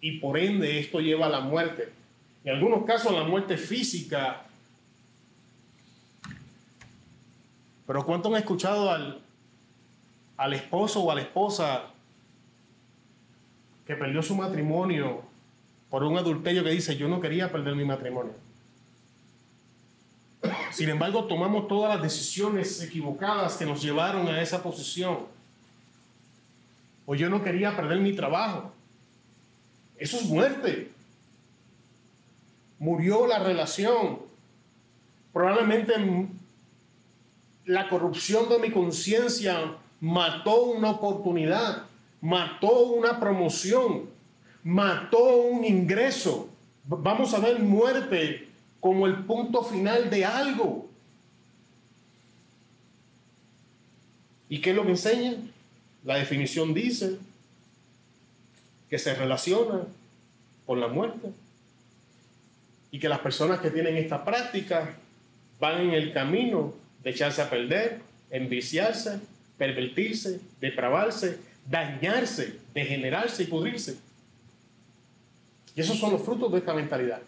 Y 0.03 0.19
por 0.19 0.37
ende 0.37 0.79
esto 0.79 0.99
lleva 0.99 1.27
a 1.27 1.29
la 1.29 1.39
muerte. 1.39 1.89
En 2.43 2.55
algunos 2.55 2.83
casos 2.83 3.13
la 3.13 3.23
muerte 3.23 3.55
física. 3.55 4.43
Pero 7.87 8.05
¿cuánto 8.05 8.27
han 8.27 8.35
escuchado 8.35 8.91
al, 8.91 9.21
al 10.35 10.53
esposo 10.53 11.01
o 11.01 11.09
a 11.09 11.15
la 11.15 11.21
esposa 11.21 11.83
que 13.87 13.95
perdió 13.95 14.21
su 14.21 14.35
matrimonio 14.35 15.21
por 15.89 16.03
un 16.03 16.17
adulterio 16.17 16.65
que 16.65 16.71
dice, 16.71 16.97
yo 16.97 17.07
no 17.07 17.21
quería 17.21 17.49
perder 17.49 17.73
mi 17.73 17.85
matrimonio. 17.85 18.33
Sin 20.71 20.89
embargo, 20.89 21.23
tomamos 21.25 21.69
todas 21.69 21.95
las 21.95 22.03
decisiones 22.03 22.81
equivocadas 22.81 23.55
que 23.55 23.65
nos 23.65 23.81
llevaron 23.81 24.27
a 24.27 24.41
esa 24.41 24.61
posición. 24.61 25.19
O 27.05 27.15
yo 27.15 27.29
no 27.29 27.41
quería 27.41 27.73
perder 27.73 27.99
mi 27.99 28.11
trabajo. 28.11 28.73
Eso 29.97 30.17
es 30.17 30.25
muerte. 30.25 30.91
murió 32.79 33.27
la 33.27 33.39
relación. 33.39 34.19
Probablemente 35.31 35.93
la 37.65 37.87
corrupción 37.87 38.49
de 38.49 38.59
mi 38.59 38.71
conciencia 38.71 39.77
mató 40.01 40.63
una 40.63 40.91
oportunidad, 40.91 41.83
mató 42.19 42.87
una 42.87 43.21
promoción, 43.21 44.09
mató 44.63 45.37
un 45.37 45.63
ingreso. 45.63 46.49
Vamos 46.83 47.33
a 47.33 47.39
ver 47.39 47.59
muerte 47.59 48.49
como 48.81 49.07
el 49.07 49.23
punto 49.23 49.63
final 49.63 50.09
de 50.09 50.25
algo. 50.25 50.89
¿Y 54.49 54.59
qué 54.59 54.71
es 54.71 54.75
lo 54.75 54.83
que 54.83 54.91
enseña? 54.91 55.35
La 56.03 56.15
definición 56.17 56.73
dice 56.73 57.17
que 58.93 58.99
se 58.99 59.15
relaciona 59.15 59.87
con 60.67 60.79
la 60.79 60.87
muerte 60.87 61.31
y 62.91 62.99
que 62.99 63.09
las 63.09 63.21
personas 63.21 63.59
que 63.59 63.71
tienen 63.71 63.97
esta 63.97 64.23
práctica 64.23 64.95
van 65.59 65.81
en 65.81 65.93
el 65.95 66.13
camino 66.13 66.75
de 67.01 67.09
echarse 67.09 67.41
a 67.41 67.49
perder, 67.49 68.01
enviciarse, 68.29 69.19
pervertirse, 69.57 70.41
depravarse, 70.61 71.39
dañarse, 71.67 72.59
degenerarse 72.75 73.41
y 73.41 73.45
pudrirse. 73.47 73.97
Y 75.75 75.81
esos 75.81 75.97
son 75.97 76.11
los 76.11 76.21
frutos 76.21 76.51
de 76.51 76.59
esta 76.59 76.75
mentalidad. 76.75 77.23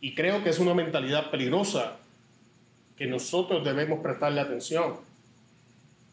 Y 0.00 0.14
creo 0.14 0.44
que 0.44 0.50
es 0.50 0.60
una 0.60 0.74
mentalidad 0.74 1.28
peligrosa 1.28 1.96
que 2.96 3.08
nosotros 3.08 3.64
debemos 3.64 3.98
prestarle 3.98 4.42
atención, 4.42 4.94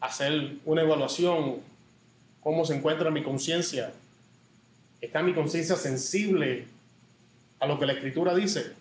hacer 0.00 0.56
una 0.64 0.82
evaluación, 0.82 1.69
cómo 2.40 2.64
se 2.64 2.74
encuentra 2.74 3.10
mi 3.10 3.22
conciencia. 3.22 3.92
¿Está 5.00 5.22
mi 5.22 5.34
conciencia 5.34 5.76
sensible 5.76 6.66
a 7.58 7.66
lo 7.66 7.78
que 7.78 7.86
la 7.86 7.92
escritura 7.94 8.34
dice? 8.34 8.72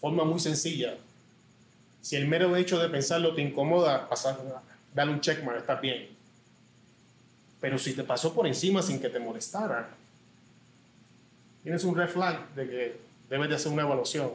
Forma 0.00 0.24
muy 0.24 0.40
sencilla. 0.40 0.96
Si 2.00 2.16
el 2.16 2.26
mero 2.26 2.56
hecho 2.56 2.78
de 2.78 2.88
pensarlo 2.88 3.34
te 3.34 3.42
incomoda, 3.42 4.08
pasar, 4.08 4.38
dale 4.94 5.12
un 5.12 5.20
checkmark, 5.20 5.58
está 5.58 5.74
bien. 5.76 6.08
Pero 7.60 7.78
si 7.78 7.92
te 7.92 8.04
pasó 8.04 8.32
por 8.32 8.46
encima 8.46 8.80
sin 8.80 9.00
que 9.00 9.10
te 9.10 9.18
molestara, 9.18 9.90
tienes 11.62 11.84
un 11.84 11.94
red 11.94 12.08
flag 12.08 12.54
de 12.54 12.68
que 12.68 13.00
debes 13.28 13.50
de 13.50 13.54
hacer 13.56 13.70
una 13.70 13.82
evaluación. 13.82 14.30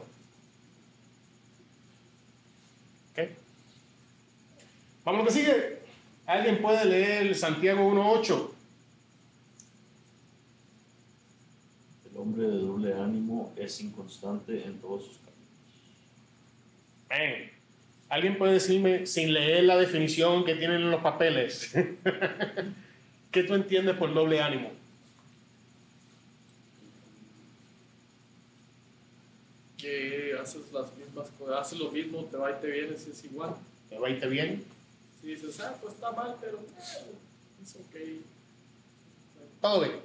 ¿Ok? 3.12 3.28
Vamos 5.04 5.20
a 5.20 5.22
lo 5.24 5.28
que 5.28 5.34
sigue. 5.34 5.85
¿Alguien 6.26 6.60
puede 6.60 6.84
leer 6.84 7.34
Santiago 7.36 7.88
1.8? 7.88 8.50
El 12.10 12.16
hombre 12.18 12.42
de 12.42 12.58
doble 12.58 12.94
ánimo 12.94 13.52
es 13.56 13.80
inconstante 13.80 14.64
en 14.64 14.78
todos 14.80 15.04
sus 15.04 15.18
caminos. 15.18 15.36
¿Alguien 18.08 18.38
puede 18.38 18.54
decirme, 18.54 19.06
sin 19.06 19.32
leer 19.32 19.64
la 19.64 19.76
definición 19.76 20.44
que 20.44 20.56
tienen 20.56 20.82
en 20.82 20.90
los 20.90 21.00
papeles, 21.00 21.72
qué 23.30 23.42
tú 23.44 23.54
entiendes 23.54 23.96
por 23.96 24.12
doble 24.12 24.40
ánimo? 24.40 24.72
Que 29.76 30.36
haces 30.40 30.72
las 30.72 30.96
mismas 30.96 31.28
cosas, 31.38 31.60
haces 31.60 31.78
lo 31.78 31.90
mismo, 31.90 32.24
te 32.24 32.36
va 32.36 32.50
y 32.50 32.54
te 32.60 32.68
vienes, 32.68 33.06
es 33.06 33.24
igual. 33.24 33.54
¿Te 33.88 33.98
va 33.98 34.10
y 34.10 34.18
te 34.18 34.26
viene? 34.26 34.75
Si 35.26 35.34
dices, 35.34 35.58
ah, 35.58 35.76
pues 35.82 35.94
está 35.94 36.12
mal, 36.12 36.36
pero 36.40 36.60
es 37.60 37.74
ok. 37.74 37.96
Todo 39.60 39.80
bien. 39.80 40.00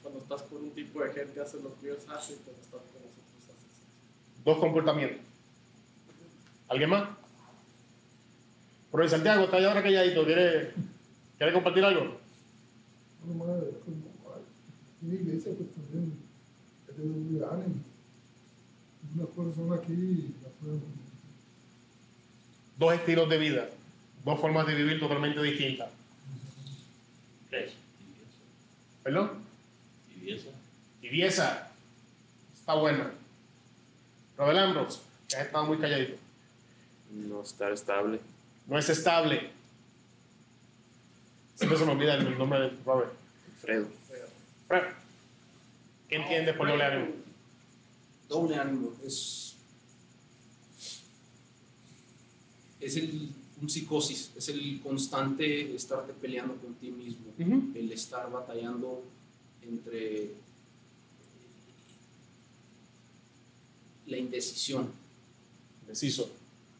Cuando 0.00 0.20
estás 0.20 0.42
con 0.44 0.62
un 0.62 0.70
tipo 0.70 1.02
de 1.02 1.12
gente, 1.12 1.38
haces 1.38 1.62
lo 1.62 1.78
que 1.78 1.90
ellos 1.90 2.08
hacen, 2.08 2.36
cuando 2.36 2.62
estás 2.62 2.80
con 2.80 3.02
nosotros, 3.02 3.26
haces 3.36 4.42
Dos 4.46 4.58
comportamientos. 4.60 5.20
¿Alguien 6.68 6.88
más? 6.88 7.10
Profe 8.90 9.10
Santiago, 9.10 9.44
está 9.44 9.60
ya 9.60 9.68
ahora 9.68 9.82
calladito. 9.82 10.24
¿Quiere, 10.24 10.72
¿Quiere 11.36 11.52
compartir 11.52 11.84
algo? 11.84 12.18
No, 13.26 13.34
madre, 13.34 13.72
la 15.02 15.14
iglesia 15.14 15.52
pues 15.54 15.68
también 15.74 16.18
es 16.88 16.96
de 16.96 17.44
ánimo. 17.44 17.84
Una 19.14 19.26
persona 19.26 19.76
aquí 19.76 20.34
Dos 22.78 22.94
estilos 22.94 23.28
de 23.28 23.38
vida, 23.38 23.68
dos 24.24 24.40
formas 24.40 24.66
de 24.66 24.74
vivir 24.74 25.00
totalmente 25.00 25.42
distintas. 25.42 25.88
¿Qué? 27.50 27.70
¿Perdón? 29.02 29.42
Tibieza. 30.08 30.50
Tibieza. 31.00 31.70
Está 32.54 32.74
buena. 32.74 33.10
Robert 34.36 34.58
Ambrose, 34.58 35.00
que 35.28 35.36
ha 35.36 35.42
estado 35.42 35.64
muy 35.66 35.78
calladito. 35.78 36.16
No 37.10 37.42
estar 37.42 37.72
estable. 37.72 38.20
No 38.66 38.78
es 38.78 38.88
estable. 38.88 39.50
Siempre 41.54 41.78
se 41.78 41.84
me 41.84 41.92
olvida 41.92 42.14
el 42.14 42.38
nombre 42.38 42.60
de 42.60 42.70
Robert. 42.84 43.12
Fredo. 43.60 43.88
Fred. 44.68 44.82
¿Qué 46.08 46.16
entiendes 46.16 46.54
por 46.54 46.68
doble 46.68 46.84
ánimo? 46.84 47.14
Doble 48.28 48.56
ánimo 48.56 48.92
es. 49.04 49.56
Es 52.80 52.96
el, 52.96 53.32
un 53.60 53.68
psicosis, 53.68 54.32
es 54.36 54.48
el 54.48 54.80
constante 54.80 55.74
estarte 55.74 56.12
peleando 56.12 56.54
con 56.56 56.74
ti 56.74 56.90
mismo, 56.90 57.32
el 57.74 57.92
estar 57.92 58.30
batallando 58.30 59.02
entre 59.62 60.32
la 64.06 64.16
indecisión. 64.16 64.90
Indeciso. 65.82 66.30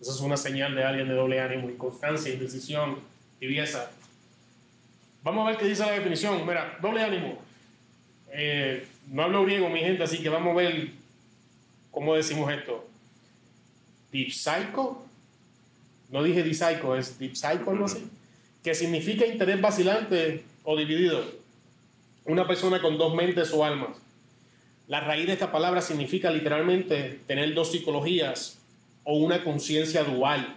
Esa 0.01 0.13
es 0.13 0.21
una 0.21 0.37
señal 0.37 0.75
de 0.75 0.85
alguien 0.85 1.09
de 1.09 1.15
doble 1.15 1.41
ánimo, 1.41 1.69
inconstancia, 1.69 2.33
indecisión, 2.33 2.99
tibieza. 3.41 3.91
Vamos 5.25 5.47
a 5.47 5.51
ver 5.51 5.59
qué 5.59 5.67
dice 5.67 5.85
la 5.85 5.93
definición. 5.93 6.47
Mira, 6.47 6.79
doble 6.81 7.03
ánimo. 7.03 7.39
Eh, 8.31 8.87
no 9.09 9.23
hablo 9.23 9.45
griego, 9.45 9.69
mi 9.69 9.81
gente, 9.81 10.05
así 10.05 10.23
que 10.23 10.29
vamos 10.29 10.53
a 10.53 10.57
ver 10.57 10.91
cómo 11.91 12.15
decimos 12.15 12.53
esto. 12.53 12.87
Dipsaico. 14.13 15.08
No 16.11 16.23
dije 16.23 16.43
disaico, 16.43 16.97
es 16.97 17.19
dipsaico, 17.19 17.71
algo 17.71 17.85
así. 17.85 18.09
Que 18.63 18.75
significa 18.75 19.27
interés 19.27 19.61
vacilante 19.61 20.45
o 20.65 20.77
dividido. 20.77 21.23
Una 22.25 22.47
persona 22.47 22.81
con 22.81 22.99
dos 22.99 23.15
mentes 23.15 23.53
o 23.53 23.65
almas. 23.65 23.97
La 24.87 25.01
raíz 25.01 25.27
de 25.27 25.35
esta 25.35 25.53
palabra 25.53 25.83
significa 25.83 26.31
literalmente 26.31 27.21
tener 27.27 27.53
dos 27.55 27.73
psicologías 27.73 28.59
o 29.05 29.17
una 29.19 29.45
conciencia 29.45 30.03
dual. 30.03 30.57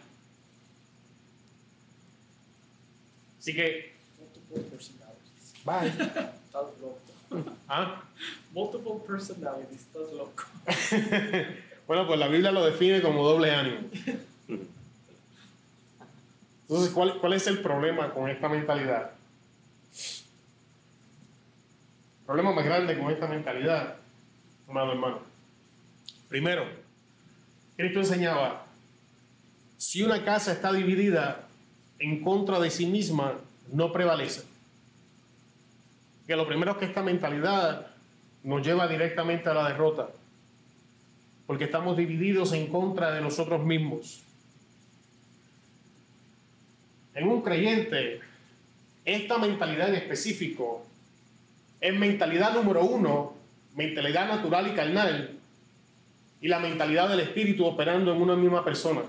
Así 3.40 3.54
que, 3.54 3.92
bye. 5.66 5.88
Estás 5.88 6.66
loco. 6.82 7.00
¿Ah? 7.68 8.04
Multiple 8.54 8.94
personalities, 9.08 9.82
estás 9.82 10.14
loco. 10.14 10.44
Bueno, 11.88 12.08
pues 12.08 12.20
la 12.20 12.30
Biblia 12.30 12.54
lo 12.54 12.64
define 12.64 13.02
como 13.02 13.22
doble 13.22 13.52
ánimo. 13.52 13.80
Entonces, 16.72 16.94
¿cuál, 16.94 17.34
es 17.34 17.48
el 17.48 17.60
problema 17.60 18.14
con 18.14 18.30
esta 18.30 18.48
mentalidad? 18.48 19.12
El 22.22 22.26
problema 22.26 22.54
más 22.54 22.64
grande 22.64 22.98
con 22.98 23.12
esta 23.12 23.28
mentalidad, 23.28 23.98
amado 24.70 24.94
hermano. 24.94 25.20
Primero, 26.30 26.64
Cristo 27.76 28.00
enseñaba, 28.00 28.66
si 29.76 30.02
una 30.02 30.24
casa 30.24 30.54
está 30.54 30.72
dividida 30.72 31.46
en 32.00 32.24
contra 32.24 32.58
de 32.58 32.70
sí 32.70 32.86
misma, 32.86 33.34
no 33.74 33.92
prevalece. 33.92 34.44
Que 36.26 36.38
lo 36.38 36.48
primero 36.48 36.72
es 36.72 36.78
que 36.78 36.86
esta 36.86 37.04
mentalidad 37.04 37.88
nos 38.44 38.66
lleva 38.66 38.88
directamente 38.88 39.50
a 39.50 39.54
la 39.54 39.68
derrota 39.68 40.08
porque 41.46 41.66
estamos 41.66 41.98
divididos 41.98 42.54
en 42.54 42.68
contra 42.68 43.12
de 43.12 43.20
nosotros 43.20 43.62
mismos. 43.62 44.24
En 47.14 47.28
un 47.28 47.42
creyente, 47.42 48.22
esta 49.06 49.38
mentalidad 49.38 49.90
en 49.90 49.96
específico 49.96 50.86
es 51.80 51.94
mentalidad 51.94 52.54
número 52.54 52.84
uno, 52.84 53.34
mentalidad 53.76 54.28
natural 54.28 54.68
y 54.68 54.76
carnal, 54.76 55.32
y 56.40 56.48
la 56.48 56.60
mentalidad 56.60 57.10
del 57.10 57.20
espíritu 57.20 57.66
operando 57.66 58.14
en 58.14 58.22
una 58.22 58.36
misma 58.36 58.64
persona. 58.64 59.02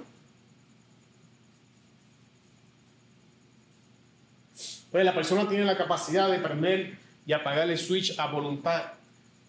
Pues 4.90 5.05
la 5.05 5.14
persona 5.14 5.48
tiene 5.48 5.64
la 5.64 5.76
capacidad 5.76 6.30
de 6.30 6.38
prender 6.38 6.98
y 7.26 7.32
apagar 7.32 7.70
el 7.70 7.78
switch 7.78 8.18
a 8.18 8.26
voluntad, 8.26 8.92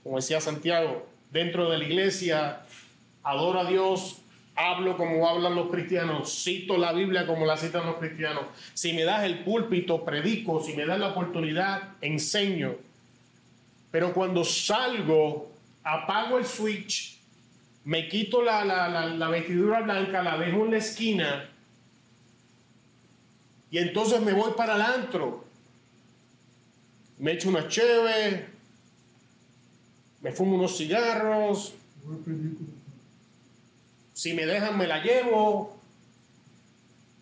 como 0.02 0.18
decía 0.18 0.40
Santiago, 0.40 1.06
dentro 1.32 1.70
de 1.70 1.78
la 1.78 1.84
iglesia, 1.84 2.62
adoro 3.24 3.60
a 3.60 3.66
Dios, 3.66 4.23
hablo 4.56 4.98
como 4.98 5.28
hablan 5.28 5.56
los 5.56 5.70
cristianos, 5.70 6.44
cito 6.44 6.78
la 6.78 6.94
Biblia 6.94 7.26
como 7.26 7.46
la 7.46 7.58
citan 7.58 7.86
los 7.86 7.98
cristianos. 7.98 8.46
Si 8.74 8.94
me 8.94 9.04
das 9.04 9.24
el 9.24 9.44
púlpito, 9.44 10.04
predico, 10.04 10.62
si 10.64 10.74
me 10.74 10.86
das 10.86 11.00
la 11.00 11.10
oportunidad, 11.10 11.94
enseño. 12.02 12.76
Pero 13.92 14.14
cuando 14.14 14.44
salgo, 14.44 15.52
apago 15.84 16.38
el 16.38 16.46
switch, 16.46 17.20
me 17.86 18.08
quito 18.08 18.42
la, 18.42 18.64
la, 18.64 18.88
la, 18.88 19.28
vestidura 19.30 19.82
blanca, 19.82 20.24
la 20.24 20.38
dejo 20.38 20.66
en 20.66 20.72
la 20.72 20.78
esquina 20.78 21.50
y 23.74 23.80
entonces 23.80 24.22
me 24.22 24.34
voy 24.34 24.52
para 24.56 24.76
el 24.76 24.82
antro. 24.84 25.46
Me 27.18 27.32
echo 27.32 27.50
una 27.50 27.68
cheve, 27.68 28.46
me 30.22 30.32
fumo 30.32 30.58
unos 30.58 30.78
cigarros. 30.78 31.74
Si 34.14 34.34
me 34.34 34.46
dejan 34.46 34.78
me 34.78 34.88
la 34.88 35.04
llevo 35.04 35.78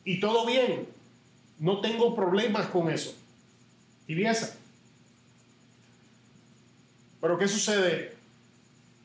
y 0.03 0.19
todo 0.19 0.45
bien. 0.45 0.87
No 1.59 1.79
tengo 1.79 2.15
problemas 2.15 2.67
con 2.67 2.89
eso. 2.89 3.15
Tibieza. 4.07 4.55
Pero 7.21 7.37
¿qué 7.37 7.47
sucede? 7.47 8.15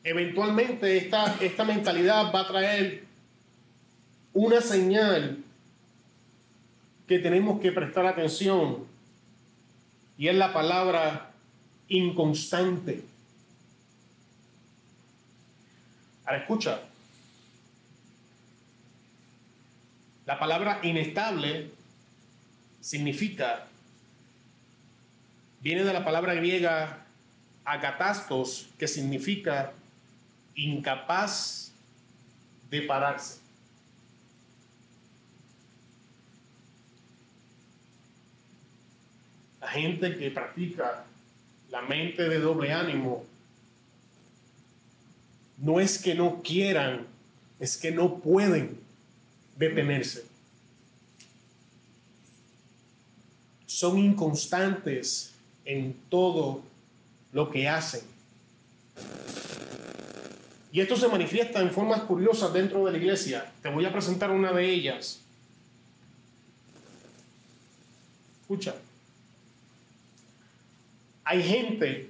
Eventualmente 0.03 0.97
esta, 0.97 1.37
esta 1.39 1.63
mentalidad 1.63 2.33
va 2.33 2.41
a 2.41 2.47
traer 2.47 3.03
una 4.33 4.61
señal 4.61 5.43
que 7.07 7.19
tenemos 7.19 7.61
que 7.61 7.71
prestar 7.71 8.05
atención 8.05 8.85
y 10.17 10.27
es 10.27 10.35
la 10.35 10.51
palabra 10.51 11.31
inconstante. 11.87 13.03
Ahora 16.25 16.39
escucha, 16.39 16.81
la 20.27 20.37
palabra 20.37 20.81
inestable 20.83 21.71
significa, 22.81 23.65
viene 25.61 25.85
de 25.85 25.93
la 25.93 26.03
palabra 26.03 26.33
griega 26.33 27.05
agatastos, 27.63 28.67
que 28.77 28.89
significa 28.89 29.71
incapaz 30.53 31.71
de 32.69 32.81
pararse. 32.81 33.39
La 39.61 39.69
gente 39.69 40.17
que 40.17 40.29
practica 40.29 41.05
la 41.69 41.81
mente 41.83 42.27
de 42.27 42.39
doble 42.39 42.73
ánimo 42.73 43.25
no 45.57 45.79
es 45.79 45.97
que 45.97 46.15
no 46.15 46.41
quieran, 46.41 47.07
es 47.61 47.77
que 47.77 47.91
no 47.91 48.17
pueden 48.17 48.86
detenerse. 49.57 50.25
Son 53.65 53.97
inconstantes 53.97 55.33
en 55.65 55.95
todo 56.09 56.63
lo 57.31 57.51
que 57.51 57.67
hacen. 57.67 58.01
Y 60.71 60.81
esto 60.81 60.95
se 60.95 61.07
manifiesta 61.07 61.59
en 61.59 61.71
formas 61.71 62.01
curiosas 62.03 62.53
dentro 62.53 62.85
de 62.85 62.91
la 62.91 62.97
iglesia. 62.97 63.51
Te 63.61 63.69
voy 63.69 63.85
a 63.85 63.91
presentar 63.91 64.31
una 64.31 64.51
de 64.51 64.69
ellas. 64.69 65.21
Escucha. 68.41 68.75
Hay 71.23 71.43
gente 71.43 72.09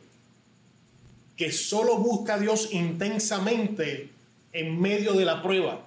que 1.36 1.52
solo 1.52 1.98
busca 1.98 2.36
a 2.36 2.39
Dios 2.39 2.70
intensamente 2.74 4.10
en 4.54 4.80
medio 4.80 5.14
de 5.14 5.26
la 5.26 5.41
prueba. 5.41 5.87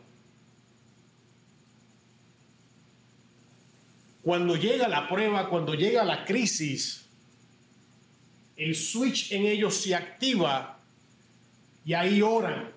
Cuando 4.31 4.55
llega 4.55 4.87
la 4.87 5.09
prueba, 5.09 5.49
cuando 5.49 5.74
llega 5.74 6.05
la 6.05 6.24
crisis, 6.24 7.05
el 8.57 8.76
switch 8.76 9.33
en 9.33 9.45
ellos 9.45 9.74
se 9.74 9.93
activa 9.93 10.78
y 11.85 11.95
ahí 11.95 12.22
oran, 12.22 12.70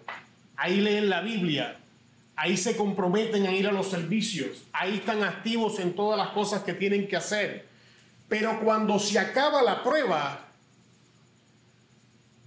ahí 0.55 0.81
leen 0.81 1.11
la 1.11 1.21
Biblia, 1.21 1.77
ahí 2.35 2.57
se 2.57 2.75
comprometen 2.75 3.45
a 3.45 3.51
ir 3.51 3.67
a 3.67 3.71
los 3.71 3.87
servicios, 3.87 4.63
ahí 4.71 4.95
están 4.95 5.21
activos 5.21 5.77
en 5.77 5.93
todas 5.93 6.17
las 6.17 6.29
cosas 6.29 6.63
que 6.63 6.73
tienen 6.73 7.07
que 7.07 7.17
hacer. 7.17 7.67
Pero 8.27 8.59
cuando 8.59 8.97
se 8.97 9.19
acaba 9.19 9.61
la 9.61 9.83
prueba, 9.83 10.47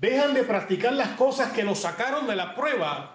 dejan 0.00 0.34
de 0.34 0.42
practicar 0.42 0.94
las 0.94 1.10
cosas 1.10 1.52
que 1.52 1.62
los 1.62 1.78
sacaron 1.78 2.26
de 2.26 2.34
la 2.34 2.56
prueba, 2.56 3.14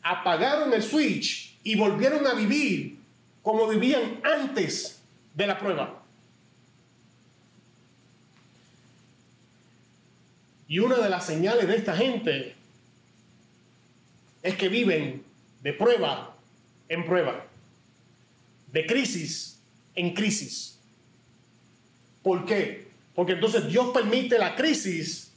apagaron 0.00 0.72
el 0.72 0.82
switch 0.84 1.58
y 1.64 1.74
volvieron 1.74 2.24
a 2.24 2.34
vivir 2.34 3.00
como 3.42 3.66
vivían 3.66 4.20
antes 4.22 4.97
de 5.38 5.46
la 5.46 5.56
prueba. 5.56 6.02
Y 10.66 10.80
una 10.80 10.96
de 10.96 11.08
las 11.08 11.24
señales 11.24 11.68
de 11.68 11.76
esta 11.76 11.96
gente 11.96 12.56
es 14.42 14.56
que 14.56 14.68
viven 14.68 15.22
de 15.62 15.72
prueba 15.72 16.34
en 16.88 17.06
prueba, 17.06 17.46
de 18.72 18.84
crisis 18.84 19.60
en 19.94 20.12
crisis. 20.12 20.76
¿Por 22.22 22.44
qué? 22.44 22.88
Porque 23.14 23.32
entonces 23.32 23.68
Dios 23.68 23.90
permite 23.94 24.38
la 24.38 24.56
crisis 24.56 25.30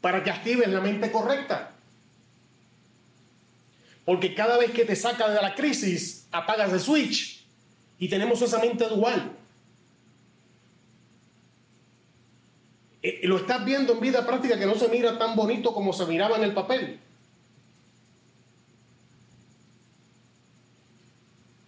para 0.00 0.24
que 0.24 0.30
actives 0.30 0.68
la 0.68 0.80
mente 0.80 1.12
correcta. 1.12 1.72
Porque 4.06 4.34
cada 4.34 4.56
vez 4.56 4.70
que 4.70 4.86
te 4.86 4.96
saca 4.96 5.28
de 5.28 5.42
la 5.42 5.54
crisis, 5.54 6.26
apagas 6.32 6.72
el 6.72 6.80
switch 6.80 7.33
y 7.98 8.08
tenemos 8.08 8.40
esa 8.42 8.58
mente 8.58 8.88
dual. 8.88 9.32
Eh, 13.02 13.20
Lo 13.24 13.36
estás 13.36 13.64
viendo 13.64 13.92
en 13.92 14.00
vida 14.00 14.26
práctica 14.26 14.58
que 14.58 14.66
no 14.66 14.74
se 14.74 14.88
mira 14.88 15.18
tan 15.18 15.36
bonito 15.36 15.72
como 15.72 15.92
se 15.92 16.06
miraba 16.06 16.36
en 16.36 16.44
el 16.44 16.54
papel. 16.54 16.98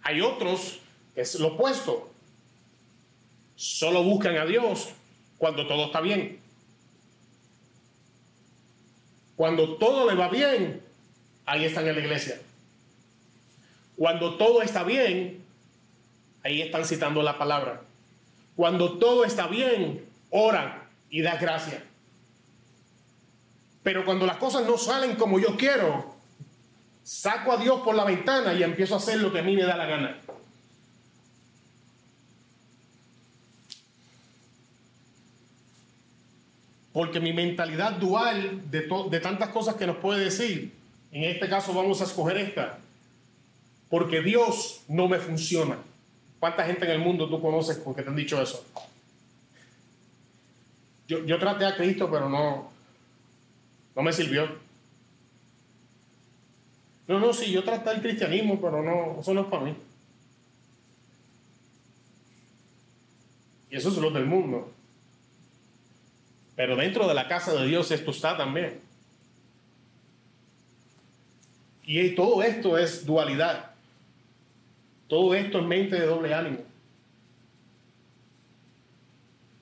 Hay 0.01 0.21
otros 0.21 0.79
que 1.13 1.21
es 1.21 1.39
lo 1.39 1.49
opuesto. 1.49 2.09
Solo 3.55 4.03
buscan 4.03 4.37
a 4.37 4.45
Dios 4.45 4.89
cuando 5.37 5.67
todo 5.67 5.85
está 5.85 6.01
bien. 6.01 6.39
Cuando 9.35 9.77
todo 9.77 10.09
le 10.09 10.15
va 10.15 10.29
bien, 10.29 10.81
ahí 11.45 11.65
están 11.65 11.87
en 11.87 11.95
la 11.95 12.01
iglesia. 12.01 12.41
Cuando 13.95 14.35
todo 14.37 14.61
está 14.61 14.83
bien, 14.83 15.43
ahí 16.43 16.61
están 16.61 16.85
citando 16.85 17.21
la 17.21 17.37
palabra. 17.37 17.81
Cuando 18.55 18.97
todo 18.97 19.23
está 19.23 19.47
bien, 19.47 20.05
oran 20.29 20.83
y 21.09 21.21
dan 21.21 21.37
gracias. 21.39 21.83
Pero 23.83 24.03
cuando 24.03 24.25
las 24.25 24.37
cosas 24.37 24.65
no 24.65 24.77
salen 24.77 25.15
como 25.15 25.39
yo 25.39 25.55
quiero, 25.55 26.15
saco 27.03 27.53
a 27.53 27.57
Dios 27.57 27.81
por 27.81 27.95
la 27.95 28.03
ventana 28.03 28.53
y 28.53 28.63
empiezo 28.63 28.95
a 28.95 28.97
hacer 28.97 29.19
lo 29.19 29.31
que 29.31 29.39
a 29.39 29.43
mí 29.43 29.55
me 29.55 29.63
da 29.63 29.77
la 29.77 29.85
gana. 29.85 30.17
Porque 36.91 37.19
mi 37.19 37.31
mentalidad 37.31 37.93
dual 37.93 38.69
de, 38.71 38.89
de 39.09 39.19
tantas 39.19 39.49
cosas 39.49 39.75
que 39.75 39.87
nos 39.87 39.97
puede 39.97 40.25
decir, 40.25 40.73
en 41.11 41.23
este 41.23 41.47
caso 41.47 41.73
vamos 41.73 42.01
a 42.01 42.05
escoger 42.05 42.37
esta, 42.37 42.79
porque 43.89 44.21
Dios 44.21 44.81
no 44.87 45.07
me 45.07 45.19
funciona. 45.19 45.77
¿Cuánta 46.39 46.65
gente 46.65 46.85
en 46.85 46.91
el 46.91 46.99
mundo 46.99 47.27
tú 47.29 47.41
conoces 47.41 47.77
porque 47.77 48.03
te 48.03 48.09
han 48.09 48.15
dicho 48.15 48.41
eso? 48.41 48.63
Yo, 51.07 51.39
traté 51.39 51.65
a 51.65 51.75
Cristo, 51.75 52.09
pero 52.11 52.27
no, 52.27 52.69
no 53.95 54.01
me 54.01 54.11
sirvió. 54.11 54.45
No, 57.07 57.19
no, 57.19 57.33
sí, 57.33 57.51
yo 57.51 57.63
traté 57.63 57.91
el 57.91 58.01
cristianismo, 58.01 58.59
pero 58.59 58.83
no, 58.83 59.21
eso 59.21 59.33
no 59.33 59.41
es 59.41 59.47
para 59.47 59.63
mí. 59.63 59.75
Y 63.69 63.77
eso 63.77 63.89
es 63.89 63.97
lo 63.97 64.11
del 64.11 64.25
mundo. 64.25 64.71
Pero 66.57 66.75
dentro 66.75 67.07
de 67.07 67.13
la 67.13 67.27
casa 67.27 67.53
de 67.53 67.65
Dios 67.67 67.89
esto 67.91 68.11
está 68.11 68.35
también. 68.35 68.81
Y 71.83 72.09
todo 72.15 72.43
esto 72.43 72.77
es 72.77 73.05
dualidad. 73.05 73.71
Todo 75.07 75.33
esto 75.35 75.59
es 75.59 75.65
mente 75.65 75.95
de 75.99 76.05
doble 76.05 76.33
ánimo. 76.33 76.59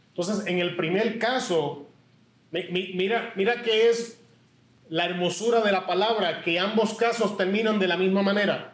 Entonces, 0.10 0.46
en 0.48 0.60
el 0.60 0.76
primer 0.76 1.20
caso, 1.20 1.88
mi- 2.52 2.64
mi- 2.70 2.94
mira, 2.94 3.34
mira 3.36 3.62
que 3.62 3.90
es 3.90 4.20
la 4.90 5.06
hermosura 5.06 5.62
de 5.62 5.72
la 5.72 5.86
palabra, 5.86 6.42
que 6.42 6.60
ambos 6.60 6.94
casos 6.94 7.38
terminan 7.38 7.80
de 7.80 7.88
la 7.88 7.98
misma 7.98 8.22
manera, 8.22 8.74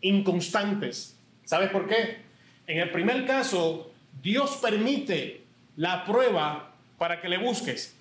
inconstantes. 0.00 1.16
¿Sabes 1.44 1.70
por 1.70 1.86
qué? 1.86 2.18
En 2.66 2.78
el 2.78 2.90
primer 2.90 3.26
caso, 3.26 3.90
Dios 4.22 4.58
permite 4.60 5.42
la 5.76 6.04
prueba 6.04 6.72
para 6.98 7.20
que 7.20 7.28
le 7.28 7.38
busques. 7.38 7.94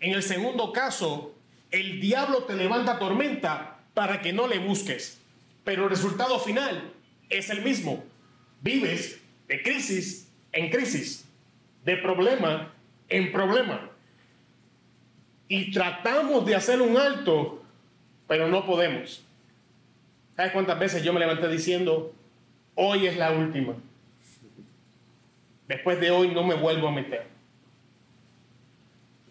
En 0.00 0.12
el 0.12 0.22
segundo 0.22 0.72
caso, 0.72 1.34
el 1.70 2.00
diablo 2.00 2.44
te 2.44 2.54
levanta 2.54 2.98
tormenta 2.98 3.78
para 3.94 4.20
que 4.20 4.32
no 4.32 4.46
le 4.46 4.58
busques. 4.58 5.20
Pero 5.66 5.82
el 5.82 5.90
resultado 5.90 6.38
final 6.38 6.92
es 7.28 7.50
el 7.50 7.62
mismo. 7.62 8.04
Vives 8.60 9.20
de 9.48 9.64
crisis 9.64 10.32
en 10.52 10.70
crisis, 10.70 11.28
de 11.84 11.96
problema 11.96 12.72
en 13.08 13.32
problemas. 13.32 13.80
Y 15.48 15.72
tratamos 15.72 16.46
de 16.46 16.54
hacer 16.54 16.80
un 16.80 16.96
alto, 16.96 17.64
pero 18.28 18.46
no 18.46 18.64
podemos. 18.64 19.24
¿Sabes 20.36 20.52
cuántas 20.52 20.78
veces 20.78 21.02
yo 21.02 21.12
me 21.12 21.18
levanté 21.18 21.48
diciendo, 21.48 22.14
hoy 22.76 23.08
es 23.08 23.16
la 23.16 23.32
última? 23.32 23.74
Después 25.66 25.98
de 25.98 26.12
hoy 26.12 26.28
no 26.28 26.44
me 26.44 26.54
vuelvo 26.54 26.86
a 26.86 26.92
meter. 26.92 27.26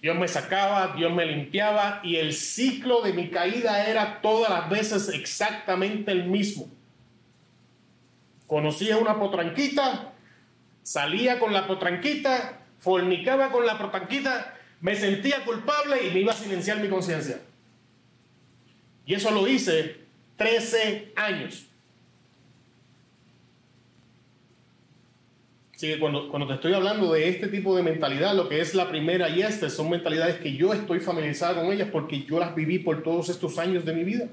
Dios 0.05 0.19
me 0.19 0.27
sacaba, 0.27 0.93
Dios 0.95 1.11
me 1.11 1.25
limpiaba 1.25 1.99
y 2.03 2.17
el 2.17 2.31
ciclo 2.31 3.01
de 3.01 3.11
mi 3.11 3.31
caída 3.31 3.87
era 3.89 4.21
todas 4.21 4.51
las 4.51 4.69
veces 4.69 5.09
exactamente 5.09 6.11
el 6.11 6.25
mismo. 6.25 6.69
Conocía 8.45 8.97
una 8.97 9.17
potranquita, 9.17 10.13
salía 10.83 11.39
con 11.39 11.53
la 11.53 11.65
potranquita, 11.65 12.59
fornicaba 12.77 13.51
con 13.51 13.65
la 13.65 13.79
potranquita, 13.79 14.53
me 14.79 14.93
sentía 14.93 15.43
culpable 15.43 16.05
y 16.05 16.11
me 16.11 16.19
iba 16.19 16.33
a 16.33 16.35
silenciar 16.35 16.77
mi 16.81 16.87
conciencia. 16.87 17.39
Y 19.07 19.15
eso 19.15 19.31
lo 19.31 19.47
hice 19.47 20.01
13 20.35 21.13
años. 21.15 21.65
Que 25.79 25.99
cuando, 25.99 26.29
cuando 26.29 26.47
te 26.47 26.53
estoy 26.53 26.73
hablando 26.73 27.11
de 27.11 27.27
este 27.27 27.47
tipo 27.47 27.75
de 27.75 27.83
mentalidad, 27.83 28.33
lo 28.33 28.47
que 28.47 28.61
es 28.61 28.73
la 28.73 28.89
primera 28.89 29.29
y 29.29 29.41
esta, 29.41 29.69
son 29.69 29.89
mentalidades 29.89 30.37
que 30.37 30.55
yo 30.55 30.73
estoy 30.73 30.99
familiarizado 30.99 31.61
con 31.61 31.71
ellas 31.71 31.89
porque 31.91 32.23
yo 32.23 32.39
las 32.39 32.55
viví 32.55 32.79
por 32.79 33.03
todos 33.03 33.29
estos 33.29 33.57
años 33.57 33.83
de 33.83 33.93
mi 33.93 34.03
vida. 34.03 34.29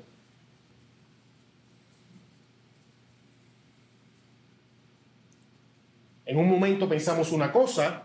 En 6.25 6.39
un 6.39 6.49
momento 6.49 6.89
pensamos 6.89 7.33
una 7.33 7.53
cosa, 7.53 8.05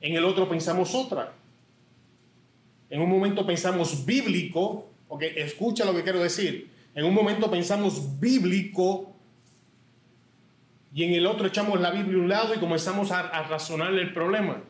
en 0.00 0.14
el 0.14 0.24
otro 0.24 0.48
pensamos 0.48 0.94
otra. 0.94 1.32
En 2.90 3.00
un 3.00 3.08
momento 3.08 3.46
pensamos 3.46 4.04
bíblico, 4.04 4.88
ok, 5.08 5.22
escucha 5.36 5.84
lo 5.84 5.94
que 5.94 6.02
quiero 6.02 6.20
decir. 6.20 6.70
En 6.94 7.04
un 7.04 7.14
momento 7.14 7.50
pensamos 7.50 8.18
bíblico 8.18 9.14
y 10.92 11.04
en 11.04 11.14
el 11.14 11.26
otro 11.26 11.46
echamos 11.46 11.80
la 11.80 11.90
Biblia 11.90 12.16
a 12.16 12.20
un 12.20 12.28
lado 12.28 12.54
y 12.54 12.58
comenzamos 12.58 13.10
a, 13.12 13.20
a 13.20 13.42
razonar 13.48 13.92
el 13.94 14.12
problema. 14.12 14.62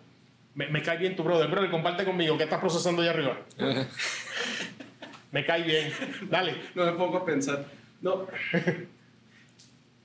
Me, 0.55 0.69
me, 0.69 0.83
cae 0.83 0.99
bien 0.99 1.17
tu 1.17 1.23
brother, 1.23 1.49
brother, 1.49 1.71
comparte 1.71 2.05
conmigo, 2.05 2.37
¿qué 2.37 2.45
estás 2.45 2.61
procesando 2.61 3.03
allá 3.03 3.13
arriba? 3.13 3.39
me 5.33 5.47
cae 5.47 5.63
bien, 5.63 5.93
dale. 6.29 6.57
No 6.75 6.85
me 6.85 6.93
pongo 6.93 7.19
a 7.19 7.25
pensar. 7.25 7.65
No. 8.03 8.27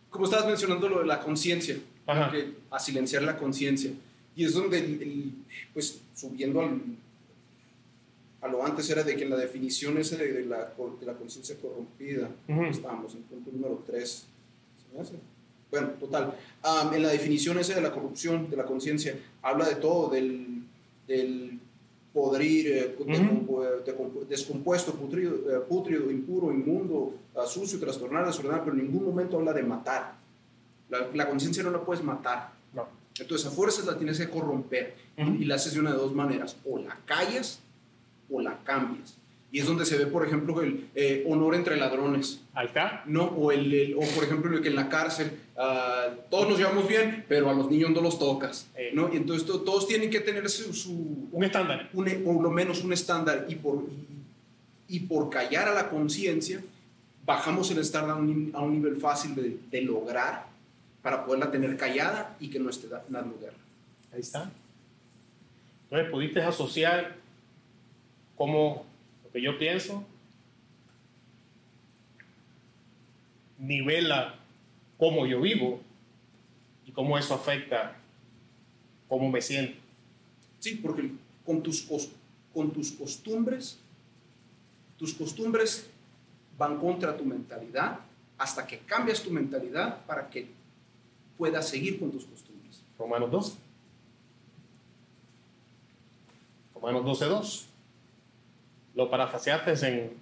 Como 0.09 0.25
estabas 0.25 0.45
mencionando 0.47 0.87
lo 0.87 0.99
de 0.99 1.05
la 1.07 1.19
conciencia, 1.19 1.77
a 2.07 2.79
silenciar 2.79 3.23
la 3.23 3.35
conciencia. 3.35 3.91
Y 4.35 4.45
es 4.45 4.53
donde, 4.53 4.79
el, 4.79 5.01
el, 5.01 5.31
pues, 5.73 6.01
subiendo 6.13 6.61
al, 6.61 6.81
a 8.41 8.47
lo 8.47 8.65
antes 8.65 8.89
era 8.89 9.03
de 9.03 9.15
que 9.15 9.25
la 9.25 9.35
definición 9.35 9.97
esa 9.97 10.17
de, 10.17 10.31
de 10.31 10.45
la, 10.45 10.73
de 10.99 11.05
la 11.05 11.13
conciencia 11.13 11.55
corrompida, 11.59 12.29
uh 12.47 12.53
-huh. 12.53 12.69
estábamos 12.69 13.13
en 13.15 13.23
punto 13.23 13.51
número 13.51 13.83
3. 13.87 14.09
¿Se 14.09 14.95
me 14.95 15.01
hace? 15.01 15.15
Bueno, 15.75 15.89
total. 15.99 16.33
Um, 16.63 16.93
en 16.93 17.01
la 17.03 17.09
definición 17.09 17.59
esa 17.59 17.75
de 17.75 17.81
la 17.81 17.91
corrupción, 17.91 18.49
de 18.49 18.55
la 18.55 18.63
conciencia, 18.63 19.13
habla 19.41 19.67
de 19.67 19.75
todo, 19.75 20.09
del, 20.09 20.63
del 21.05 21.59
podrir, 22.13 22.67
eh, 22.67 22.95
uh 22.97 23.03
-huh. 23.05 23.83
de, 23.83 23.91
de, 23.91 24.25
descompuesto, 24.29 24.93
putrido, 24.93 25.33
eh, 25.33 25.59
putrido, 25.67 26.09
impuro, 26.09 26.53
inmundo, 26.53 26.95
uh, 27.35 27.45
sucio, 27.45 27.77
trastornado, 27.77 28.27
desordenado, 28.27 28.63
pero 28.63 28.77
en 28.77 28.83
ningún 28.85 29.03
momento 29.03 29.37
habla 29.37 29.51
de 29.51 29.63
matar. 29.63 30.13
La, 30.89 31.09
la 31.13 31.27
conciencia 31.29 31.61
no 31.61 31.71
la 31.71 31.83
puedes 31.83 32.01
matar. 32.01 32.53
No. 32.73 32.87
Entonces, 33.19 33.45
a 33.47 33.51
fuerzas 33.51 33.85
la 33.85 33.97
tienes 33.97 34.17
que 34.17 34.29
corromper 34.29 34.95
uh 35.17 35.21
-huh. 35.23 35.41
y 35.41 35.43
la 35.43 35.55
haces 35.55 35.73
de 35.73 35.81
una 35.81 35.91
de 35.91 35.97
dos 35.97 36.13
maneras. 36.13 36.55
O 36.63 36.77
la 36.79 36.97
callas 37.05 37.59
o 38.31 38.39
la 38.39 38.63
cambias. 38.63 39.17
Y 39.55 39.59
es 39.59 39.67
donde 39.67 39.85
se 39.85 39.97
ve, 39.97 40.07
por 40.07 40.27
ejemplo, 40.27 40.61
el 40.61 40.89
eh, 40.95 41.23
honor 41.29 41.55
entre 41.55 41.77
ladrones. 41.77 42.41
Ahí 42.53 42.67
está. 42.67 43.03
No, 43.05 43.23
o, 43.23 43.53
el, 43.53 43.73
el, 43.73 43.93
o 43.95 44.01
por 44.01 44.25
ejemplo, 44.25 44.61
que 44.61 44.67
en 44.67 44.75
la 44.75 44.89
cárcel 44.89 45.31
uh, 45.55 46.13
todos 46.29 46.49
nos 46.49 46.57
llevamos 46.57 46.89
bien, 46.89 47.23
pero 47.29 47.49
a 47.49 47.53
los 47.53 47.71
niños 47.71 47.91
no 47.91 48.01
los 48.01 48.19
tocas. 48.19 48.67
Eh. 48.75 48.91
¿no? 48.93 49.13
Y 49.13 49.15
entonces 49.15 49.47
to, 49.47 49.61
todos 49.61 49.87
tienen 49.87 50.09
que 50.09 50.19
tener 50.19 50.49
su, 50.49 50.73
su 50.73 51.29
un 51.31 51.41
estándar. 51.41 51.89
Un, 51.93 52.05
o 52.25 52.41
lo 52.41 52.51
menos 52.51 52.83
un 52.83 52.91
estándar. 52.91 53.45
Y 53.47 53.55
por, 53.55 53.85
y, 54.89 54.97
y 54.97 54.99
por 54.99 55.29
callar 55.29 55.69
a 55.69 55.73
la 55.73 55.89
conciencia, 55.89 56.61
bajamos 57.25 57.71
el 57.71 57.77
estándar 57.77 58.17
a 58.17 58.19
un, 58.19 58.51
a 58.53 58.59
un 58.59 58.73
nivel 58.73 58.97
fácil 58.97 59.35
de, 59.35 59.57
de, 59.71 59.81
lograr 59.83 60.47
para 61.01 61.25
poderla 61.25 61.49
tener 61.49 61.77
callada 61.77 62.35
y 62.41 62.49
que 62.49 62.59
no 62.59 62.69
esté 62.69 62.89
dando 63.07 63.39
guerra. 63.39 63.55
Ahí 64.11 64.19
está. 64.19 64.51
Entonces, 65.85 66.11
pudiste 66.11 66.41
asociar 66.41 67.15
como 68.35 68.85
lo 68.85 68.94
que 69.35 69.41
yo 69.41 69.59
pienso 69.59 70.01
nivela 73.57 74.39
cómo 74.97 75.25
yo 75.25 75.41
vivo 75.41 75.81
y 76.85 76.93
cómo 76.93 77.17
eso 77.17 77.33
afecta 77.33 77.97
cómo 79.09 79.29
me 79.29 79.41
siento. 79.41 79.77
Sí, 80.59 80.75
porque 80.75 81.11
con 81.45 81.61
tus, 81.61 81.85
con 82.53 82.71
tus 82.71 82.93
costumbres, 82.93 83.77
tus 84.97 85.13
costumbres 85.13 85.89
van 86.57 86.79
contra 86.79 87.17
tu 87.17 87.25
mentalidad 87.25 87.99
hasta 88.37 88.65
que 88.65 88.79
cambias 88.79 89.21
tu 89.21 89.31
mentalidad 89.31 90.05
para 90.05 90.29
que 90.29 90.47
puedas 91.37 91.67
seguir 91.67 91.99
con 91.99 92.09
tus 92.09 92.23
costumbres. 92.23 92.81
Romanos 92.97 93.29
12. 93.29 93.57
Romanos 96.73 97.03
12, 97.03 97.25
2 97.25 97.74
lo 98.95 99.09
parafraseaste 99.09 99.87
en, 99.87 100.13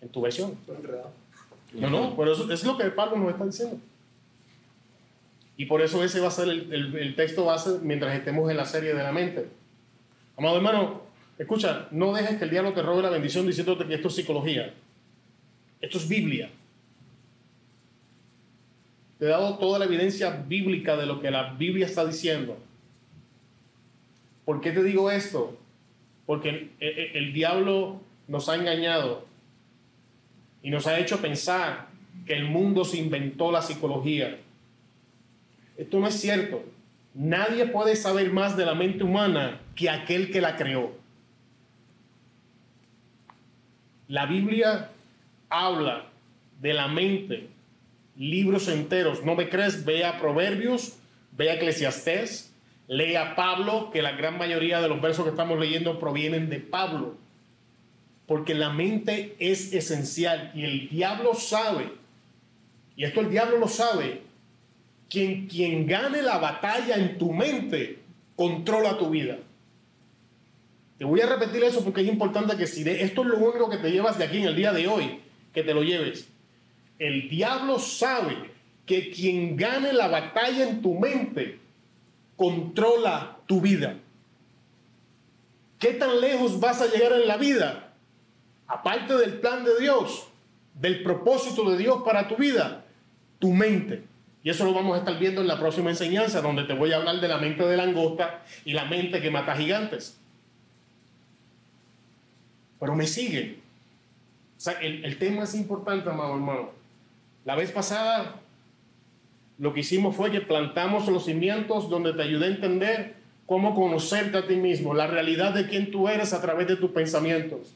en 0.00 0.08
tu 0.08 0.20
versión. 0.20 0.56
No, 1.74 1.90
no, 1.90 2.16
pero 2.16 2.32
eso 2.32 2.50
es 2.50 2.64
lo 2.64 2.76
que 2.76 2.84
Pablo 2.86 3.18
nos 3.18 3.30
está 3.30 3.44
diciendo. 3.44 3.78
Y 5.58 5.66
por 5.66 5.80
eso 5.80 6.02
ese 6.04 6.20
va 6.20 6.28
a 6.28 6.32
ser 6.32 6.48
el, 6.48 6.72
el, 6.72 6.96
el, 6.96 7.14
texto 7.14 7.46
base 7.46 7.78
mientras 7.82 8.14
estemos 8.14 8.50
en 8.50 8.56
la 8.56 8.66
serie 8.66 8.94
de 8.94 9.02
la 9.02 9.12
mente. 9.12 9.48
Amado 10.36 10.56
hermano, 10.56 11.02
escucha, 11.38 11.88
no 11.90 12.12
dejes 12.12 12.36
que 12.36 12.44
el 12.44 12.50
diablo 12.50 12.74
te 12.74 12.82
robe 12.82 13.02
la 13.02 13.10
bendición 13.10 13.46
diciéndote 13.46 13.86
que 13.86 13.94
esto 13.94 14.08
es 14.08 14.14
psicología. 14.14 14.74
Esto 15.80 15.98
es 15.98 16.08
Biblia. 16.08 16.50
Te 19.18 19.24
he 19.24 19.28
dado 19.28 19.56
toda 19.58 19.78
la 19.78 19.86
evidencia 19.86 20.30
bíblica 20.30 20.96
de 20.96 21.06
lo 21.06 21.20
que 21.20 21.30
la 21.30 21.54
Biblia 21.54 21.86
está 21.86 22.04
diciendo. 22.04 22.58
¿Por 24.44 24.60
qué 24.60 24.72
te 24.72 24.82
digo 24.82 25.10
esto? 25.10 25.58
Porque 26.26 26.70
el, 26.80 27.32
diablo 27.32 28.00
nos 28.26 28.48
ha 28.48 28.56
engañado 28.56 29.26
y 30.62 30.70
nos 30.70 30.86
ha 30.88 30.98
hecho 30.98 31.20
pensar 31.20 31.88
que 32.26 32.34
el 32.34 32.44
mundo 32.44 32.84
se 32.84 32.98
inventó 32.98 33.52
la 33.52 33.62
psicología. 33.62 34.38
Esto 35.76 36.00
no 36.00 36.08
es 36.08 36.14
cierto. 36.14 36.64
Nadie 37.14 37.66
puede 37.66 37.94
saber 37.94 38.32
más 38.32 38.56
de 38.56 38.66
la 38.66 38.74
mente 38.74 39.04
humana 39.04 39.60
que 39.76 39.88
aquel 39.88 40.30
que 40.32 40.40
la 40.40 40.56
creó. 40.56 40.92
La 44.08 44.26
Biblia 44.26 44.90
habla 45.48 46.06
de 46.60 46.74
la 46.74 46.88
mente, 46.88 47.48
libros 48.16 48.68
enteros. 48.68 49.24
¿No 49.24 49.34
me 49.34 49.48
crees? 49.48 49.84
Ve 49.84 50.04
a 50.04 50.18
Proverbios, 50.18 50.98
ve 51.32 51.50
a 51.50 51.58
Lea 52.88 53.34
Pablo, 53.34 53.90
que 53.90 54.02
la 54.02 54.12
gran 54.12 54.38
mayoría 54.38 54.80
de 54.80 54.88
los 54.88 55.00
versos 55.00 55.24
que 55.24 55.30
estamos 55.30 55.58
leyendo 55.58 55.98
provienen 55.98 56.48
de 56.48 56.60
Pablo. 56.60 57.16
Porque 58.26 58.54
la 58.54 58.70
mente 58.70 59.36
es 59.38 59.72
esencial 59.72 60.52
y 60.54 60.64
el 60.64 60.88
diablo 60.88 61.34
sabe, 61.34 61.92
y 62.96 63.04
esto 63.04 63.20
el 63.20 63.30
diablo 63.30 63.58
lo 63.58 63.68
sabe, 63.68 64.22
quien, 65.08 65.46
quien 65.46 65.86
gane 65.86 66.22
la 66.22 66.38
batalla 66.38 66.96
en 66.96 67.18
tu 67.18 67.32
mente 67.32 68.00
controla 68.34 68.98
tu 68.98 69.10
vida. 69.10 69.38
Te 70.98 71.04
voy 71.04 71.20
a 71.20 71.26
repetir 71.26 71.62
eso 71.62 71.84
porque 71.84 72.00
es 72.00 72.08
importante 72.08 72.56
que 72.56 72.66
si 72.66 72.82
de, 72.82 73.02
esto 73.02 73.22
es 73.22 73.28
lo 73.28 73.38
único 73.38 73.68
que 73.68 73.76
te 73.76 73.90
llevas 73.90 74.18
de 74.18 74.24
aquí 74.24 74.38
en 74.38 74.46
el 74.46 74.56
día 74.56 74.72
de 74.72 74.88
hoy, 74.88 75.20
que 75.52 75.62
te 75.62 75.74
lo 75.74 75.82
lleves. 75.82 76.26
El 76.98 77.28
diablo 77.28 77.78
sabe 77.78 78.34
que 78.86 79.10
quien 79.10 79.56
gane 79.56 79.92
la 79.92 80.08
batalla 80.08 80.68
en 80.68 80.80
tu 80.80 80.94
mente 80.94 81.58
controla 82.36 83.38
tu 83.46 83.60
vida. 83.60 83.96
¿Qué 85.78 85.92
tan 85.92 86.20
lejos 86.20 86.60
vas 86.60 86.80
a 86.80 86.86
llegar 86.86 87.12
en 87.12 87.26
la 87.26 87.36
vida? 87.36 87.92
Aparte 88.66 89.14
del 89.16 89.40
plan 89.40 89.64
de 89.64 89.78
Dios, 89.80 90.28
del 90.74 91.02
propósito 91.02 91.70
de 91.70 91.78
Dios 91.78 92.02
para 92.04 92.28
tu 92.28 92.36
vida, 92.36 92.84
tu 93.38 93.52
mente. 93.52 94.04
Y 94.42 94.50
eso 94.50 94.64
lo 94.64 94.72
vamos 94.72 94.94
a 94.94 95.00
estar 95.00 95.18
viendo 95.18 95.40
en 95.40 95.48
la 95.48 95.58
próxima 95.58 95.90
enseñanza, 95.90 96.40
donde 96.40 96.64
te 96.64 96.72
voy 96.72 96.92
a 96.92 96.96
hablar 96.96 97.20
de 97.20 97.28
la 97.28 97.38
mente 97.38 97.64
de 97.64 97.76
langosta 97.76 98.44
y 98.64 98.72
la 98.72 98.84
mente 98.84 99.20
que 99.20 99.30
mata 99.30 99.56
gigantes. 99.56 100.18
Pero 102.78 102.94
me 102.94 103.06
sigue. 103.06 103.58
O 104.56 104.60
sea, 104.60 104.74
el, 104.74 105.04
el 105.04 105.18
tema 105.18 105.44
es 105.44 105.54
importante, 105.54 106.08
amado 106.08 106.34
hermano. 106.34 106.70
La 107.44 107.54
vez 107.54 107.70
pasada 107.70 108.40
lo 109.58 109.72
que 109.72 109.80
hicimos 109.80 110.14
fue 110.14 110.30
que 110.30 110.40
plantamos 110.40 111.08
los 111.08 111.24
cimientos 111.24 111.88
donde 111.88 112.12
te 112.12 112.22
ayudé 112.22 112.46
a 112.46 112.50
entender 112.50 113.14
cómo 113.46 113.74
conocerte 113.74 114.38
a 114.38 114.46
ti 114.46 114.56
mismo, 114.56 114.92
la 114.92 115.06
realidad 115.06 115.54
de 115.54 115.66
quién 115.66 115.90
tú 115.90 116.08
eres 116.08 116.32
a 116.32 116.42
través 116.42 116.66
de 116.66 116.76
tus 116.76 116.90
pensamientos. 116.90 117.74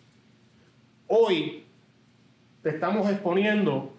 Hoy 1.07 1.65
te 2.63 2.71
estamos 2.71 3.11
exponiendo 3.11 3.93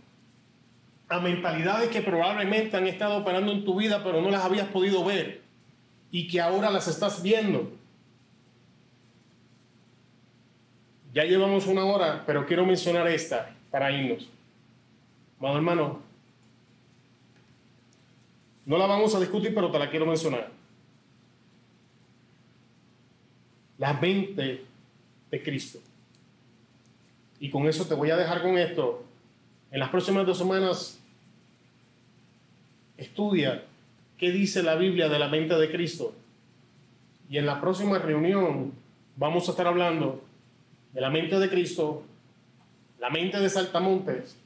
a 1.10 1.20
mentalidades 1.20 1.90
que 1.90 2.02
probablemente 2.02 2.78
han 2.78 2.88
estado 2.88 3.18
operando 3.18 3.52
en 3.52 3.66
tu 3.66 3.76
vida, 3.76 4.04
pero 4.04 4.22
no 4.22 4.30
las 4.30 4.44
habías 4.44 4.68
podido 4.68 5.04
ver 5.04 5.42
y 6.12 6.28
que 6.28 6.40
ahora 6.40 6.70
las 6.70 6.88
estás 6.88 7.24
viendo. 7.24 7.72
Ya 11.14 11.24
llevamos 11.24 11.68
una 11.68 11.84
hora, 11.84 12.24
pero 12.26 12.46
quiero 12.46 12.66
mencionar 12.66 13.08
esta 13.08 13.54
para 13.70 13.92
irnos. 13.92 14.30
Amado 15.40 15.58
hermano, 15.58 16.11
no 18.72 18.78
la 18.78 18.86
vamos 18.86 19.14
a 19.14 19.20
discutir, 19.20 19.54
pero 19.54 19.70
te 19.70 19.78
la 19.78 19.90
quiero 19.90 20.06
mencionar. 20.06 20.50
La 23.78 23.96
mente 23.96 24.64
de 25.30 25.44
Cristo. 25.44 25.80
Y 27.42 27.50
con 27.50 27.68
eso 27.68 27.86
te 27.86 27.96
voy 27.96 28.12
a 28.12 28.16
dejar 28.16 28.42
con 28.42 28.58
esto. 28.58 29.04
En 29.72 29.82
las 29.82 29.90
próximas 29.90 30.26
dos 30.26 30.38
semanas, 30.38 31.04
estudia 32.96 33.66
qué 34.18 34.32
dice 34.32 34.64
la 34.64 34.76
Biblia 34.76 35.10
de 35.10 35.20
la 35.20 35.28
mente 35.28 35.56
de 35.56 35.70
Cristo. 35.70 36.16
Y 37.30 37.40
en 37.40 37.48
la 37.48 37.60
próxima 37.60 38.00
reunión 38.00 38.72
vamos 39.18 39.50
a 39.50 39.52
estar 39.52 39.68
hablando 39.68 40.24
de 40.94 41.02
la 41.02 41.10
mente 41.10 41.38
de 41.40 41.50
Cristo, 41.50 42.06
la 43.02 43.10
mente 43.10 43.38
de 43.38 43.50
Saltamontes 43.50 44.38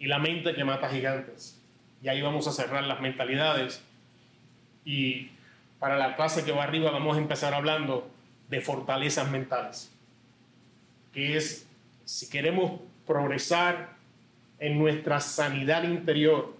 y 0.00 0.06
la 0.06 0.18
mente 0.18 0.56
que 0.56 0.64
mata 0.64 0.88
gigantes. 0.88 1.55
Y 2.02 2.08
ahí 2.08 2.22
vamos 2.22 2.46
a 2.46 2.52
cerrar 2.52 2.84
las 2.84 3.00
mentalidades. 3.00 3.82
Y 4.84 5.30
para 5.78 5.96
la 5.96 6.16
clase 6.16 6.44
que 6.44 6.52
va 6.52 6.64
arriba 6.64 6.90
vamos 6.90 7.16
a 7.16 7.20
empezar 7.20 7.54
hablando 7.54 8.08
de 8.48 8.60
fortalezas 8.60 9.30
mentales. 9.30 9.92
Que 11.12 11.36
es, 11.36 11.68
si 12.04 12.28
queremos 12.28 12.80
progresar 13.06 13.96
en 14.58 14.78
nuestra 14.78 15.20
sanidad 15.20 15.84
interior 15.84 16.54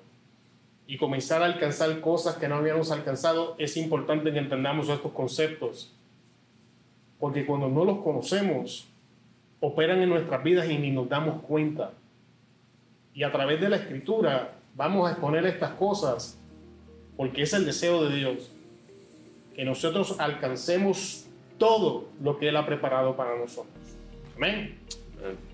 y 0.87 0.99
comenzar 0.99 1.43
a 1.43 1.47
alcanzar 1.47 2.01
cosas 2.01 2.37
que 2.37 2.49
no 2.49 2.57
habíamos 2.57 2.91
alcanzado, 2.91 3.57
es 3.59 3.77
importante 3.77 4.33
que 4.33 4.39
entendamos 4.39 4.89
estos 4.89 5.13
conceptos. 5.13 5.93
Porque 7.19 7.47
cuando 7.47 7.69
no 7.69 7.85
los 7.85 7.99
conocemos, 7.99 8.89
operan 9.61 10.03
en 10.03 10.11
nuestras 10.11 10.43
vidas 10.43 10.69
y 10.69 10.79
ni 10.79 10.91
nos 10.91 11.09
damos 11.09 11.43
cuenta. 11.43 11.93
Y 13.15 13.23
a 13.23 13.33
través 13.33 13.61
de 13.61 13.69
la 13.69 13.77
escritura 13.77 14.56
vamos 14.77 15.09
a 15.09 15.13
exponer 15.13 15.45
estas 15.47 15.73
cosas 15.73 16.39
porque 17.17 17.43
es 17.43 17.53
el 17.55 17.65
deseo 17.65 18.05
de 18.05 18.17
Dios 18.17 18.51
que 19.55 19.65
nosotros 19.65 20.17
alcancemos 20.21 21.25
todo 21.59 22.11
lo 22.21 22.39
que 22.39 22.51
Él 22.51 22.57
ha 22.57 22.67
preparado 22.67 23.17
para 23.17 23.39
nosotros. 23.39 23.75
Amén. 24.37 24.77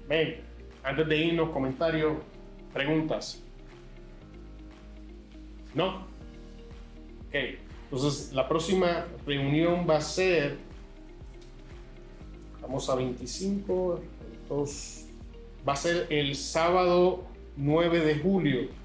Amén. 0.07 0.41
Antes 0.83 1.09
de 1.09 1.17
irnos, 1.17 1.51
comentarios, 1.51 2.15
preguntas. 2.73 3.41
¿No? 5.73 6.01
Ok. 7.29 7.35
Entonces, 7.85 8.33
la 8.33 8.49
próxima 8.49 9.07
reunión 9.25 9.87
va 9.89 9.99
a 9.99 10.01
ser. 10.01 10.57
Vamos 12.61 12.91
a 12.91 12.97
25. 12.97 14.01
Entonces, 14.43 15.09
va 15.67 15.75
a 15.75 15.77
ser 15.77 16.09
el 16.11 16.35
sábado 16.35 17.23
9 17.57 18.01
de 18.01 18.19
julio. 18.19 18.82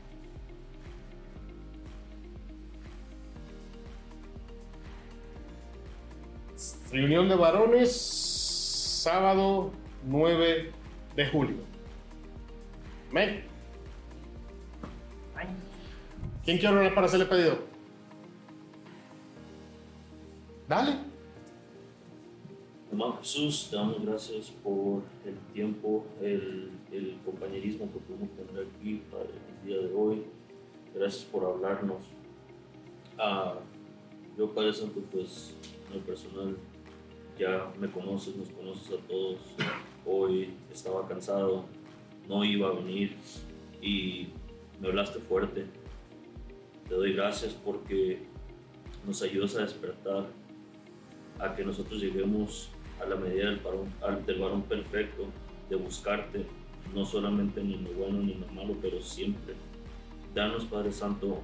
Reunión 6.92 7.28
de 7.28 7.36
varones, 7.36 7.92
sábado 9.04 9.72
9 10.06 10.72
de 11.18 11.28
julio. 11.28 11.58
Amén. 13.12 13.44
¿Quién 16.46 16.58
quiere 16.58 16.78
orar 16.78 16.96
para 16.96 17.08
hacerle 17.08 17.26
pedido? 17.26 17.58
Dale. 20.70 20.98
Hermano 22.90 23.18
Jesús, 23.18 23.68
te 23.70 23.76
damos 23.76 24.02
gracias 24.06 24.52
por 24.64 25.02
el 25.26 25.38
tiempo, 25.54 26.06
el, 26.22 26.72
el 26.94 27.18
compañerismo 27.26 27.92
que 27.92 28.00
pudimos 28.00 28.30
tener 28.30 28.66
aquí 28.66 29.04
para 29.12 29.24
el 29.24 29.68
día 29.68 29.78
de 29.78 29.94
hoy. 29.94 30.24
Gracias 30.96 31.26
por 31.26 31.44
hablarnos. 31.44 32.04
Ah, 33.18 33.56
yo, 34.38 34.54
Padre 34.54 34.72
Santo, 34.72 35.02
pues 35.12 35.54
en 35.90 35.98
el 35.98 36.04
personal 36.04 36.58
ya 37.38 37.72
me 37.80 37.90
conoces, 37.90 38.36
nos 38.36 38.50
conoces 38.50 39.00
a 39.00 39.08
todos. 39.08 39.38
Hoy 40.06 40.54
estaba 40.72 41.08
cansado, 41.08 41.66
no 42.28 42.44
iba 42.44 42.70
a 42.70 42.74
venir 42.74 43.16
y 43.82 44.28
me 44.80 44.88
hablaste 44.88 45.20
fuerte. 45.20 45.66
Te 46.88 46.96
doy 46.96 47.14
gracias 47.14 47.54
porque 47.54 48.24
nos 49.06 49.22
ayudas 49.22 49.56
a 49.56 49.62
despertar, 49.62 50.28
a 51.40 51.56
que 51.56 51.64
nosotros 51.64 52.02
lleguemos 52.02 52.70
a 53.02 53.06
la 53.06 53.16
medida 53.16 53.50
del 53.50 53.60
varón, 53.60 53.94
del 54.26 54.40
varón 54.40 54.64
perfecto, 54.64 55.26
de 55.70 55.76
buscarte, 55.76 56.46
no 56.94 57.06
solamente 57.06 57.62
ni 57.62 57.76
en 57.76 57.84
lo 57.84 57.92
bueno 57.92 58.20
ni 58.20 58.34
en 58.34 58.42
lo 58.42 58.48
malo, 58.48 58.76
pero 58.82 59.02
siempre. 59.02 59.54
Danos, 60.34 60.66
Padre 60.66 60.92
Santo, 60.92 61.42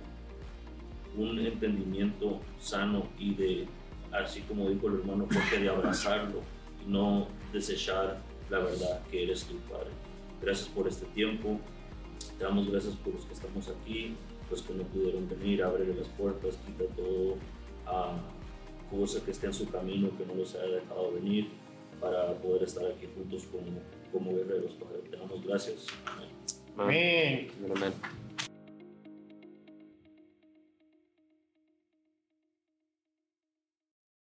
un 1.17 1.39
entendimiento 1.39 2.39
sano 2.59 3.07
y 3.19 3.35
de, 3.35 3.67
así 4.13 4.41
como 4.41 4.69
dijo 4.69 4.87
el 4.87 4.99
hermano 4.99 5.27
Jorge, 5.31 5.59
de 5.59 5.69
abrazarlo 5.69 6.41
y 6.85 6.89
no 6.89 7.27
desechar 7.51 8.21
la 8.49 8.59
verdad 8.59 9.01
que 9.09 9.23
eres 9.23 9.45
tu 9.45 9.55
Padre. 9.71 9.89
Gracias 10.41 10.67
por 10.69 10.87
este 10.87 11.05
tiempo. 11.07 11.59
Te 12.37 12.43
damos 12.43 12.69
gracias 12.69 12.95
por 12.95 13.13
los 13.13 13.25
que 13.25 13.33
estamos 13.33 13.69
aquí, 13.69 14.15
los 14.49 14.61
que 14.61 14.73
no 14.73 14.83
pudieron 14.83 15.27
venir, 15.27 15.63
abre 15.63 15.93
las 15.93 16.07
puertas, 16.09 16.57
quita 16.65 16.83
todo 16.95 17.35
a 17.85 18.15
cosa 18.89 19.23
que 19.23 19.31
esté 19.31 19.47
en 19.47 19.53
su 19.53 19.69
camino, 19.69 20.09
que 20.17 20.25
no 20.25 20.35
los 20.35 20.53
haya 20.55 20.75
dejado 20.75 21.13
venir, 21.13 21.49
para 21.99 22.33
poder 22.35 22.63
estar 22.63 22.85
aquí 22.85 23.07
juntos 23.15 23.47
como, 23.51 23.79
como 24.11 24.35
guerreros. 24.37 24.73
Padre. 24.73 25.09
Te 25.09 25.17
damos 25.17 25.43
gracias. 25.45 25.87
Amén. 26.05 26.29
Amén. 26.77 27.51
Amén. 27.75 28.22